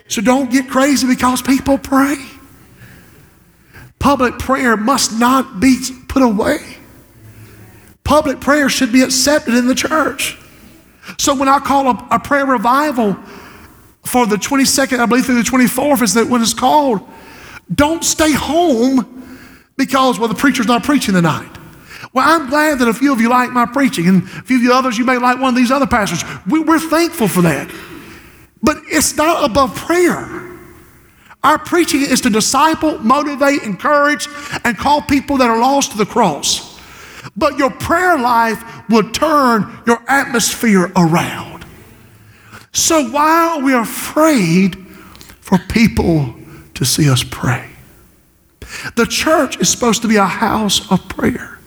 So 0.08 0.20
don't 0.20 0.50
get 0.50 0.68
crazy 0.68 1.06
because 1.06 1.40
people 1.40 1.78
pray. 1.78 2.16
Public 3.98 4.38
prayer 4.38 4.76
must 4.76 5.18
not 5.18 5.60
be 5.60 5.78
put 6.08 6.22
away. 6.22 6.58
Public 8.04 8.40
prayer 8.40 8.68
should 8.68 8.92
be 8.92 9.02
accepted 9.02 9.54
in 9.54 9.66
the 9.66 9.74
church. 9.74 10.38
So 11.18 11.34
when 11.34 11.48
I 11.48 11.58
call 11.58 11.88
a, 11.88 12.08
a 12.12 12.18
prayer 12.18 12.46
revival 12.46 13.16
for 14.04 14.26
the 14.26 14.36
22nd, 14.36 14.98
I 14.98 15.06
believe 15.06 15.26
through 15.26 15.42
the 15.42 15.48
24th 15.48 16.02
is 16.02 16.14
that 16.14 16.26
when 16.26 16.40
it's 16.40 16.54
called, 16.54 17.00
don't 17.74 18.04
stay 18.04 18.32
home 18.32 19.14
because, 19.76 20.18
well, 20.18 20.28
the 20.28 20.34
preacher's 20.34 20.66
not 20.66 20.84
preaching 20.84 21.14
tonight. 21.14 21.50
Well, 22.12 22.26
I'm 22.26 22.48
glad 22.48 22.78
that 22.78 22.88
a 22.88 22.94
few 22.94 23.12
of 23.12 23.20
you 23.20 23.28
like 23.28 23.50
my 23.50 23.66
preaching, 23.66 24.08
and 24.08 24.22
a 24.22 24.42
few 24.42 24.56
of 24.56 24.62
you 24.62 24.72
others, 24.72 24.96
you 24.96 25.04
may 25.04 25.18
like 25.18 25.38
one 25.38 25.50
of 25.50 25.56
these 25.56 25.70
other 25.70 25.86
pastors. 25.86 26.24
We, 26.48 26.60
we're 26.60 26.78
thankful 26.78 27.28
for 27.28 27.42
that. 27.42 27.70
But 28.62 28.78
it's 28.86 29.16
not 29.16 29.44
above 29.44 29.76
prayer. 29.76 30.57
Our 31.44 31.58
preaching 31.58 32.00
is 32.00 32.20
to 32.22 32.30
disciple, 32.30 32.98
motivate, 32.98 33.62
encourage, 33.62 34.28
and 34.64 34.76
call 34.76 35.02
people 35.02 35.36
that 35.38 35.48
are 35.48 35.60
lost 35.60 35.92
to 35.92 35.98
the 35.98 36.06
cross. 36.06 36.80
But 37.36 37.58
your 37.58 37.70
prayer 37.70 38.18
life 38.18 38.62
will 38.88 39.10
turn 39.10 39.80
your 39.86 40.02
atmosphere 40.08 40.90
around. 40.96 41.64
So 42.72 43.08
why 43.10 43.56
are 43.56 43.60
we 43.60 43.74
afraid 43.74 44.76
for 45.40 45.58
people 45.58 46.34
to 46.74 46.84
see 46.84 47.08
us 47.08 47.24
pray? 47.24 47.70
The 48.96 49.06
church 49.06 49.58
is 49.58 49.68
supposed 49.68 50.02
to 50.02 50.08
be 50.08 50.16
a 50.16 50.24
house 50.24 50.90
of 50.90 51.08
prayer. 51.08 51.58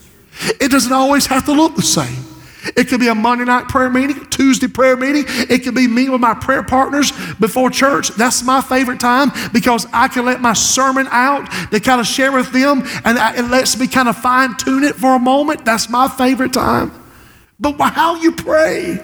It 0.60 0.72
doesn't 0.72 0.94
always 0.94 1.26
have 1.28 1.46
to 1.46 1.54
look 1.54 1.76
the 1.76 1.82
same. 1.82 2.31
It 2.76 2.88
could 2.88 3.00
be 3.00 3.08
a 3.08 3.15
Monday 3.15 3.45
night 3.45 3.67
prayer 3.67 3.89
meeting, 3.89 4.26
Tuesday 4.28 4.67
prayer 4.67 4.95
meeting. 4.95 5.26
It 5.28 5.63
could 5.63 5.74
be 5.74 5.88
me 5.88 6.10
with 6.10 6.21
my 6.21 6.34
prayer 6.34 6.63
partners 6.63 7.12
before 7.39 7.69
church. 7.69 8.10
That's 8.10 8.43
my 8.43 8.62
favorite 8.62 9.00
time 9.00 9.32
because 9.52 9.88
I 9.91 10.08
can 10.08 10.26
let 10.26 10.41
my 10.41 10.54
sermon 10.54 11.08
out 11.10 11.50
to 11.71 11.80
kind 11.80 12.00
of 12.00 12.06
share 12.06 12.32
with 12.32 12.52
them 12.52 12.84
and 13.04 13.17
it 13.38 13.50
lets 13.50 13.80
me 13.80 13.88
kind 13.88 14.08
of 14.08 14.17
fine 14.17 14.56
tune 14.58 14.84
it 14.84 14.95
for 14.95 15.15
a 15.15 15.19
moment. 15.19 15.65
That's 15.65 15.89
my 15.89 16.08
favorite 16.08 16.54
time. 16.54 16.91
But 17.60 17.78
how 17.80 18.15
you 18.15 18.32
pray. 18.32 19.04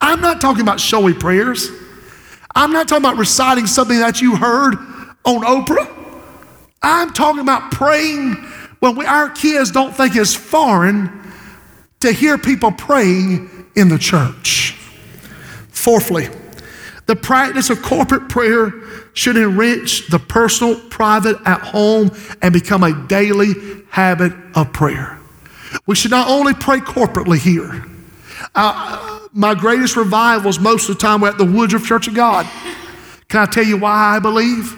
I'm 0.00 0.20
not 0.20 0.40
talking 0.40 0.62
about 0.62 0.80
showy 0.80 1.14
prayers. 1.14 1.70
I'm 2.54 2.72
not 2.72 2.88
talking 2.88 3.04
about 3.04 3.18
reciting 3.18 3.66
something 3.66 3.98
that 3.98 4.20
you 4.20 4.36
heard 4.36 4.74
on 5.24 5.42
Oprah. 5.42 5.92
I'm 6.82 7.12
talking 7.12 7.40
about 7.40 7.70
praying 7.72 8.34
when 8.80 8.96
we, 8.96 9.06
our 9.06 9.30
kids 9.30 9.70
don't 9.70 9.94
think 9.94 10.14
it's 10.16 10.34
foreign 10.34 11.25
to 12.00 12.12
hear 12.12 12.38
people 12.38 12.72
praying 12.72 13.66
in 13.74 13.88
the 13.88 13.98
church. 13.98 14.72
Fourthly, 15.70 16.28
the 17.06 17.16
practice 17.16 17.70
of 17.70 17.82
corporate 17.82 18.28
prayer 18.28 18.72
should 19.12 19.36
enrich 19.36 20.08
the 20.08 20.18
personal, 20.18 20.78
private, 20.90 21.36
at 21.46 21.60
home, 21.60 22.10
and 22.42 22.52
become 22.52 22.82
a 22.82 23.06
daily 23.06 23.54
habit 23.90 24.32
of 24.54 24.72
prayer. 24.72 25.18
We 25.86 25.94
should 25.94 26.10
not 26.10 26.28
only 26.28 26.54
pray 26.54 26.78
corporately 26.78 27.38
here. 27.38 27.84
Uh, 28.54 29.20
my 29.32 29.54
greatest 29.54 29.96
revivals 29.96 30.58
most 30.58 30.88
of 30.88 30.96
the 30.96 31.00
time 31.00 31.20
were 31.20 31.28
at 31.28 31.38
the 31.38 31.44
Woodruff 31.44 31.86
Church 31.86 32.08
of 32.08 32.14
God. 32.14 32.46
Can 33.28 33.40
I 33.40 33.46
tell 33.46 33.64
you 33.64 33.76
why 33.76 34.16
I 34.16 34.18
believe? 34.18 34.74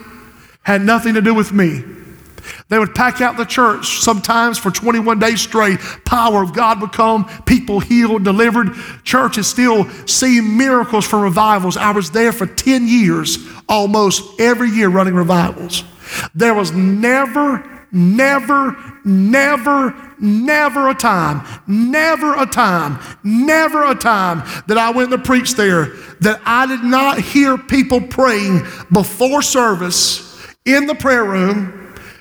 Had 0.63 0.83
nothing 0.83 1.15
to 1.15 1.23
do 1.23 1.35
with 1.35 1.53
me. 1.53 1.83
They 2.69 2.79
would 2.79 2.95
pack 2.95 3.21
out 3.21 3.37
the 3.37 3.45
church 3.45 4.01
sometimes 4.01 4.59
for 4.59 4.71
21 4.71 5.19
days 5.19 5.41
straight. 5.41 5.79
Power 6.05 6.43
of 6.43 6.55
God 6.55 6.81
would 6.81 6.93
come, 6.93 7.25
people 7.45 7.81
healed, 7.81 8.25
delivered. 8.25 8.75
Churches 9.05 9.47
still 9.47 9.89
see 10.07 10.41
miracles 10.41 11.07
from 11.07 11.23
revivals. 11.23 11.77
I 11.77 11.93
was 11.93 12.11
there 12.11 12.33
for 12.33 12.47
10 12.47 12.87
years, 12.87 13.39
almost 13.69 14.41
every 14.41 14.71
year 14.71 14.89
running 14.89 15.15
revivals. 15.15 15.85
There 16.35 16.55
was 16.55 16.73
never, 16.73 17.87
never, 17.93 18.77
never, 19.05 20.15
never 20.21 20.89
a 20.89 20.95
time, 20.95 21.47
never 21.67 22.35
a 22.35 22.47
time, 22.47 22.99
never 23.25 23.85
a 23.91 23.95
time 23.95 24.43
that 24.67 24.79
I 24.79 24.91
went 24.91 25.11
to 25.11 25.19
preach 25.19 25.55
there 25.55 25.87
that 26.21 26.41
I 26.45 26.67
did 26.67 26.83
not 26.83 27.19
hear 27.19 27.57
people 27.57 28.01
praying 28.01 28.67
before 28.93 29.43
service 29.43 30.47
in 30.65 30.87
the 30.87 30.95
prayer 30.95 31.25
room 31.25 31.78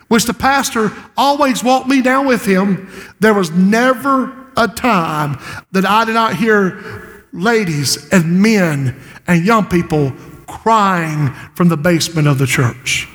which 0.08 0.26
the 0.26 0.34
pastor 0.34 0.92
always 1.16 1.64
walked 1.64 1.88
me 1.88 2.02
down 2.02 2.26
with 2.28 2.46
him, 2.46 2.90
there 3.20 3.34
was 3.34 3.52
never 3.52 4.34
a 4.56 4.68
time 4.68 5.38
that 5.72 5.86
I 5.86 6.06
did 6.06 6.14
not 6.14 6.36
hear 6.36 7.28
ladies 7.32 8.12
and 8.12 8.42
men 8.42 9.00
and 9.28 9.46
young 9.46 9.66
people 9.66 10.14
crying 10.48 11.34
from 11.56 11.70
the 11.70 11.78
basement 11.78 12.28
of 12.28 12.38
the 12.38 12.48
church. 12.48 13.08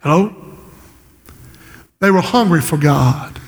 Hello? 0.00 0.34
They 2.00 2.10
were 2.10 2.20
hungry 2.20 2.60
for 2.60 2.76
God. 2.76 3.40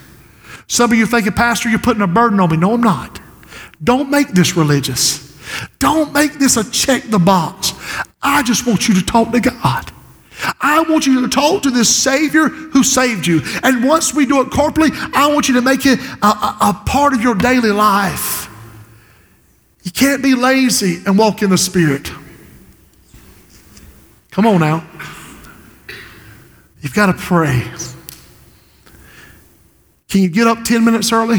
Some 0.66 0.92
of 0.92 0.98
you 0.98 1.06
thinking, 1.06 1.32
Pastor, 1.32 1.68
you're 1.68 1.78
putting 1.78 2.02
a 2.02 2.06
burden 2.06 2.40
on 2.40 2.50
me. 2.50 2.56
No, 2.56 2.74
I'm 2.74 2.80
not. 2.80 3.20
Don't 3.82 4.10
make 4.10 4.28
this 4.28 4.56
religious. 4.56 5.36
Don't 5.78 6.12
make 6.12 6.34
this 6.34 6.56
a 6.56 6.68
check 6.70 7.04
the 7.04 7.18
box. 7.18 7.72
I 8.22 8.42
just 8.42 8.66
want 8.66 8.88
you 8.88 8.94
to 8.94 9.04
talk 9.04 9.32
to 9.32 9.40
God. 9.40 9.92
I 10.60 10.84
want 10.88 11.06
you 11.06 11.22
to 11.22 11.28
talk 11.28 11.62
to 11.62 11.70
this 11.70 11.94
Savior 11.94 12.48
who 12.48 12.82
saved 12.82 13.26
you. 13.26 13.42
And 13.62 13.84
once 13.84 14.14
we 14.14 14.26
do 14.26 14.40
it 14.40 14.48
corporately, 14.48 14.90
I 15.14 15.32
want 15.32 15.48
you 15.48 15.54
to 15.54 15.62
make 15.62 15.86
it 15.86 16.00
a, 16.22 16.26
a, 16.26 16.56
a 16.60 16.82
part 16.86 17.12
of 17.14 17.22
your 17.22 17.34
daily 17.34 17.72
life. 17.72 18.48
You 19.82 19.90
can't 19.90 20.22
be 20.22 20.34
lazy 20.34 21.02
and 21.06 21.18
walk 21.18 21.42
in 21.42 21.50
the 21.50 21.58
Spirit. 21.58 22.10
Come 24.30 24.46
on 24.46 24.60
now. 24.60 24.86
You've 26.80 26.94
got 26.94 27.06
to 27.06 27.14
pray. 27.14 27.64
Can 30.08 30.22
you 30.22 30.28
get 30.28 30.46
up 30.46 30.64
10 30.64 30.84
minutes 30.84 31.12
early? 31.12 31.38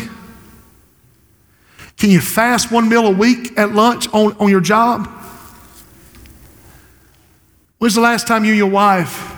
Can 1.97 2.09
you 2.09 2.19
fast 2.19 2.71
one 2.71 2.89
meal 2.89 3.05
a 3.05 3.11
week 3.11 3.57
at 3.57 3.73
lunch 3.73 4.07
on, 4.13 4.35
on 4.37 4.49
your 4.49 4.61
job? 4.61 5.07
When's 7.81 7.95
the 7.95 8.01
last 8.01 8.27
time 8.27 8.45
you 8.45 8.51
and 8.51 8.59
your 8.59 8.69
wife 8.69 9.35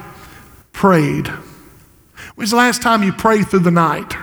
prayed? 0.73 1.29
When's 2.35 2.51
the 2.51 2.57
last 2.57 2.81
time 2.81 3.01
you 3.01 3.13
prayed 3.13 3.47
through 3.47 3.59
the 3.61 3.71
night? 3.71 4.15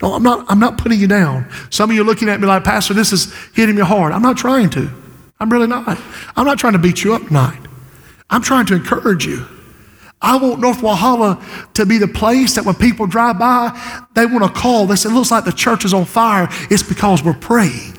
No, 0.00 0.14
I'm 0.14 0.22
not, 0.22 0.46
I'm 0.48 0.60
not 0.60 0.78
putting 0.78 1.00
you 1.00 1.08
down. 1.08 1.50
Some 1.70 1.90
of 1.90 1.96
you 1.96 2.02
are 2.02 2.04
looking 2.04 2.28
at 2.28 2.40
me 2.40 2.46
like, 2.46 2.62
Pastor, 2.62 2.94
this 2.94 3.12
is 3.12 3.34
hitting 3.52 3.74
me 3.74 3.82
hard. 3.82 4.12
I'm 4.12 4.22
not 4.22 4.36
trying 4.36 4.70
to. 4.70 4.88
I'm 5.40 5.50
really 5.50 5.66
not. 5.66 5.98
I'm 6.36 6.46
not 6.46 6.60
trying 6.60 6.74
to 6.74 6.78
beat 6.78 7.02
you 7.02 7.14
up 7.14 7.26
tonight. 7.26 7.58
I'm 8.30 8.42
trying 8.42 8.66
to 8.66 8.76
encourage 8.76 9.26
you. 9.26 9.44
I 10.22 10.36
want 10.36 10.60
North 10.60 10.78
Walhalla 10.78 11.72
to 11.72 11.84
be 11.84 11.98
the 11.98 12.06
place 12.06 12.54
that 12.54 12.64
when 12.64 12.76
people 12.76 13.08
drive 13.08 13.40
by, 13.40 14.06
they 14.14 14.24
want 14.24 14.44
to 14.44 14.50
call. 14.50 14.86
They 14.86 14.94
say, 14.94 15.08
it 15.08 15.14
looks 15.14 15.32
like 15.32 15.44
the 15.44 15.50
church 15.50 15.84
is 15.84 15.92
on 15.92 16.04
fire. 16.04 16.46
It's 16.70 16.84
because 16.84 17.24
we're 17.24 17.34
praying. 17.34 17.97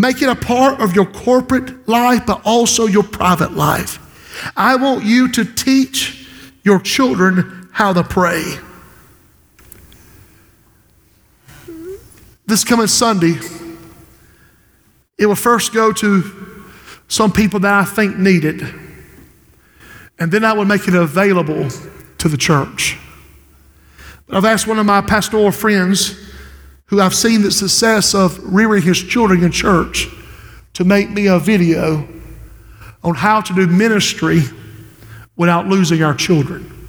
Make 0.00 0.22
it 0.22 0.30
a 0.30 0.34
part 0.34 0.80
of 0.80 0.96
your 0.96 1.04
corporate 1.04 1.86
life, 1.86 2.24
but 2.26 2.40
also 2.46 2.86
your 2.86 3.02
private 3.02 3.52
life. 3.52 3.98
I 4.56 4.76
want 4.76 5.04
you 5.04 5.30
to 5.32 5.44
teach 5.44 6.26
your 6.62 6.80
children 6.80 7.68
how 7.70 7.92
to 7.92 8.02
pray. 8.02 8.42
This 12.46 12.64
coming 12.64 12.86
Sunday, 12.86 13.34
it 15.18 15.26
will 15.26 15.34
first 15.34 15.74
go 15.74 15.92
to 15.92 16.64
some 17.08 17.30
people 17.30 17.60
that 17.60 17.74
I 17.74 17.84
think 17.84 18.16
need 18.16 18.46
it. 18.46 18.62
And 20.18 20.32
then 20.32 20.46
I 20.46 20.54
will 20.54 20.64
make 20.64 20.88
it 20.88 20.94
available 20.94 21.68
to 22.16 22.26
the 22.26 22.38
church. 22.38 22.96
I've 24.30 24.46
asked 24.46 24.66
one 24.66 24.78
of 24.78 24.86
my 24.86 25.02
pastoral 25.02 25.52
friends 25.52 26.29
who 26.90 27.00
I've 27.00 27.14
seen 27.14 27.42
the 27.42 27.52
success 27.52 28.14
of 28.16 28.52
rearing 28.52 28.82
his 28.82 29.00
children 29.00 29.44
in 29.44 29.52
church 29.52 30.08
to 30.74 30.84
make 30.84 31.08
me 31.08 31.28
a 31.28 31.38
video 31.38 32.06
on 33.04 33.14
how 33.14 33.40
to 33.40 33.54
do 33.54 33.68
ministry 33.68 34.40
without 35.36 35.68
losing 35.68 36.02
our 36.02 36.14
children. 36.14 36.88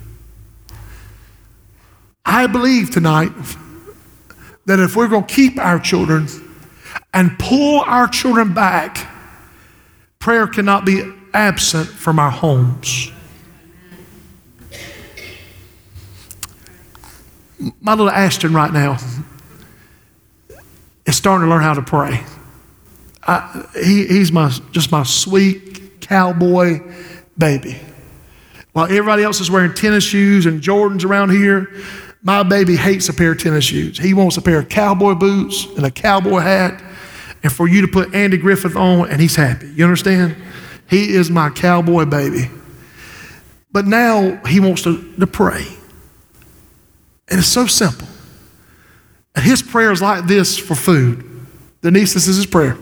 I 2.26 2.48
believe 2.48 2.90
tonight 2.90 3.32
that 4.66 4.80
if 4.80 4.96
we're 4.96 5.08
going 5.08 5.26
to 5.26 5.34
keep 5.34 5.60
our 5.60 5.80
children 5.80 6.28
and 7.14 7.38
pull 7.38 7.82
our 7.82 8.08
children 8.08 8.56
back, 8.56 9.08
prayer 10.18 10.48
cannot 10.48 10.84
be 10.84 11.04
absent 11.32 11.88
from 11.88 12.18
our 12.18 12.32
homes. 12.32 13.12
My 17.80 17.92
little 17.92 18.10
Ashton 18.10 18.54
right 18.54 18.74
now 18.74 18.98
starting 21.12 21.46
to 21.46 21.50
learn 21.50 21.64
how 21.64 21.74
to 21.74 21.82
pray. 21.82 22.24
I, 23.24 23.66
he, 23.76 24.08
he's 24.08 24.32
my, 24.32 24.50
just 24.72 24.92
my 24.92 25.04
sweet 25.04 26.02
cowboy 26.02 26.80
baby. 27.38 27.80
While 28.74 28.86
everybody 28.86 29.24
else 29.24 29.40
is 29.40 29.52
wearing 29.52 29.74
tennis 29.74 30.04
shoes 30.04 30.46
and 30.46 30.62
Jordans 30.62 31.04
around 31.04 31.32
here, 31.32 31.72
my 32.24 32.44
baby 32.44 32.76
hates 32.76 33.10
a 33.10 33.14
pair 33.14 33.32
of 33.32 33.40
tennis 33.40 33.66
shoes. 33.66 33.98
He 33.98 34.14
wants 34.14 34.38
a 34.38 34.42
pair 34.42 34.60
of 34.60 34.70
cowboy 34.70 35.16
boots 35.16 35.66
and 35.76 35.86
a 35.86 35.92
cowboy 35.92 36.40
hat, 36.40 36.82
and 37.44 37.52
for 37.52 37.68
you 37.68 37.82
to 37.82 37.88
put 37.88 38.14
Andy 38.14 38.38
Griffith 38.38 38.76
on, 38.76 39.10
and 39.10 39.20
he's 39.20 39.36
happy. 39.36 39.68
You 39.70 39.84
understand? 39.84 40.36
He 40.90 41.14
is 41.14 41.30
my 41.30 41.50
cowboy 41.50 42.06
baby. 42.06 42.50
But 43.72 43.86
now 43.86 44.36
he 44.46 44.60
wants 44.60 44.84
to, 44.84 45.14
to 45.16 45.28
pray. 45.28 45.66
And 47.30 47.40
it's 47.40 47.48
so 47.48 47.66
simple. 47.66 48.08
His 49.36 49.62
prayer 49.62 49.92
is 49.92 50.02
like 50.02 50.26
this 50.26 50.58
for 50.58 50.76
food. 50.76 51.28
Denise, 51.82 52.14
this 52.14 52.28
is 52.28 52.38
his 52.38 52.46
prayer. 52.46 52.78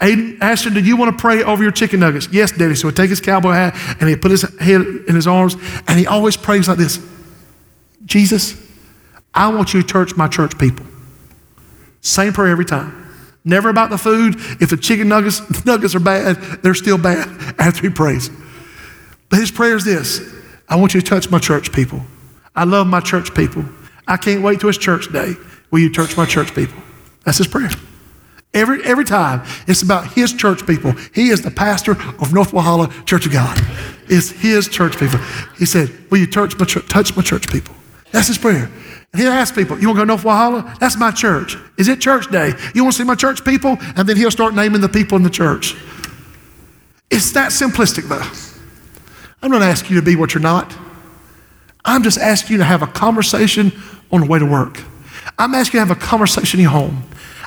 Aiden, 0.00 0.38
Ashton, 0.40 0.74
do 0.74 0.80
you 0.80 0.96
want 0.96 1.16
to 1.16 1.20
pray 1.20 1.42
over 1.42 1.62
your 1.62 1.72
chicken 1.72 2.00
nuggets? 2.00 2.28
Yes, 2.30 2.52
Daddy. 2.52 2.74
So 2.74 2.88
he 2.88 2.94
take 2.94 3.08
his 3.08 3.20
cowboy 3.20 3.52
hat 3.52 3.74
and 4.00 4.08
he 4.08 4.16
put 4.16 4.30
his 4.30 4.42
head 4.58 4.80
in 4.80 5.14
his 5.14 5.26
arms 5.26 5.56
and 5.86 5.98
he 5.98 6.06
always 6.06 6.36
prays 6.36 6.68
like 6.68 6.78
this. 6.78 7.00
Jesus, 8.04 8.62
I 9.34 9.48
want 9.48 9.74
you 9.74 9.82
to 9.82 9.86
church 9.88 10.16
my 10.16 10.28
church 10.28 10.58
people. 10.58 10.84
Same 12.02 12.32
prayer 12.32 12.52
every 12.52 12.64
time. 12.64 13.04
Never 13.44 13.68
about 13.68 13.90
the 13.90 13.98
food. 13.98 14.36
If 14.60 14.70
the 14.70 14.76
chicken 14.76 15.08
nuggets, 15.08 15.64
nuggets 15.64 15.94
are 15.94 16.00
bad, 16.00 16.36
they're 16.62 16.74
still 16.74 16.98
bad 16.98 17.28
after 17.58 17.82
he 17.82 17.90
prays. 17.90 18.30
But 19.28 19.38
his 19.38 19.50
prayer 19.50 19.76
is 19.76 19.84
this 19.84 20.20
I 20.68 20.76
want 20.76 20.94
you 20.94 21.00
to 21.00 21.06
touch 21.06 21.30
my 21.30 21.38
church 21.38 21.72
people. 21.72 22.02
I 22.54 22.64
love 22.64 22.86
my 22.86 23.00
church 23.00 23.34
people. 23.34 23.64
I 24.06 24.16
can't 24.16 24.42
wait 24.42 24.60
till 24.60 24.68
it's 24.68 24.78
church 24.78 25.12
day. 25.12 25.34
Will 25.70 25.80
you 25.80 25.92
touch 25.92 26.16
my 26.16 26.26
church 26.26 26.54
people? 26.54 26.80
That's 27.24 27.38
his 27.38 27.48
prayer. 27.48 27.70
Every, 28.54 28.82
every 28.84 29.04
time, 29.04 29.42
it's 29.66 29.82
about 29.82 30.12
his 30.14 30.32
church 30.32 30.66
people. 30.66 30.92
He 31.12 31.28
is 31.28 31.42
the 31.42 31.50
pastor 31.50 31.92
of 31.92 32.32
North 32.32 32.52
Walhalla 32.52 33.04
Church 33.04 33.26
of 33.26 33.32
God. 33.32 33.60
It's 34.08 34.30
his 34.30 34.68
church 34.68 34.96
people. 34.96 35.18
He 35.58 35.66
said, 35.66 35.92
Will 36.10 36.18
you 36.18 36.26
touch 36.26 36.58
my, 36.58 36.64
touch 36.64 37.14
my 37.16 37.22
church 37.22 37.50
people? 37.50 37.74
That's 38.12 38.28
his 38.28 38.38
prayer. 38.38 38.70
And 39.12 39.20
he'll 39.20 39.32
ask 39.32 39.54
people, 39.54 39.78
You 39.78 39.88
want 39.88 39.98
to 39.98 40.06
go 40.06 40.16
to 40.16 40.22
North 40.22 40.22
Walhalla? 40.22 40.78
That's 40.78 40.96
my 40.96 41.10
church. 41.10 41.58
Is 41.76 41.88
it 41.88 42.00
church 42.00 42.30
day? 42.30 42.52
You 42.74 42.84
want 42.84 42.94
to 42.94 42.98
see 43.02 43.04
my 43.04 43.14
church 43.14 43.44
people? 43.44 43.76
And 43.96 44.08
then 44.08 44.16
he'll 44.16 44.30
start 44.30 44.54
naming 44.54 44.80
the 44.80 44.88
people 44.88 45.16
in 45.16 45.22
the 45.22 45.30
church. 45.30 45.76
It's 47.10 47.32
that 47.32 47.50
simplistic, 47.50 48.08
though. 48.08 48.26
I'm 49.42 49.50
not 49.50 49.62
asking 49.62 49.94
you 49.94 50.00
to 50.00 50.04
be 50.04 50.16
what 50.16 50.32
you're 50.32 50.42
not. 50.42 50.74
I'm 51.86 52.02
just 52.02 52.18
asking 52.18 52.54
you 52.54 52.58
to 52.58 52.64
have 52.64 52.82
a 52.82 52.86
conversation 52.86 53.72
on 54.10 54.20
the 54.20 54.26
way 54.26 54.38
to 54.38 54.44
work. 54.44 54.82
I'm 55.38 55.54
asking 55.54 55.78
you 55.78 55.84
to 55.84 55.88
have 55.88 55.96
a 55.96 56.00
conversation 56.00 56.60
your 56.60 56.70
home. 56.70 57.04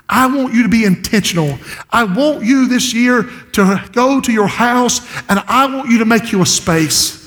I 0.08 0.26
want 0.26 0.54
you 0.54 0.64
to 0.64 0.70
be 0.70 0.86
intentional. 0.86 1.60
I 1.92 2.04
want 2.04 2.44
you 2.44 2.68
this 2.68 2.94
year 2.94 3.30
to 3.52 3.84
go 3.92 4.20
to 4.20 4.32
your 4.32 4.48
house 4.48 5.02
and 5.30 5.40
I 5.48 5.68
want 5.68 5.90
you 5.90 6.00
to 6.00 6.06
make 6.06 6.32
you 6.32 6.42
a 6.42 6.46
space. 6.46 7.20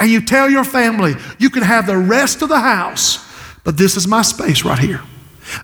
And 0.00 0.10
you 0.10 0.22
tell 0.22 0.48
your 0.48 0.64
family, 0.64 1.14
you 1.38 1.50
can 1.50 1.62
have 1.62 1.86
the 1.86 1.96
rest 1.96 2.40
of 2.40 2.48
the 2.48 2.58
house, 2.58 3.28
but 3.64 3.76
this 3.76 3.96
is 3.96 4.08
my 4.08 4.22
space 4.22 4.64
right 4.64 4.78
here. 4.78 5.02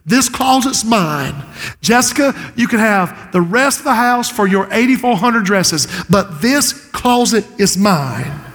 This 0.05 0.29
closet's 0.29 0.85
mine. 0.85 1.35
Jessica, 1.81 2.35
you 2.55 2.69
can 2.69 2.81
have 2.81 3.33
the 3.33 3.41
rest 3.41 3.79
of 3.79 3.85
the 3.85 3.95
house 3.95 4.31
for 4.31 4.47
your 4.47 4.69
8,400 4.71 5.45
dresses, 5.45 5.87
but 6.11 6.43
this 6.43 6.91
closet 6.91 7.45
is 7.59 7.77
mine. 7.79 8.48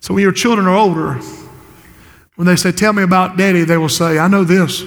So 0.00 0.14
when 0.14 0.22
your 0.22 0.32
children 0.32 0.66
are 0.66 0.74
older, 0.74 1.14
when 2.36 2.46
they 2.46 2.56
say, 2.56 2.72
Tell 2.72 2.92
me 2.92 3.02
about 3.02 3.36
daddy, 3.36 3.64
they 3.64 3.76
will 3.76 3.88
say, 3.88 4.18
I 4.18 4.28
know 4.28 4.44
this. 4.44 4.82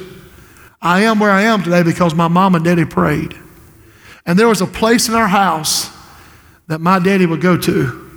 I 0.81 1.01
am 1.01 1.19
where 1.19 1.31
I 1.31 1.43
am 1.43 1.63
today 1.63 1.83
because 1.83 2.13
my 2.13 2.27
mom 2.27 2.55
and 2.55 2.65
daddy 2.65 2.83
prayed. 2.83 3.35
And 4.25 4.37
there 4.37 4.47
was 4.47 4.61
a 4.61 4.67
place 4.67 5.07
in 5.07 5.13
our 5.13 5.27
house 5.27 5.89
that 6.67 6.79
my 6.79 6.99
daddy 6.99 7.25
would 7.25 7.41
go 7.41 7.57
to, 7.57 8.11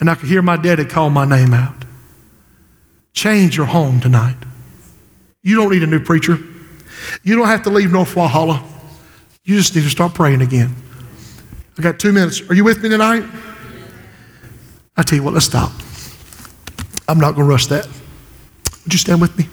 and 0.00 0.08
I 0.08 0.14
could 0.14 0.28
hear 0.28 0.42
my 0.42 0.56
daddy 0.56 0.84
call 0.84 1.10
my 1.10 1.24
name 1.24 1.52
out. 1.52 1.74
Change 3.12 3.56
your 3.56 3.66
home 3.66 4.00
tonight. 4.00 4.36
You 5.42 5.56
don't 5.56 5.70
need 5.70 5.82
a 5.82 5.86
new 5.86 6.00
preacher. 6.00 6.38
You 7.22 7.36
don't 7.36 7.46
have 7.46 7.62
to 7.64 7.70
leave 7.70 7.92
North 7.92 8.14
Walhalla. 8.14 8.62
You 9.44 9.56
just 9.56 9.74
need 9.74 9.82
to 9.82 9.90
start 9.90 10.14
praying 10.14 10.42
again. 10.42 10.74
I 11.78 11.82
got 11.82 11.98
two 11.98 12.12
minutes. 12.12 12.42
Are 12.48 12.54
you 12.54 12.64
with 12.64 12.82
me 12.82 12.88
tonight? 12.88 13.24
I 14.96 15.02
tell 15.02 15.16
you 15.16 15.22
what, 15.22 15.34
let's 15.34 15.46
stop. 15.46 15.72
I'm 17.10 17.18
not 17.18 17.34
going 17.34 17.44
to 17.44 17.50
rush 17.50 17.66
that. 17.66 17.88
Would 18.84 18.92
you 18.92 18.98
stand 19.00 19.20
with 19.20 19.36
me? 19.36 19.48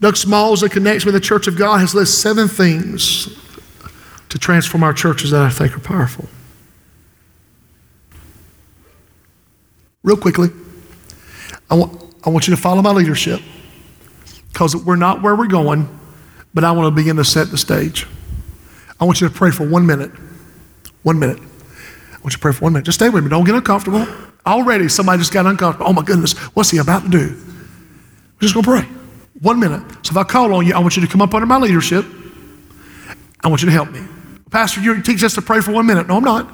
Doug 0.00 0.18
Smalls, 0.18 0.62
in 0.62 0.68
connection 0.68 1.06
with 1.06 1.14
the 1.14 1.26
Church 1.26 1.46
of 1.46 1.56
God, 1.56 1.78
has 1.78 1.94
listed 1.94 2.14
seven 2.14 2.46
things 2.46 3.34
to 4.28 4.38
transform 4.38 4.82
our 4.82 4.92
churches 4.92 5.30
that 5.30 5.40
I 5.40 5.48
think 5.48 5.74
are 5.74 5.80
powerful. 5.80 6.26
Real 10.02 10.18
quickly, 10.18 10.50
I 11.70 11.74
want, 11.74 12.14
I 12.22 12.28
want 12.28 12.46
you 12.46 12.54
to 12.54 12.60
follow 12.60 12.82
my 12.82 12.92
leadership 12.92 13.40
because 14.52 14.76
we're 14.76 14.96
not 14.96 15.22
where 15.22 15.34
we're 15.34 15.46
going, 15.46 15.88
but 16.52 16.64
I 16.64 16.72
want 16.72 16.86
to 16.86 16.90
begin 16.94 17.16
to 17.16 17.24
set 17.24 17.50
the 17.50 17.56
stage. 17.56 18.06
I 19.00 19.04
want 19.04 19.20
you 19.20 19.28
to 19.28 19.34
pray 19.34 19.50
for 19.50 19.66
one 19.66 19.86
minute. 19.86 20.10
One 21.02 21.18
minute. 21.18 21.38
I 21.38 22.18
want 22.22 22.24
you 22.24 22.30
to 22.30 22.38
pray 22.38 22.52
for 22.52 22.64
one 22.64 22.72
minute. 22.72 22.86
Just 22.86 22.98
stay 22.98 23.08
with 23.08 23.24
me. 23.24 23.30
Don't 23.30 23.44
get 23.44 23.54
uncomfortable. 23.54 24.06
Already 24.46 24.88
somebody 24.88 25.18
just 25.18 25.32
got 25.32 25.46
uncomfortable. 25.46 25.90
Oh 25.90 25.92
my 25.92 26.02
goodness, 26.02 26.36
what's 26.54 26.70
he 26.70 26.78
about 26.78 27.02
to 27.04 27.08
do? 27.08 27.36
We're 28.34 28.48
just 28.48 28.54
going 28.54 28.64
to 28.64 28.70
pray. 28.70 28.96
One 29.40 29.60
minute. 29.60 29.82
So 30.06 30.12
if 30.12 30.16
I 30.16 30.24
call 30.24 30.54
on 30.54 30.66
you, 30.66 30.74
I 30.74 30.78
want 30.78 30.96
you 30.96 31.02
to 31.02 31.08
come 31.08 31.20
up 31.20 31.34
under 31.34 31.46
my 31.46 31.58
leadership. 31.58 32.04
I 33.42 33.48
want 33.48 33.62
you 33.62 33.66
to 33.66 33.72
help 33.72 33.90
me. 33.90 34.02
Pastor, 34.50 34.80
you 34.80 35.02
teach 35.02 35.22
us 35.22 35.34
to 35.34 35.42
pray 35.42 35.60
for 35.60 35.72
one 35.72 35.86
minute. 35.86 36.06
No, 36.06 36.16
I'm 36.16 36.24
not. 36.24 36.50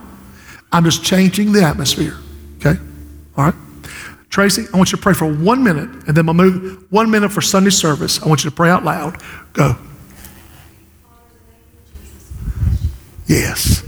I'm 0.73 0.85
just 0.85 1.05
changing 1.05 1.53
the 1.53 1.63
atmosphere. 1.63 2.17
Okay? 2.59 2.81
All 3.37 3.45
right? 3.45 3.55
Tracy, 4.31 4.65
I 4.73 4.77
want 4.79 4.91
you 4.91 4.97
to 4.97 5.03
pray 5.03 5.13
for 5.13 5.31
one 5.31 5.63
minute, 5.63 5.91
and 6.07 6.17
then 6.17 6.25
we'll 6.25 6.35
move 6.35 6.87
one 6.91 7.11
minute 7.11 7.31
for 7.31 7.43
Sunday 7.43 7.71
service. 7.71 8.23
I 8.23 8.29
want 8.29 8.45
you 8.45 8.51
to 8.51 8.57
pray 8.57 8.71
out 8.71 8.83
loud. 8.83 9.23
Go. 9.53 9.77
Yes. 13.33 13.83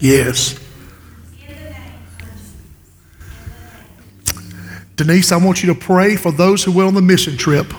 Yes. 0.00 0.58
Denise, 4.96 5.32
I 5.32 5.36
want 5.36 5.62
you 5.62 5.72
to 5.72 5.78
pray 5.78 6.16
for 6.16 6.32
those 6.32 6.64
who 6.64 6.72
went 6.72 6.88
on 6.88 6.94
the 6.94 7.02
mission 7.02 7.36
trip. 7.36 7.72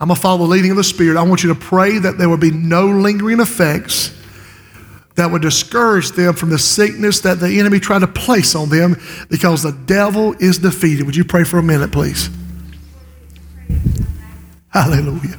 I'm 0.00 0.08
going 0.08 0.16
to 0.16 0.20
follow 0.20 0.38
the 0.38 0.44
leading 0.44 0.70
of 0.70 0.76
the 0.76 0.84
Spirit. 0.84 1.18
I 1.18 1.22
want 1.22 1.42
you 1.42 1.52
to 1.52 1.60
pray 1.60 1.98
that 1.98 2.18
there 2.18 2.28
would 2.28 2.40
be 2.40 2.50
no 2.50 2.86
lingering 2.86 3.40
effects 3.40 4.16
that 5.16 5.30
would 5.30 5.42
discourage 5.42 6.12
them 6.12 6.34
from 6.34 6.50
the 6.50 6.58
sickness 6.58 7.20
that 7.20 7.40
the 7.40 7.60
enemy 7.60 7.78
tried 7.78 7.98
to 7.98 8.06
place 8.06 8.54
on 8.54 8.70
them 8.70 8.96
because 9.28 9.62
the 9.62 9.72
devil 9.72 10.34
is 10.40 10.58
defeated. 10.58 11.04
Would 11.04 11.16
you 11.16 11.24
pray 11.24 11.44
for 11.44 11.58
a 11.58 11.62
minute, 11.62 11.92
please? 11.92 12.30
Hallelujah. 14.70 15.38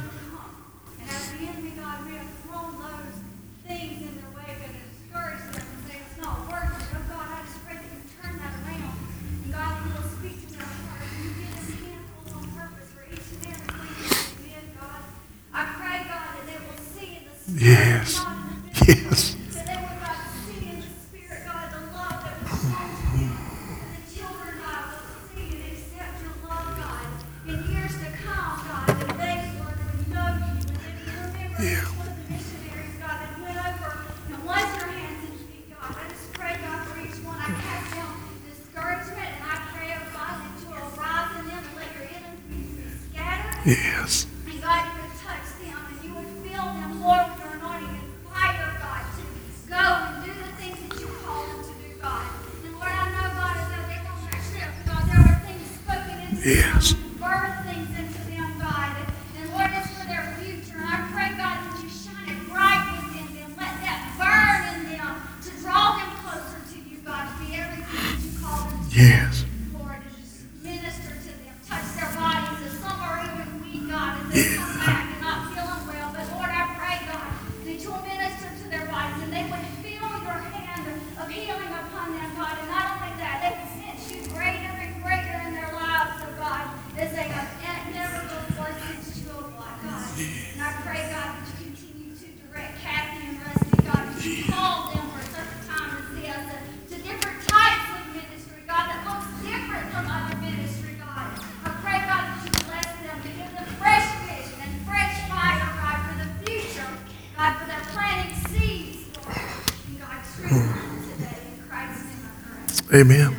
Amen. 112.93 113.37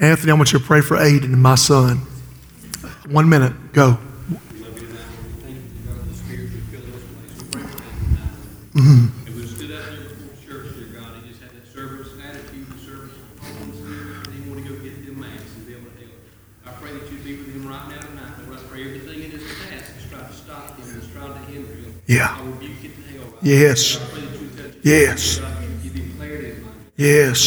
Anthony, 0.00 0.32
I 0.32 0.34
want 0.34 0.50
you 0.52 0.58
to 0.58 0.64
pray 0.64 0.80
for 0.80 0.96
Aiden, 0.96 1.30
my 1.30 1.56
son. 1.56 1.98
One 3.06 3.28
minute. 3.28 3.52
Go. 3.74 3.98
We 4.30 4.36
love 4.62 4.80
you 4.80 4.88
now. 4.88 5.00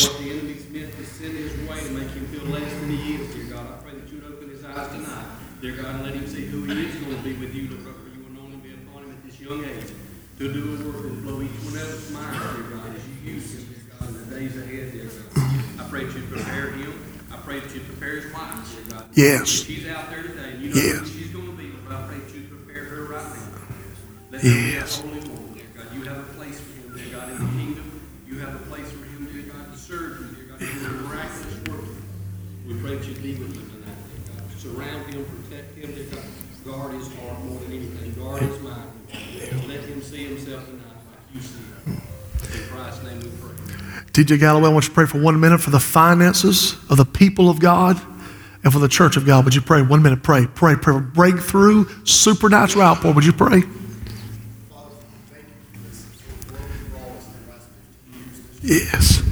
We 0.07 0.18
Yes. 19.30 19.50
She's 19.50 19.86
out 19.88 20.10
there 20.10 20.24
today, 20.24 20.58
and 20.58 20.62
you 20.64 20.70
know 20.74 20.82
Yes. 20.82 21.06
she's 21.14 21.30
going 21.30 21.46
to 21.46 21.52
be, 21.54 21.70
but 21.86 21.96
I 21.96 22.02
pray 22.08 22.18
that 22.18 22.34
you 22.34 22.42
prepare 22.50 22.84
her 22.86 23.04
right 23.14 23.30
now. 23.30 23.62
Let 24.32 24.42
her 24.42 24.50
be 24.50 24.58
a 24.58 24.74
Yes. 24.82 25.00
holy 25.02 25.20
woman, 25.22 25.54
dear 25.54 25.70
God. 25.78 25.86
You 25.94 26.02
have 26.10 26.18
a 26.18 26.30
place 26.34 26.58
for 26.58 26.72
him, 26.82 26.98
dear 26.98 27.14
God, 27.14 27.30
in 27.30 27.38
the 27.38 27.52
kingdom. 27.62 27.88
You 28.28 28.40
have 28.40 28.56
a 28.56 28.64
place 28.66 28.90
for 28.90 29.06
him, 29.06 29.30
dear 29.32 29.46
God, 29.54 29.66
to 29.72 29.78
serve 29.78 30.18
you, 30.18 30.28
dear 30.34 30.46
God, 30.50 30.62
in 30.66 30.82
your 30.82 30.96
miraculous 31.06 31.58
work. 31.70 31.86
We 32.66 32.74
pray 32.82 32.96
that 32.98 33.06
you 33.06 33.14
be 33.22 33.34
with 33.38 33.54
him 33.54 33.70
tonight, 33.70 34.02
dear 34.10 34.24
God. 34.34 34.44
Surround 34.58 35.14
him, 35.14 35.22
protect 35.30 35.78
him, 35.78 35.94
dear 35.94 36.06
God. 36.10 36.26
Guard 36.66 36.94
his 36.98 37.08
heart 37.14 37.38
more 37.46 37.60
than 37.62 37.72
anything. 37.72 38.14
Guard 38.18 38.42
his 38.42 38.60
mind. 38.66 38.90
Let 39.70 39.82
him 39.86 40.02
see 40.02 40.26
himself 40.26 40.66
tonight 40.66 40.98
like 41.06 41.22
you 41.34 41.42
see 41.42 41.62
him. 41.86 42.02
In 42.50 42.68
Christ's 42.74 43.04
name 43.06 43.20
we 43.22 43.30
pray. 43.38 43.56
TJ 44.14 44.40
Galloway, 44.40 44.70
I 44.70 44.74
want 44.74 44.86
you 44.86 44.90
to 44.90 44.96
pray 44.96 45.06
for 45.06 45.20
one 45.22 45.40
minute 45.40 45.62
for 45.62 45.70
the 45.70 45.80
finances 45.80 46.76
of 46.90 46.98
the 46.98 47.06
people 47.06 47.48
of 47.50 47.60
God 47.60 48.02
and 48.64 48.74
for 48.74 48.80
the 48.80 48.88
church 48.88 49.18
of 49.18 49.26
God. 49.26 49.45
Would 49.45 49.55
you 49.55 49.62
pray? 49.62 49.82
One 49.82 50.01
minute, 50.01 50.24
pray. 50.24 50.47
Pray, 50.47 50.76
pray 50.76 50.93
for 50.93 50.99
breakthrough, 50.99 51.86
supernatural 52.03 52.86
outpour. 52.86 53.14
Would 53.14 53.26
you 53.26 53.34
pray? 53.34 53.64
Yes. 58.62 59.24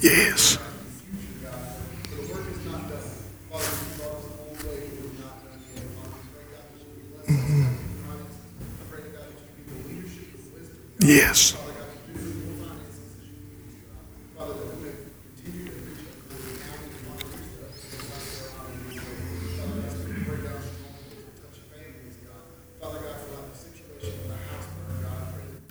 Yes. 0.00 0.58
Mm-hmm. 7.26 7.64
Yes. 11.00 11.65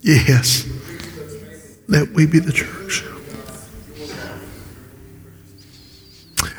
Yes. 0.06 0.68
Let 1.88 2.12
we 2.12 2.28
be 2.28 2.38
the 2.38 2.52
church. 2.52 3.04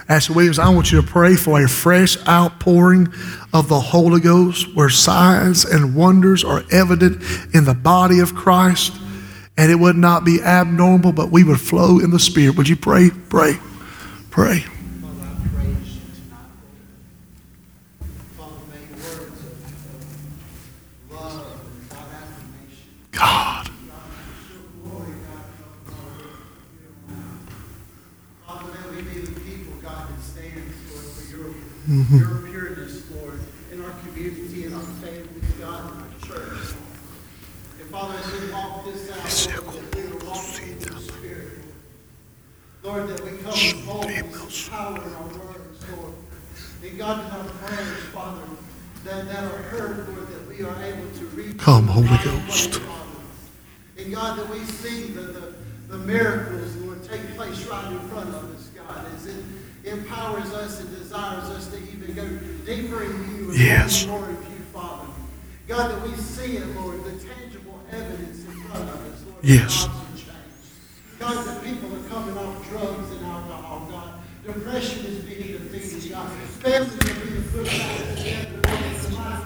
Ashley 0.08 0.34
Williams, 0.34 0.58
I 0.58 0.68
want 0.68 0.90
you 0.90 1.00
to 1.00 1.06
pray 1.06 1.36
for 1.36 1.62
a 1.62 1.68
fresh 1.68 2.16
outpouring 2.26 3.06
of 3.52 3.68
the 3.68 3.78
Holy 3.78 4.20
Ghost 4.20 4.74
where 4.74 4.88
signs 4.88 5.64
and 5.64 5.94
wonders 5.94 6.42
are 6.42 6.64
evident 6.72 7.22
in 7.54 7.64
the 7.64 7.74
body 7.74 8.18
of 8.18 8.34
Christ. 8.34 8.92
And 9.56 9.70
it 9.70 9.76
would 9.76 9.96
not 9.96 10.24
be 10.24 10.42
abnormal, 10.42 11.12
but 11.12 11.30
we 11.30 11.44
would 11.44 11.60
flow 11.60 12.00
in 12.00 12.10
the 12.10 12.18
Spirit. 12.18 12.56
Would 12.56 12.68
you 12.68 12.76
pray? 12.76 13.10
Pray. 13.28 13.58
Pray. 14.30 14.60
Father, 14.60 15.22
I 15.22 15.48
praise 15.54 15.94
you 15.94 16.00
tonight, 16.14 16.50
Lord. 16.62 16.76
Mm-hmm. 31.88 32.18
your 32.18 32.38
pureness, 32.50 33.08
Lord, 33.12 33.38
in 33.70 33.80
our 33.84 33.92
community, 34.00 34.64
in 34.64 34.74
our 34.74 34.80
families, 34.80 35.52
God, 35.60 35.92
in 35.92 36.00
our 36.02 36.18
church. 36.26 36.74
And 37.78 37.88
Father, 37.90 38.18
as 38.18 38.40
we 38.40 38.50
walk 38.50 38.84
this 38.86 39.48
out, 39.48 39.64
Lord, 39.64 39.76
that 39.76 39.94
we 39.94 40.26
walking 40.26 40.72
in 40.72 40.80
your 40.80 40.98
spirit. 40.98 41.58
Lord, 42.82 43.08
that 43.08 43.20
we 43.20 43.38
come 43.38 43.52
with 43.52 43.86
boldness 43.86 44.68
power 44.68 44.96
in 44.96 45.14
our 45.14 45.28
words, 45.28 45.84
Lord. 45.96 46.14
And 46.82 46.98
God, 46.98 47.24
in 47.24 47.30
our 47.30 47.44
prayers, 47.44 48.02
Father, 48.12 48.42
that, 49.04 49.28
that 49.28 49.44
are 49.44 49.62
heard, 49.70 50.08
Lord, 50.08 50.26
that 50.26 50.48
we 50.48 50.64
are 50.64 50.82
able 50.82 51.08
to 51.18 51.24
reach. 51.36 51.58
Come, 51.58 51.86
Holy 51.86 52.08
Ghost. 52.24 52.80
way, 52.80 52.86
And 53.98 54.12
God, 54.12 54.38
that 54.40 54.50
we 54.50 54.58
see 54.64 55.04
the, 55.12 55.22
the, 55.22 55.54
the 55.86 55.98
miracles, 55.98 56.74
Lord, 56.78 57.04
take 57.04 57.22
place 57.36 57.64
right 57.66 57.92
in 57.92 58.00
front 58.08 58.30
of 58.30 58.56
us, 58.56 58.70
God, 58.70 59.06
as 59.14 59.26
it 59.26 59.36
empowers 59.86 60.52
us 60.52 60.80
and 60.80 60.90
desires 60.96 61.44
us 61.50 61.68
to 61.68 61.76
even 61.78 62.14
go 62.14 62.26
deeper 62.64 63.02
in 63.04 63.36
you 63.36 63.50
and 63.50 63.58
Yes. 63.58 64.06
more 64.06 64.24
of 64.24 64.30
you, 64.30 64.60
Father. 64.72 65.06
God, 65.68 65.90
that 65.90 66.08
we 66.08 66.14
see 66.16 66.56
it, 66.56 66.66
Lord, 66.76 67.04
the 67.04 67.12
tangible 67.12 67.80
evidence 67.90 68.44
in 68.44 68.52
front 68.62 68.88
of 68.88 69.12
us, 69.12 69.22
Lord. 69.30 69.44
Yes. 69.44 69.86
lives 69.86 69.86
are 69.86 70.16
changed. 70.16 70.30
God, 71.18 71.46
that 71.46 71.64
people 71.64 71.88
are 71.96 72.08
coming 72.08 72.36
off 72.38 72.68
drugs 72.68 73.10
and 73.10 73.26
alcohol, 73.26 73.88
God. 73.90 74.12
Depression 74.44 75.06
is 75.06 75.24
being 75.24 75.58
defeated, 75.58 76.10
God. 76.12 76.30
Families 76.30 76.94
are 76.94 77.24
being 77.24 77.42
put 77.44 77.64
back 77.66 78.16
together, 78.16 78.60
Lord, 78.62 78.96
the 79.02 79.16
God. 79.16 79.42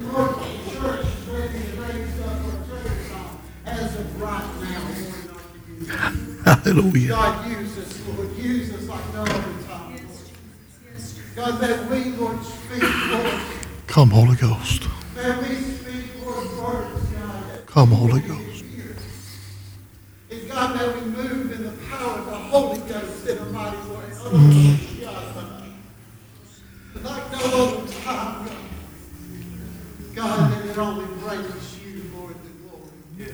Lord, 0.00 0.34
the 0.40 0.70
church 0.70 1.06
is 1.06 1.28
ready 1.28 1.58
to 1.58 1.80
raise 1.82 2.20
up 2.20 2.38
church 2.68 3.08
song 3.10 3.40
as 3.66 3.96
of 3.96 4.22
right 4.22 4.48
now, 4.62 4.82
Lord. 4.88 6.44
Hallelujah. 6.44 7.08
God, 7.08 7.50
use 7.50 7.78
us, 7.78 8.06
Lord. 8.08 8.36
Use 8.36 8.72
us 8.74 8.88
like 8.88 9.14
no 9.14 9.22
other 9.22 9.32
time, 9.66 9.92
Lord. 9.96 10.08
God, 11.38 11.60
that 11.60 11.88
we, 11.88 12.04
Lord, 12.16 12.42
speak, 12.42 12.82
Lord. 12.82 13.40
Come, 13.86 14.10
Holy 14.10 14.34
Ghost. 14.34 14.88
That 15.14 15.40
we 15.40 15.54
speak, 15.54 16.26
Lord, 16.26 16.48
words, 16.58 17.00
God. 17.12 17.64
Come, 17.64 17.90
Holy 17.92 18.20
Ghost. 18.22 18.64
hear. 18.64 18.96
And 20.32 20.48
God, 20.50 20.76
that 20.76 20.96
we 20.96 21.02
move 21.02 21.52
in 21.52 21.62
the 21.62 21.70
power 21.86 22.18
of 22.18 22.26
the 22.26 22.34
Holy 22.34 22.80
Ghost 22.80 23.28
in 23.28 23.38
a 23.38 23.44
mighty 23.52 23.76
mm. 23.76 23.88
way. 23.88 25.74
Like 27.04 27.30
no 27.30 27.38
other 27.38 27.92
time, 28.02 28.46
God. 28.46 28.56
God, 30.16 30.52
that 30.52 30.66
it 30.66 30.76
only 30.76 31.06
brings 31.20 31.78
you, 31.78 32.02
Lord, 32.16 32.34
the 32.42 32.50
glory. 32.66 33.32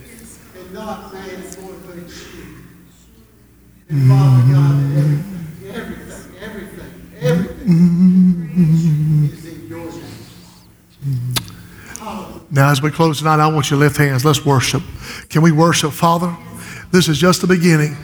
And 0.58 0.74
not 0.74 1.10
man, 1.10 1.42
Lord, 1.62 1.86
but 1.86 1.96
it's 1.96 2.34
you. 2.34 2.44
And 3.88 4.02
mm. 4.02 4.08
Father 4.08 4.52
God, 4.52 4.74
that 4.76 4.98
everything, 4.98 5.46
everything, 5.72 6.34
everything, 6.42 7.04
everything 7.20 7.54
is 9.32 9.44
in 9.46 9.68
your 9.68 9.90
hands. 9.90 10.30
Hallelujah. 11.98 12.43
Now, 12.54 12.70
as 12.70 12.80
we 12.80 12.92
close 12.92 13.18
tonight, 13.18 13.40
I 13.40 13.48
want 13.48 13.68
you 13.68 13.76
to 13.76 13.80
lift 13.80 13.96
hands. 13.96 14.24
Let's 14.24 14.46
worship. 14.46 14.80
Can 15.28 15.42
we 15.42 15.50
worship, 15.50 15.90
Father? 15.90 16.36
This 16.92 17.08
is 17.08 17.18
just 17.18 17.40
the 17.40 17.48
beginning. 17.48 17.96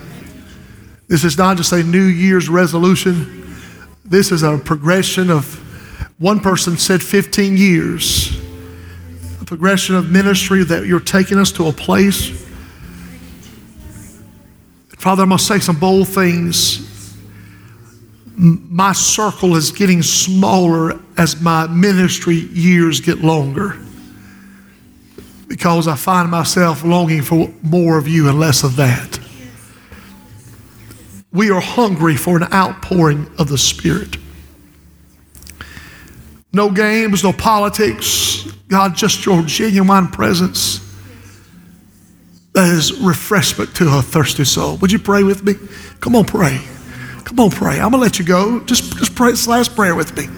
This 1.06 1.22
is 1.22 1.38
not 1.38 1.56
just 1.56 1.70
a 1.70 1.84
New 1.84 2.02
Year's 2.02 2.48
resolution. 2.48 3.54
This 4.04 4.32
is 4.32 4.42
a 4.42 4.58
progression 4.58 5.30
of, 5.30 5.54
one 6.18 6.40
person 6.40 6.76
said 6.76 7.00
15 7.00 7.56
years, 7.56 8.40
a 9.40 9.44
progression 9.44 9.94
of 9.94 10.10
ministry 10.10 10.64
that 10.64 10.84
you're 10.84 10.98
taking 10.98 11.38
us 11.38 11.52
to 11.52 11.68
a 11.68 11.72
place. 11.72 12.30
Father, 14.98 15.22
I'm 15.22 15.28
going 15.28 15.38
to 15.38 15.44
say 15.44 15.60
some 15.60 15.78
bold 15.78 16.08
things. 16.08 17.16
My 18.34 18.94
circle 18.94 19.54
is 19.54 19.70
getting 19.70 20.02
smaller 20.02 20.98
as 21.16 21.40
my 21.40 21.68
ministry 21.68 22.34
years 22.34 23.00
get 23.00 23.18
longer 23.18 23.78
because 25.50 25.88
I 25.88 25.96
find 25.96 26.30
myself 26.30 26.84
longing 26.84 27.22
for 27.22 27.52
more 27.60 27.98
of 27.98 28.06
you 28.06 28.28
and 28.28 28.38
less 28.38 28.62
of 28.62 28.76
that. 28.76 29.18
We 31.32 31.50
are 31.50 31.60
hungry 31.60 32.14
for 32.14 32.36
an 32.36 32.44
outpouring 32.52 33.28
of 33.36 33.48
the 33.48 33.58
Spirit. 33.58 34.16
No 36.52 36.70
games, 36.70 37.24
no 37.24 37.32
politics. 37.32 38.44
God, 38.68 38.94
just 38.94 39.26
your 39.26 39.42
genuine 39.42 40.06
presence 40.06 40.86
that 42.52 42.68
is 42.68 43.00
refreshment 43.00 43.74
to 43.76 43.88
a 43.88 44.02
thirsty 44.02 44.44
soul. 44.44 44.76
Would 44.76 44.92
you 44.92 45.00
pray 45.00 45.24
with 45.24 45.42
me? 45.42 45.54
Come 45.98 46.14
on, 46.14 46.26
pray. 46.26 46.60
Come 47.24 47.40
on, 47.40 47.50
pray. 47.50 47.80
I'm 47.80 47.90
gonna 47.90 47.98
let 47.98 48.20
you 48.20 48.24
go. 48.24 48.60
Just, 48.60 48.96
just 48.98 49.16
pray 49.16 49.32
this 49.32 49.48
last 49.48 49.74
prayer 49.74 49.96
with 49.96 50.16
me. 50.16 50.28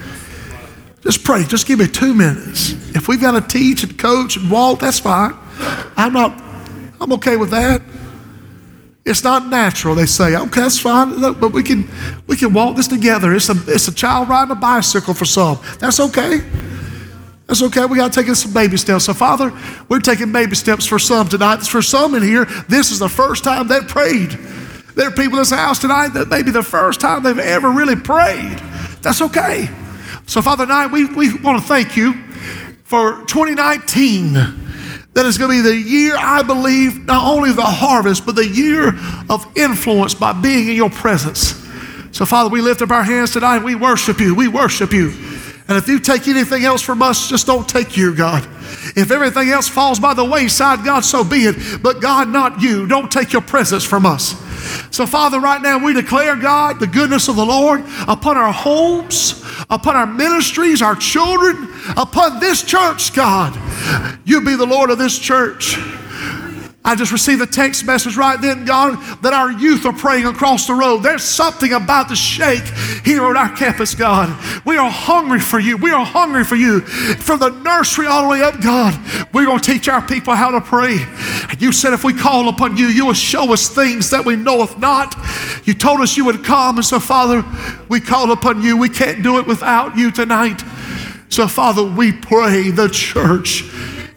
Just 1.03 1.25
pray. 1.25 1.45
Just 1.45 1.67
give 1.67 1.79
me 1.81 1.89
two 1.89 2.15
minutes. 2.15 2.73
If 2.95 3.09
we've 3.09 3.21
got 3.21 3.33
to 3.33 3.47
teach 3.47 3.83
and 3.83 3.99
coach 3.99 4.37
and 4.37 4.51
walk, 4.51 4.81
that's 4.81 5.01
fine. 5.01 5.35
I'm 5.97 6.13
not. 6.13 6.41
I'm 7.01 7.13
okay 7.15 7.37
with 7.37 7.51
that. 7.51 7.83
It's 9.05 9.25
not 9.25 9.49
natural. 9.49 9.97
They 9.97 10.07
say, 10.07 10.37
okay, 10.37 10.61
that's 10.61 10.79
fine, 10.79 11.17
look, 11.17 11.41
but 11.41 11.53
we 11.53 11.65
can 11.65 11.89
we 12.29 12.37
can 12.37 12.53
walk 12.53 12.77
this 12.77 12.87
together. 12.87 13.35
It's 13.35 13.49
a 13.49 13.57
it's 13.67 13.89
a 13.89 13.95
child 13.95 14.29
riding 14.29 14.53
a 14.53 14.55
bicycle 14.55 15.13
for 15.13 15.25
some. 15.25 15.59
That's 15.81 15.99
okay. 15.99 16.39
That's 17.49 17.63
okay. 17.65 17.85
We 17.85 17.97
got 17.97 18.13
to 18.13 18.23
take 18.23 18.33
some 18.37 18.53
baby 18.53 18.77
steps. 18.77 19.07
So, 19.07 19.15
Father, 19.15 19.53
we're 19.89 19.99
taking 19.99 20.31
baby 20.31 20.55
steps 20.55 20.87
for 20.87 21.01
some 21.01 21.29
tonight. 21.29 21.63
For 21.63 21.83
some 21.83 22.15
in 22.15 22.23
here, 22.23 22.45
this 22.69 22.93
is 22.93 23.01
the 23.01 23.09
first 23.09 23.43
time 23.43 23.67
they've 23.67 23.87
prayed. 23.87 24.31
There 24.95 25.09
are 25.09 25.11
people 25.11 25.33
in 25.33 25.39
this 25.39 25.51
house 25.51 25.81
tonight 25.81 26.09
that 26.09 26.29
may 26.29 26.43
be 26.43 26.53
the 26.53 26.63
first 26.63 27.01
time 27.01 27.25
they've 27.25 27.39
ever 27.39 27.71
really 27.71 27.97
prayed. 27.97 28.59
That's 29.03 29.21
okay. 29.21 29.69
So, 30.33 30.41
Father, 30.41 30.65
tonight 30.65 30.87
we, 30.87 31.05
we 31.05 31.39
want 31.41 31.61
to 31.61 31.69
thank 31.69 31.95
you 31.95 32.15
for 32.85 33.23
2019. 33.27 34.33
That 35.13 35.27
is 35.27 35.37
going 35.37 35.59
to 35.59 35.63
be 35.63 35.69
the 35.69 35.77
year, 35.77 36.17
I 36.17 36.43
believe, 36.43 37.05
not 37.05 37.31
only 37.31 37.53
the 37.53 37.61
harvest, 37.61 38.25
but 38.25 38.35
the 38.35 38.49
year 38.49 38.95
of 39.29 39.47
influence 39.59 40.15
by 40.15 40.33
being 40.33 40.69
in 40.69 40.75
your 40.75 40.89
presence. 40.89 41.55
So, 42.13 42.25
Father, 42.25 42.49
we 42.49 42.63
lift 42.63 42.81
up 42.81 42.91
our 42.91 43.03
hands 43.03 43.33
tonight. 43.33 43.57
And 43.57 43.65
we 43.67 43.75
worship 43.75 44.21
you. 44.21 44.35
We 44.35 44.49
worship 44.49 44.91
you. 44.95 45.13
And 45.69 45.77
if 45.77 45.87
you 45.87 46.01
take 46.01 46.27
anything 46.27 46.65
else 46.65 46.81
from 46.81 47.03
us, 47.03 47.29
just 47.29 47.47
don't 47.47 47.69
take 47.69 47.99
you, 47.99 48.15
God. 48.15 48.43
If 48.97 49.11
everything 49.11 49.51
else 49.51 49.69
falls 49.69 50.01
by 50.01 50.15
the 50.15 50.25
wayside, 50.25 50.83
God, 50.83 51.05
so 51.05 51.23
be 51.25 51.45
it. 51.45 51.83
But 51.83 52.01
God, 52.01 52.31
not 52.31 52.63
you. 52.63 52.87
Don't 52.87 53.13
take 53.13 53.35
your 53.35 53.43
presence 53.43 53.85
from 53.85 54.07
us. 54.07 54.31
So, 54.97 55.05
Father, 55.05 55.41
right 55.41 55.61
now 55.61 55.85
we 55.85 55.93
declare, 55.93 56.37
God, 56.37 56.81
the 56.81 56.87
goodness 56.87 57.29
of 57.29 57.37
the 57.37 57.45
Lord 57.45 57.85
upon 58.09 58.39
our 58.39 58.53
homes, 58.53 59.42
upon 59.71 59.97
our 59.97 60.07
ministries, 60.07 60.83
our 60.83 60.97
children, 60.97 61.69
upon 61.97 62.41
this 62.41 62.63
church, 62.63 63.15
God. 63.15 63.59
You 64.25 64.41
be 64.41 64.57
the 64.57 64.67
Lord 64.67 64.91
of 64.91 64.99
this 64.99 65.19
church. 65.19 65.77
I 66.85 66.97
just 66.97 67.13
received 67.13 67.41
a 67.41 67.47
text 67.47 67.87
message 67.87 68.17
right 68.17 68.41
then, 68.41 68.65
God, 68.65 68.99
that 69.23 69.33
our 69.33 69.53
youth 69.53 69.87
are 69.87 69.93
praying 69.93 70.27
across 70.27 70.67
the 70.67 70.75
road. 70.75 70.99
There's 70.99 71.23
something 71.23 71.73
about 71.73 72.09
to 72.09 72.17
shake 72.17 72.65
here 73.05 73.25
on 73.25 73.37
our 73.37 73.55
campus, 73.55 73.95
God. 73.95 74.29
We 74.65 74.77
are 74.79 74.91
hungry 74.91 75.39
for 75.39 75.61
you. 75.61 75.77
We 75.77 75.93
are 75.93 76.05
hungry 76.05 76.43
for 76.43 76.57
you. 76.57 76.81
From 76.81 77.39
the 77.39 77.51
nursery 77.51 78.09
all 78.09 78.23
the 78.23 78.29
way 78.29 78.43
up, 78.43 78.61
God, 78.61 78.99
we're 79.33 79.45
going 79.45 79.61
to 79.61 79.73
teach 79.73 79.89
our 79.89 80.03
people 80.03 80.35
how 80.35 80.51
to 80.51 80.61
pray. 80.61 81.07
You 81.61 81.71
said 81.71 81.93
if 81.93 82.03
we 82.03 82.15
call 82.15 82.49
upon 82.49 82.77
you, 82.77 82.87
you 82.87 83.07
will 83.07 83.15
show 83.15 83.53
us 83.53 83.69
things 83.69 84.11
that 84.11 84.25
we 84.25 84.35
knoweth 84.35 84.77
not. 84.79 85.15
You 85.65 85.75
told 85.75 86.01
us 86.01 86.17
you 86.17 86.25
would 86.25 86.43
come. 86.43 86.79
And 86.79 86.85
so, 86.85 86.99
Father, 86.99 87.45
we 87.89 88.01
call 88.01 88.33
upon 88.33 88.61
you. 88.61 88.77
We 88.77 88.89
can't 88.89 89.23
do 89.23 89.39
it 89.39 89.47
without 89.47 89.97
you 89.97 90.11
tonight. 90.11 90.63
So, 91.29 91.47
Father, 91.47 91.85
we 91.85 92.11
pray 92.11 92.71
the 92.71 92.89
church 92.89 93.63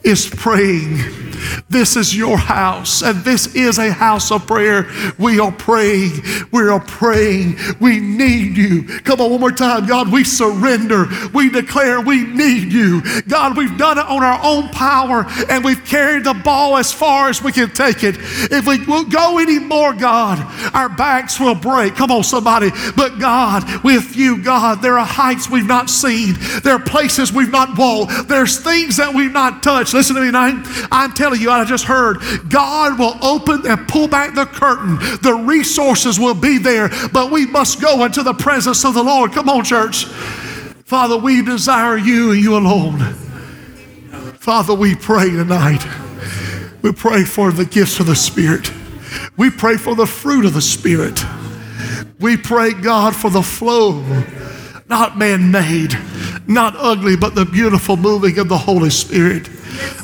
is 0.04 0.28
praying. 0.28 1.25
This 1.70 1.96
is 1.96 2.16
your 2.16 2.38
house, 2.38 3.02
and 3.02 3.24
this 3.24 3.56
is 3.56 3.78
a 3.78 3.92
house 3.92 4.32
of 4.32 4.46
prayer. 4.48 4.88
We 5.18 5.40
are 5.40 5.52
praying. 5.52 6.24
We 6.52 6.68
are 6.68 6.80
praying. 6.80 7.58
We 7.80 8.00
need 8.00 8.58
you. 8.58 8.84
Come 9.02 9.22
on, 9.22 9.32
one 9.32 9.40
more 9.40 9.52
time. 9.52 9.86
God, 9.88 10.12
we 10.12 10.24
surrender. 10.24 11.06
We 11.34 11.50
declare 11.50 12.02
we 12.02 12.26
need 12.26 12.72
you. 12.72 13.02
God, 13.28 13.58
we've 13.58 13.78
done 13.78 13.98
it 13.98 14.06
on 14.06 14.24
our 14.24 14.40
own 14.44 14.70
power, 14.70 15.26
and 15.50 15.64
we've 15.64 15.84
carried 15.86 16.24
the 16.26 16.34
ball 16.34 16.78
as 16.78 16.94
far 16.94 17.30
as 17.30 17.42
we 17.42 17.52
can 17.52 17.70
take 17.72 18.04
it. 18.04 18.16
If 18.52 18.68
we 18.68 18.84
will 18.86 19.06
go 19.06 19.40
anymore, 19.40 19.94
God, 19.94 20.40
our 20.76 20.90
backs 20.90 21.40
will 21.40 21.56
break. 21.56 21.96
Come 21.96 22.12
on, 22.12 22.24
somebody. 22.24 22.72
But 22.96 23.20
God, 23.20 23.84
with 23.84 24.16
you, 24.16 24.42
God, 24.42 24.82
there 24.82 25.00
are 25.00 25.06
heights 25.06 25.50
we've 25.50 25.66
not 25.66 25.90
seen. 25.90 26.36
There 26.64 26.76
are 26.76 26.80
places 26.80 27.34
we've 27.34 27.52
not 27.52 27.78
walked. 27.78 28.28
There's 28.28 28.60
things 28.60 28.98
that 28.98 29.14
we've 29.14 29.32
not 29.32 29.64
touched. 29.64 29.94
Listen 29.94 30.16
to 30.16 30.22
me. 30.22 30.32
I'm 30.36 31.14
telling 31.14 31.25
you, 31.34 31.50
I 31.50 31.66
just 31.66 31.86
heard 31.86 32.18
God 32.50 33.00
will 33.00 33.18
open 33.24 33.66
and 33.66 33.88
pull 33.88 34.08
back 34.08 34.36
the 34.36 34.46
curtain. 34.46 34.98
The 35.22 35.34
resources 35.46 36.20
will 36.20 36.36
be 36.36 36.58
there, 36.58 36.90
but 37.12 37.32
we 37.32 37.46
must 37.46 37.82
go 37.82 38.04
into 38.04 38.22
the 38.22 38.34
presence 38.34 38.86
of 38.86 38.94
the 38.94 39.04
Lord. 39.04 39.32
Come 39.32 39.50
on, 39.50 39.64
church. 39.64 40.06
Father, 40.86 41.18
we 41.18 41.42
desire 41.42 41.98
you 41.98 42.32
and 42.32 42.42
you 42.42 42.56
alone. 42.56 43.00
Father, 44.40 44.76
we 44.76 44.96
pray 44.96 45.30
tonight. 45.30 45.84
We 46.84 46.92
pray 46.92 47.24
for 47.24 47.52
the 47.52 47.66
gifts 47.66 48.00
of 48.00 48.06
the 48.06 48.16
Spirit. 48.16 48.72
We 49.38 49.50
pray 49.50 49.78
for 49.78 49.96
the 49.96 50.06
fruit 50.06 50.46
of 50.46 50.54
the 50.54 50.62
Spirit. 50.62 51.20
We 52.20 52.38
pray, 52.38 52.74
God, 52.74 53.16
for 53.16 53.30
the 53.32 53.42
flow, 53.42 54.02
not 54.88 54.88
not 54.88 55.18
man 55.18 55.52
made, 55.52 55.98
not 56.48 56.76
ugly, 56.78 57.16
but 57.16 57.36
the 57.36 57.46
beautiful 57.46 57.98
moving 57.98 58.38
of 58.40 58.50
the 58.50 58.58
Holy 58.58 58.90
Spirit 58.90 59.50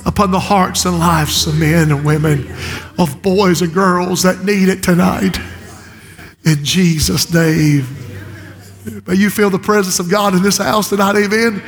upon 0.05 0.31
the 0.31 0.39
hearts 0.39 0.85
and 0.85 0.97
lives 0.97 1.47
of 1.47 1.57
men 1.57 1.91
and 1.91 2.03
women, 2.03 2.53
of 2.97 3.21
boys 3.21 3.61
and 3.61 3.73
girls 3.73 4.23
that 4.23 4.43
need 4.43 4.69
it 4.69 4.83
tonight. 4.83 5.37
In 6.43 6.63
Jesus' 6.63 7.33
name. 7.33 7.85
May 9.05 9.15
you 9.15 9.29
feel 9.29 9.49
the 9.49 9.59
presence 9.59 9.99
of 9.99 10.09
God 10.09 10.33
in 10.33 10.41
this 10.41 10.57
house 10.57 10.89
tonight, 10.89 11.15
amen. 11.15 11.61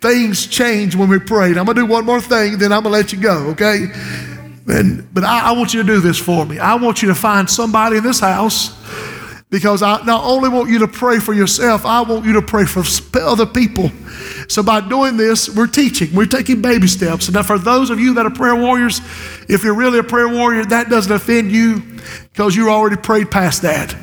Things 0.00 0.46
change 0.46 0.94
when 0.94 1.08
we 1.08 1.18
pray. 1.18 1.48
I'm 1.48 1.64
going 1.64 1.68
to 1.68 1.74
do 1.74 1.86
one 1.86 2.04
more 2.04 2.20
thing, 2.20 2.58
then 2.58 2.72
I'm 2.72 2.82
going 2.82 2.92
to 2.92 2.98
let 2.98 3.12
you 3.12 3.20
go, 3.20 3.48
okay? 3.50 3.86
And, 4.66 5.12
but 5.12 5.24
I, 5.24 5.48
I 5.48 5.52
want 5.52 5.72
you 5.72 5.82
to 5.82 5.86
do 5.86 6.00
this 6.00 6.18
for 6.18 6.44
me. 6.44 6.58
I 6.58 6.74
want 6.74 7.02
you 7.02 7.08
to 7.08 7.14
find 7.14 7.48
somebody 7.48 7.96
in 7.96 8.02
this 8.02 8.20
house 8.20 8.76
because 9.50 9.82
I 9.82 10.02
not 10.04 10.24
only 10.24 10.48
want 10.48 10.70
you 10.70 10.78
to 10.78 10.88
pray 10.88 11.18
for 11.18 11.34
yourself, 11.34 11.84
I 11.84 12.02
want 12.02 12.24
you 12.24 12.34
to 12.34 12.42
pray 12.42 12.64
for 12.64 12.84
other 13.20 13.46
people. 13.46 13.90
So 14.48 14.62
by 14.62 14.80
doing 14.80 15.16
this, 15.16 15.48
we're 15.48 15.66
teaching, 15.66 16.14
we're 16.14 16.26
taking 16.26 16.62
baby 16.62 16.86
steps. 16.86 17.26
And 17.26 17.34
now 17.34 17.42
for 17.42 17.58
those 17.58 17.90
of 17.90 17.98
you 17.98 18.14
that 18.14 18.26
are 18.26 18.30
prayer 18.30 18.54
warriors, 18.54 19.00
if 19.48 19.64
you're 19.64 19.74
really 19.74 19.98
a 19.98 20.04
prayer 20.04 20.28
warrior, 20.28 20.64
that 20.66 20.88
doesn't 20.88 21.12
offend 21.12 21.50
you 21.50 21.82
because 22.32 22.54
you 22.54 22.70
already 22.70 22.96
prayed 22.96 23.30
past 23.30 23.62
that. 23.62 23.94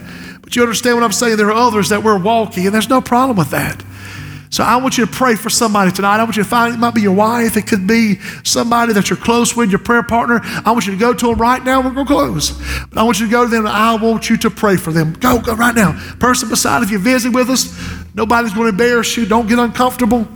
But 0.41 0.56
you 0.56 0.62
understand 0.62 0.98
what 0.98 1.04
I'm 1.04 1.12
saying? 1.14 1.38
There 1.38 1.48
are 1.48 1.68
others 1.68 1.89
that 1.89 2.04
we're 2.04 2.20
walking, 2.20 2.66
and 2.66 2.74
there's 2.74 2.89
no 2.89 3.02
problem 3.02 3.38
with 3.38 3.52
that. 3.52 3.84
So 4.50 4.64
I 4.64 4.78
want 4.78 4.98
you 4.98 5.06
to 5.06 5.12
pray 5.12 5.36
for 5.36 5.50
somebody 5.50 5.91
tonight. 5.91 6.20
I 6.20 6.24
want 6.24 6.38
you 6.38 6.43
to 6.43 6.50
find 6.50 6.74
it 6.74 6.78
might 6.78 6.93
be 6.93 7.02
your 7.02 7.16
wife, 7.16 7.58
it 7.58 7.68
could 7.68 7.86
be 7.86 8.20
somebody 8.43 8.93
that 8.93 9.10
you're 9.10 9.18
close 9.18 9.56
with, 9.56 9.70
your 9.70 9.80
prayer 9.80 10.04
partner. 10.04 10.39
I 10.43 10.72
want 10.72 10.86
you 10.86 10.93
to 10.93 11.00
go 11.00 11.14
to 11.14 11.28
them 11.28 11.38
right 11.38 11.64
now. 11.64 11.82
We're 11.82 11.93
to 11.93 12.06
close. 12.06 12.52
But 12.89 12.98
I 12.98 13.04
want 13.04 13.20
you 13.20 13.26
to 13.26 13.32
go 13.32 13.43
to 13.43 13.50
them 13.50 13.66
and 13.66 13.76
I 13.76 13.95
want 13.95 14.30
you 14.30 14.38
to 14.38 14.50
pray 14.50 14.78
for 14.78 14.91
them. 14.91 15.14
Go, 15.14 15.39
go 15.39 15.56
right 15.56 15.76
now. 15.76 15.93
Person 16.20 16.50
beside, 16.50 16.84
if 16.84 16.91
you're 16.91 17.00
visiting 17.00 17.34
with 17.34 17.50
us, 17.50 17.78
nobody's 18.14 18.54
going 18.54 18.66
to 18.66 18.70
embarrass 18.70 19.18
you. 19.18 19.26
Don't 19.26 19.48
get 19.48 19.60
uncomfortable. 19.60 20.28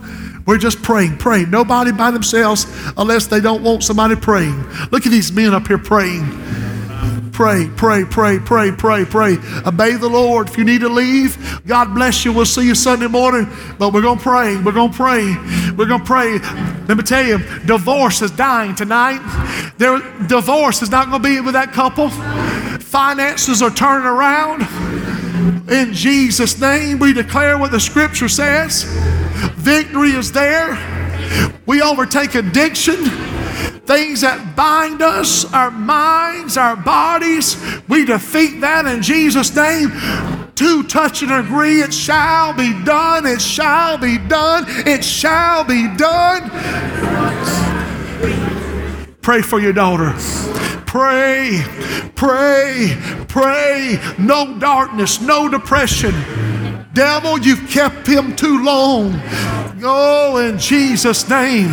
We're 0.46 0.58
just 0.58 0.82
praying, 0.82 1.18
praying. 1.18 1.50
Nobody 1.50 1.92
by 1.92 2.10
themselves 2.10 2.66
unless 2.96 3.26
they 3.26 3.40
don't 3.40 3.62
want 3.62 3.84
somebody 3.84 4.16
praying. 4.16 4.62
Look 4.90 5.06
at 5.06 5.12
these 5.12 5.32
men 5.32 5.54
up 5.54 5.68
here 5.68 5.78
praying. 5.78 6.26
Pray, 7.32 7.68
pray, 7.76 8.04
pray, 8.04 8.38
pray, 8.38 8.70
pray, 8.70 9.04
pray. 9.04 9.36
Obey 9.66 9.94
the 9.94 10.08
Lord. 10.08 10.50
If 10.50 10.58
you 10.58 10.64
need 10.64 10.82
to 10.82 10.88
leave, 10.88 11.62
God 11.66 11.94
bless 11.94 12.24
you. 12.24 12.32
We'll 12.32 12.44
see 12.44 12.66
you 12.66 12.74
Sunday 12.74 13.06
morning. 13.06 13.50
But 13.78 13.92
we're 13.92 14.02
going 14.02 14.18
to 14.18 14.22
pray. 14.22 14.56
We're 14.58 14.72
going 14.72 14.90
to 14.90 14.96
pray. 14.96 15.34
We're 15.76 15.86
going 15.86 16.00
to 16.00 16.06
pray. 16.06 16.38
Let 16.86 16.98
me 16.98 17.02
tell 17.02 17.24
you, 17.24 17.38
divorce 17.64 18.20
is 18.20 18.30
dying 18.30 18.74
tonight. 18.74 19.20
There, 19.78 19.98
divorce 20.26 20.82
is 20.82 20.90
not 20.90 21.08
going 21.08 21.22
to 21.22 21.28
be 21.28 21.40
with 21.40 21.54
that 21.54 21.72
couple. 21.72 22.10
Finances 22.80 23.62
are 23.62 23.70
turning 23.70 24.06
around. 24.06 24.62
In 25.70 25.94
Jesus' 25.94 26.60
name, 26.60 26.98
we 26.98 27.14
declare 27.14 27.56
what 27.56 27.70
the 27.70 27.80
scripture 27.80 28.28
says. 28.28 28.84
Victory 29.56 30.10
is 30.10 30.32
there. 30.32 30.78
We 31.64 31.80
overtake 31.80 32.34
addiction 32.34 33.04
things 33.86 34.20
that 34.22 34.56
bind 34.56 35.02
us, 35.02 35.44
our 35.52 35.70
minds, 35.70 36.56
our 36.56 36.76
bodies. 36.76 37.56
We 37.88 38.04
defeat 38.04 38.60
that 38.60 38.86
in 38.86 39.02
Jesus' 39.02 39.54
name. 39.54 39.90
Two 40.54 40.82
touch 40.84 41.22
and 41.22 41.32
agree, 41.32 41.80
it 41.80 41.92
shall 41.92 42.52
be 42.52 42.72
done, 42.84 43.26
it 43.26 43.40
shall 43.40 43.98
be 43.98 44.18
done, 44.18 44.64
it 44.68 45.02
shall 45.04 45.64
be 45.64 45.88
done. 45.96 46.50
Pray 49.22 49.40
for 49.40 49.60
your 49.60 49.72
daughter. 49.72 50.12
Pray, 50.86 51.62
pray, 52.16 52.96
pray. 53.28 53.98
No 54.18 54.58
darkness, 54.58 55.20
no 55.20 55.48
depression. 55.48 56.12
Devil, 56.92 57.38
you've 57.38 57.68
kept 57.70 58.06
him 58.06 58.36
too 58.36 58.62
long. 58.62 59.20
Oh, 59.82 60.36
in 60.36 60.58
Jesus' 60.58 61.28
name. 61.28 61.72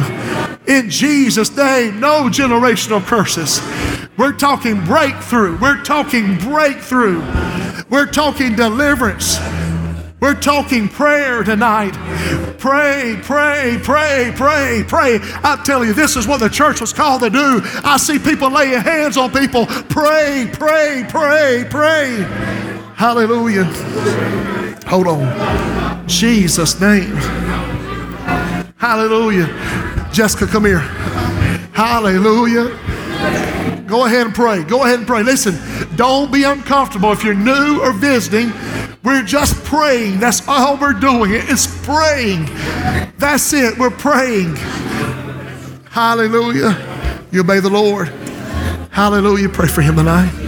In 0.66 0.90
Jesus' 0.90 1.56
name, 1.56 2.00
no 2.00 2.30
generational 2.30 3.04
curses. 3.06 3.62
We're 4.18 4.34
talking 4.34 4.84
breakthrough. 4.86 5.58
We're 5.60 5.84
talking 5.84 6.38
breakthrough. 6.38 7.22
We're 7.90 8.06
talking 8.06 8.56
deliverance. 8.56 9.40
We're 10.22 10.40
talking 10.40 10.90
prayer 10.90 11.44
tonight. 11.44 11.94
Pray, 12.58 13.18
pray, 13.22 13.80
pray, 13.82 14.34
pray, 14.36 14.84
pray. 14.88 15.20
I 15.22 15.62
tell 15.66 15.86
you, 15.86 15.94
this 15.94 16.16
is 16.18 16.28
what 16.28 16.40
the 16.40 16.50
church 16.50 16.82
was 16.82 16.92
called 16.92 17.22
to 17.22 17.30
do. 17.30 17.62
I 17.84 17.98
see 17.98 18.20
people 18.20 18.52
laying 18.52 18.82
hands 18.82 19.16
on 19.16 19.32
people. 19.32 19.66
Pray, 19.66 20.50
pray, 20.52 21.06
pray, 21.10 21.66
pray. 21.70 22.26
Hallelujah. 22.96 24.59
Hold 24.90 25.08
on. 25.08 26.08
Jesus' 26.08 26.82
name. 26.82 27.16
Hallelujah. 28.78 29.46
Jessica, 30.12 30.48
come 30.48 30.66
here. 30.66 30.80
Hallelujah. 31.74 32.76
Go 33.86 34.06
ahead 34.06 34.26
and 34.26 34.34
pray. 34.34 34.64
Go 34.64 34.84
ahead 34.84 34.98
and 34.98 35.08
pray. 35.08 35.22
Listen, 35.22 35.56
don't 35.96 36.32
be 36.32 36.44
uncomfortable 36.44 37.12
if 37.12 37.24
you're 37.24 37.36
new 37.36 37.80
or 37.82 37.94
visiting. 37.94 38.52
We're 39.04 39.22
just 39.22 39.64
praying. 39.64 40.20
That's 40.20 40.48
all 40.48 40.76
we're 40.78 40.94
doing. 40.94 41.34
It's 41.34 41.68
praying. 41.86 42.46
That's 43.18 43.54
it. 43.54 43.78
We're 43.78 43.92
praying. 43.92 44.56
Hallelujah. 45.92 46.76
You 47.32 47.42
obey 47.42 47.60
the 47.60 47.70
Lord. 47.70 48.08
Hallelujah. 48.90 49.50
Pray 49.50 49.68
for 49.68 49.82
him 49.82 49.98
tonight. 49.98 50.39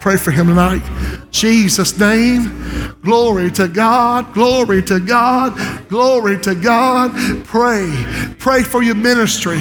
Pray 0.00 0.16
for 0.16 0.30
him 0.30 0.48
tonight. 0.48 0.82
Jesus' 1.30 1.98
name. 1.98 2.94
Glory 3.02 3.50
to 3.52 3.68
God. 3.68 4.32
Glory 4.34 4.82
to 4.82 5.00
God. 5.00 5.88
Glory 5.88 6.40
to 6.40 6.54
God. 6.54 7.12
Pray. 7.44 7.90
Pray 8.38 8.62
for 8.62 8.82
your 8.82 8.94
ministry. 8.94 9.60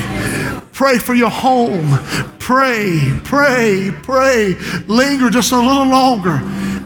Pray 0.73 0.97
for 0.97 1.13
your 1.13 1.29
home. 1.29 1.99
Pray, 2.39 3.19
pray, 3.23 3.91
pray. 4.03 4.55
Linger 4.87 5.29
just 5.29 5.51
a 5.51 5.57
little 5.57 5.85
longer. 5.85 6.41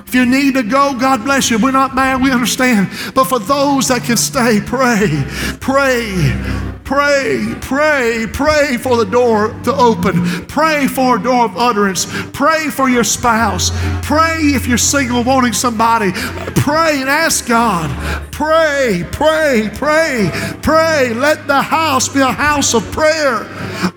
If 0.05 0.13
you 0.13 0.25
need 0.25 0.55
to 0.55 0.63
go, 0.63 0.93
God 0.99 1.23
bless 1.23 1.49
you. 1.49 1.57
We're 1.57 1.71
not 1.71 1.95
mad, 1.95 2.21
we 2.21 2.29
understand. 2.29 2.89
But 3.15 3.25
for 3.25 3.39
those 3.39 3.87
that 3.87 4.03
can 4.03 4.17
stay, 4.17 4.59
pray, 4.59 5.23
pray. 5.61 6.74
Pray, 6.85 7.55
pray, 7.61 8.27
pray 8.31 8.77
for 8.77 8.95
the 8.95 9.05
door 9.05 9.49
to 9.63 9.73
open. 9.73 10.45
Pray 10.45 10.85
for 10.85 11.17
a 11.17 11.21
door 11.21 11.45
of 11.45 11.57
utterance. 11.57 12.05
Pray 12.31 12.69
for 12.69 12.87
your 12.87 13.03
spouse. 13.03 13.71
Pray 14.03 14.53
if 14.53 14.67
you're 14.67 14.77
single 14.77 15.23
wanting 15.23 15.53
somebody. 15.53 16.11
Pray 16.13 17.01
and 17.01 17.09
ask 17.09 17.47
God. 17.47 17.89
Pray, 18.31 19.03
pray, 19.11 19.71
pray, 19.73 20.29
pray. 20.61 21.13
Let 21.15 21.47
the 21.47 21.59
house 21.59 22.07
be 22.07 22.19
a 22.19 22.31
house 22.31 22.75
of 22.75 22.83
prayer. 22.91 23.39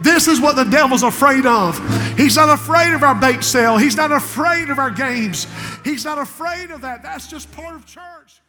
This 0.00 0.26
is 0.26 0.40
what 0.40 0.56
the 0.56 0.64
devil's 0.64 1.02
afraid 1.02 1.44
of. 1.44 1.78
He's 2.16 2.36
not 2.36 2.48
afraid 2.48 2.94
of 2.94 3.02
our 3.02 3.14
bait 3.14 3.44
sale. 3.44 3.76
He's 3.76 3.96
not 3.96 4.12
afraid 4.12 4.70
of 4.70 4.78
our 4.78 4.90
games. 4.90 5.46
He's 5.84 6.06
not 6.06 6.16
afraid 6.16 6.70
of 6.70 6.80
that. 6.80 7.02
That's 7.02 7.26
just 7.26 7.52
part 7.52 7.74
of 7.74 7.84
church. 7.84 8.40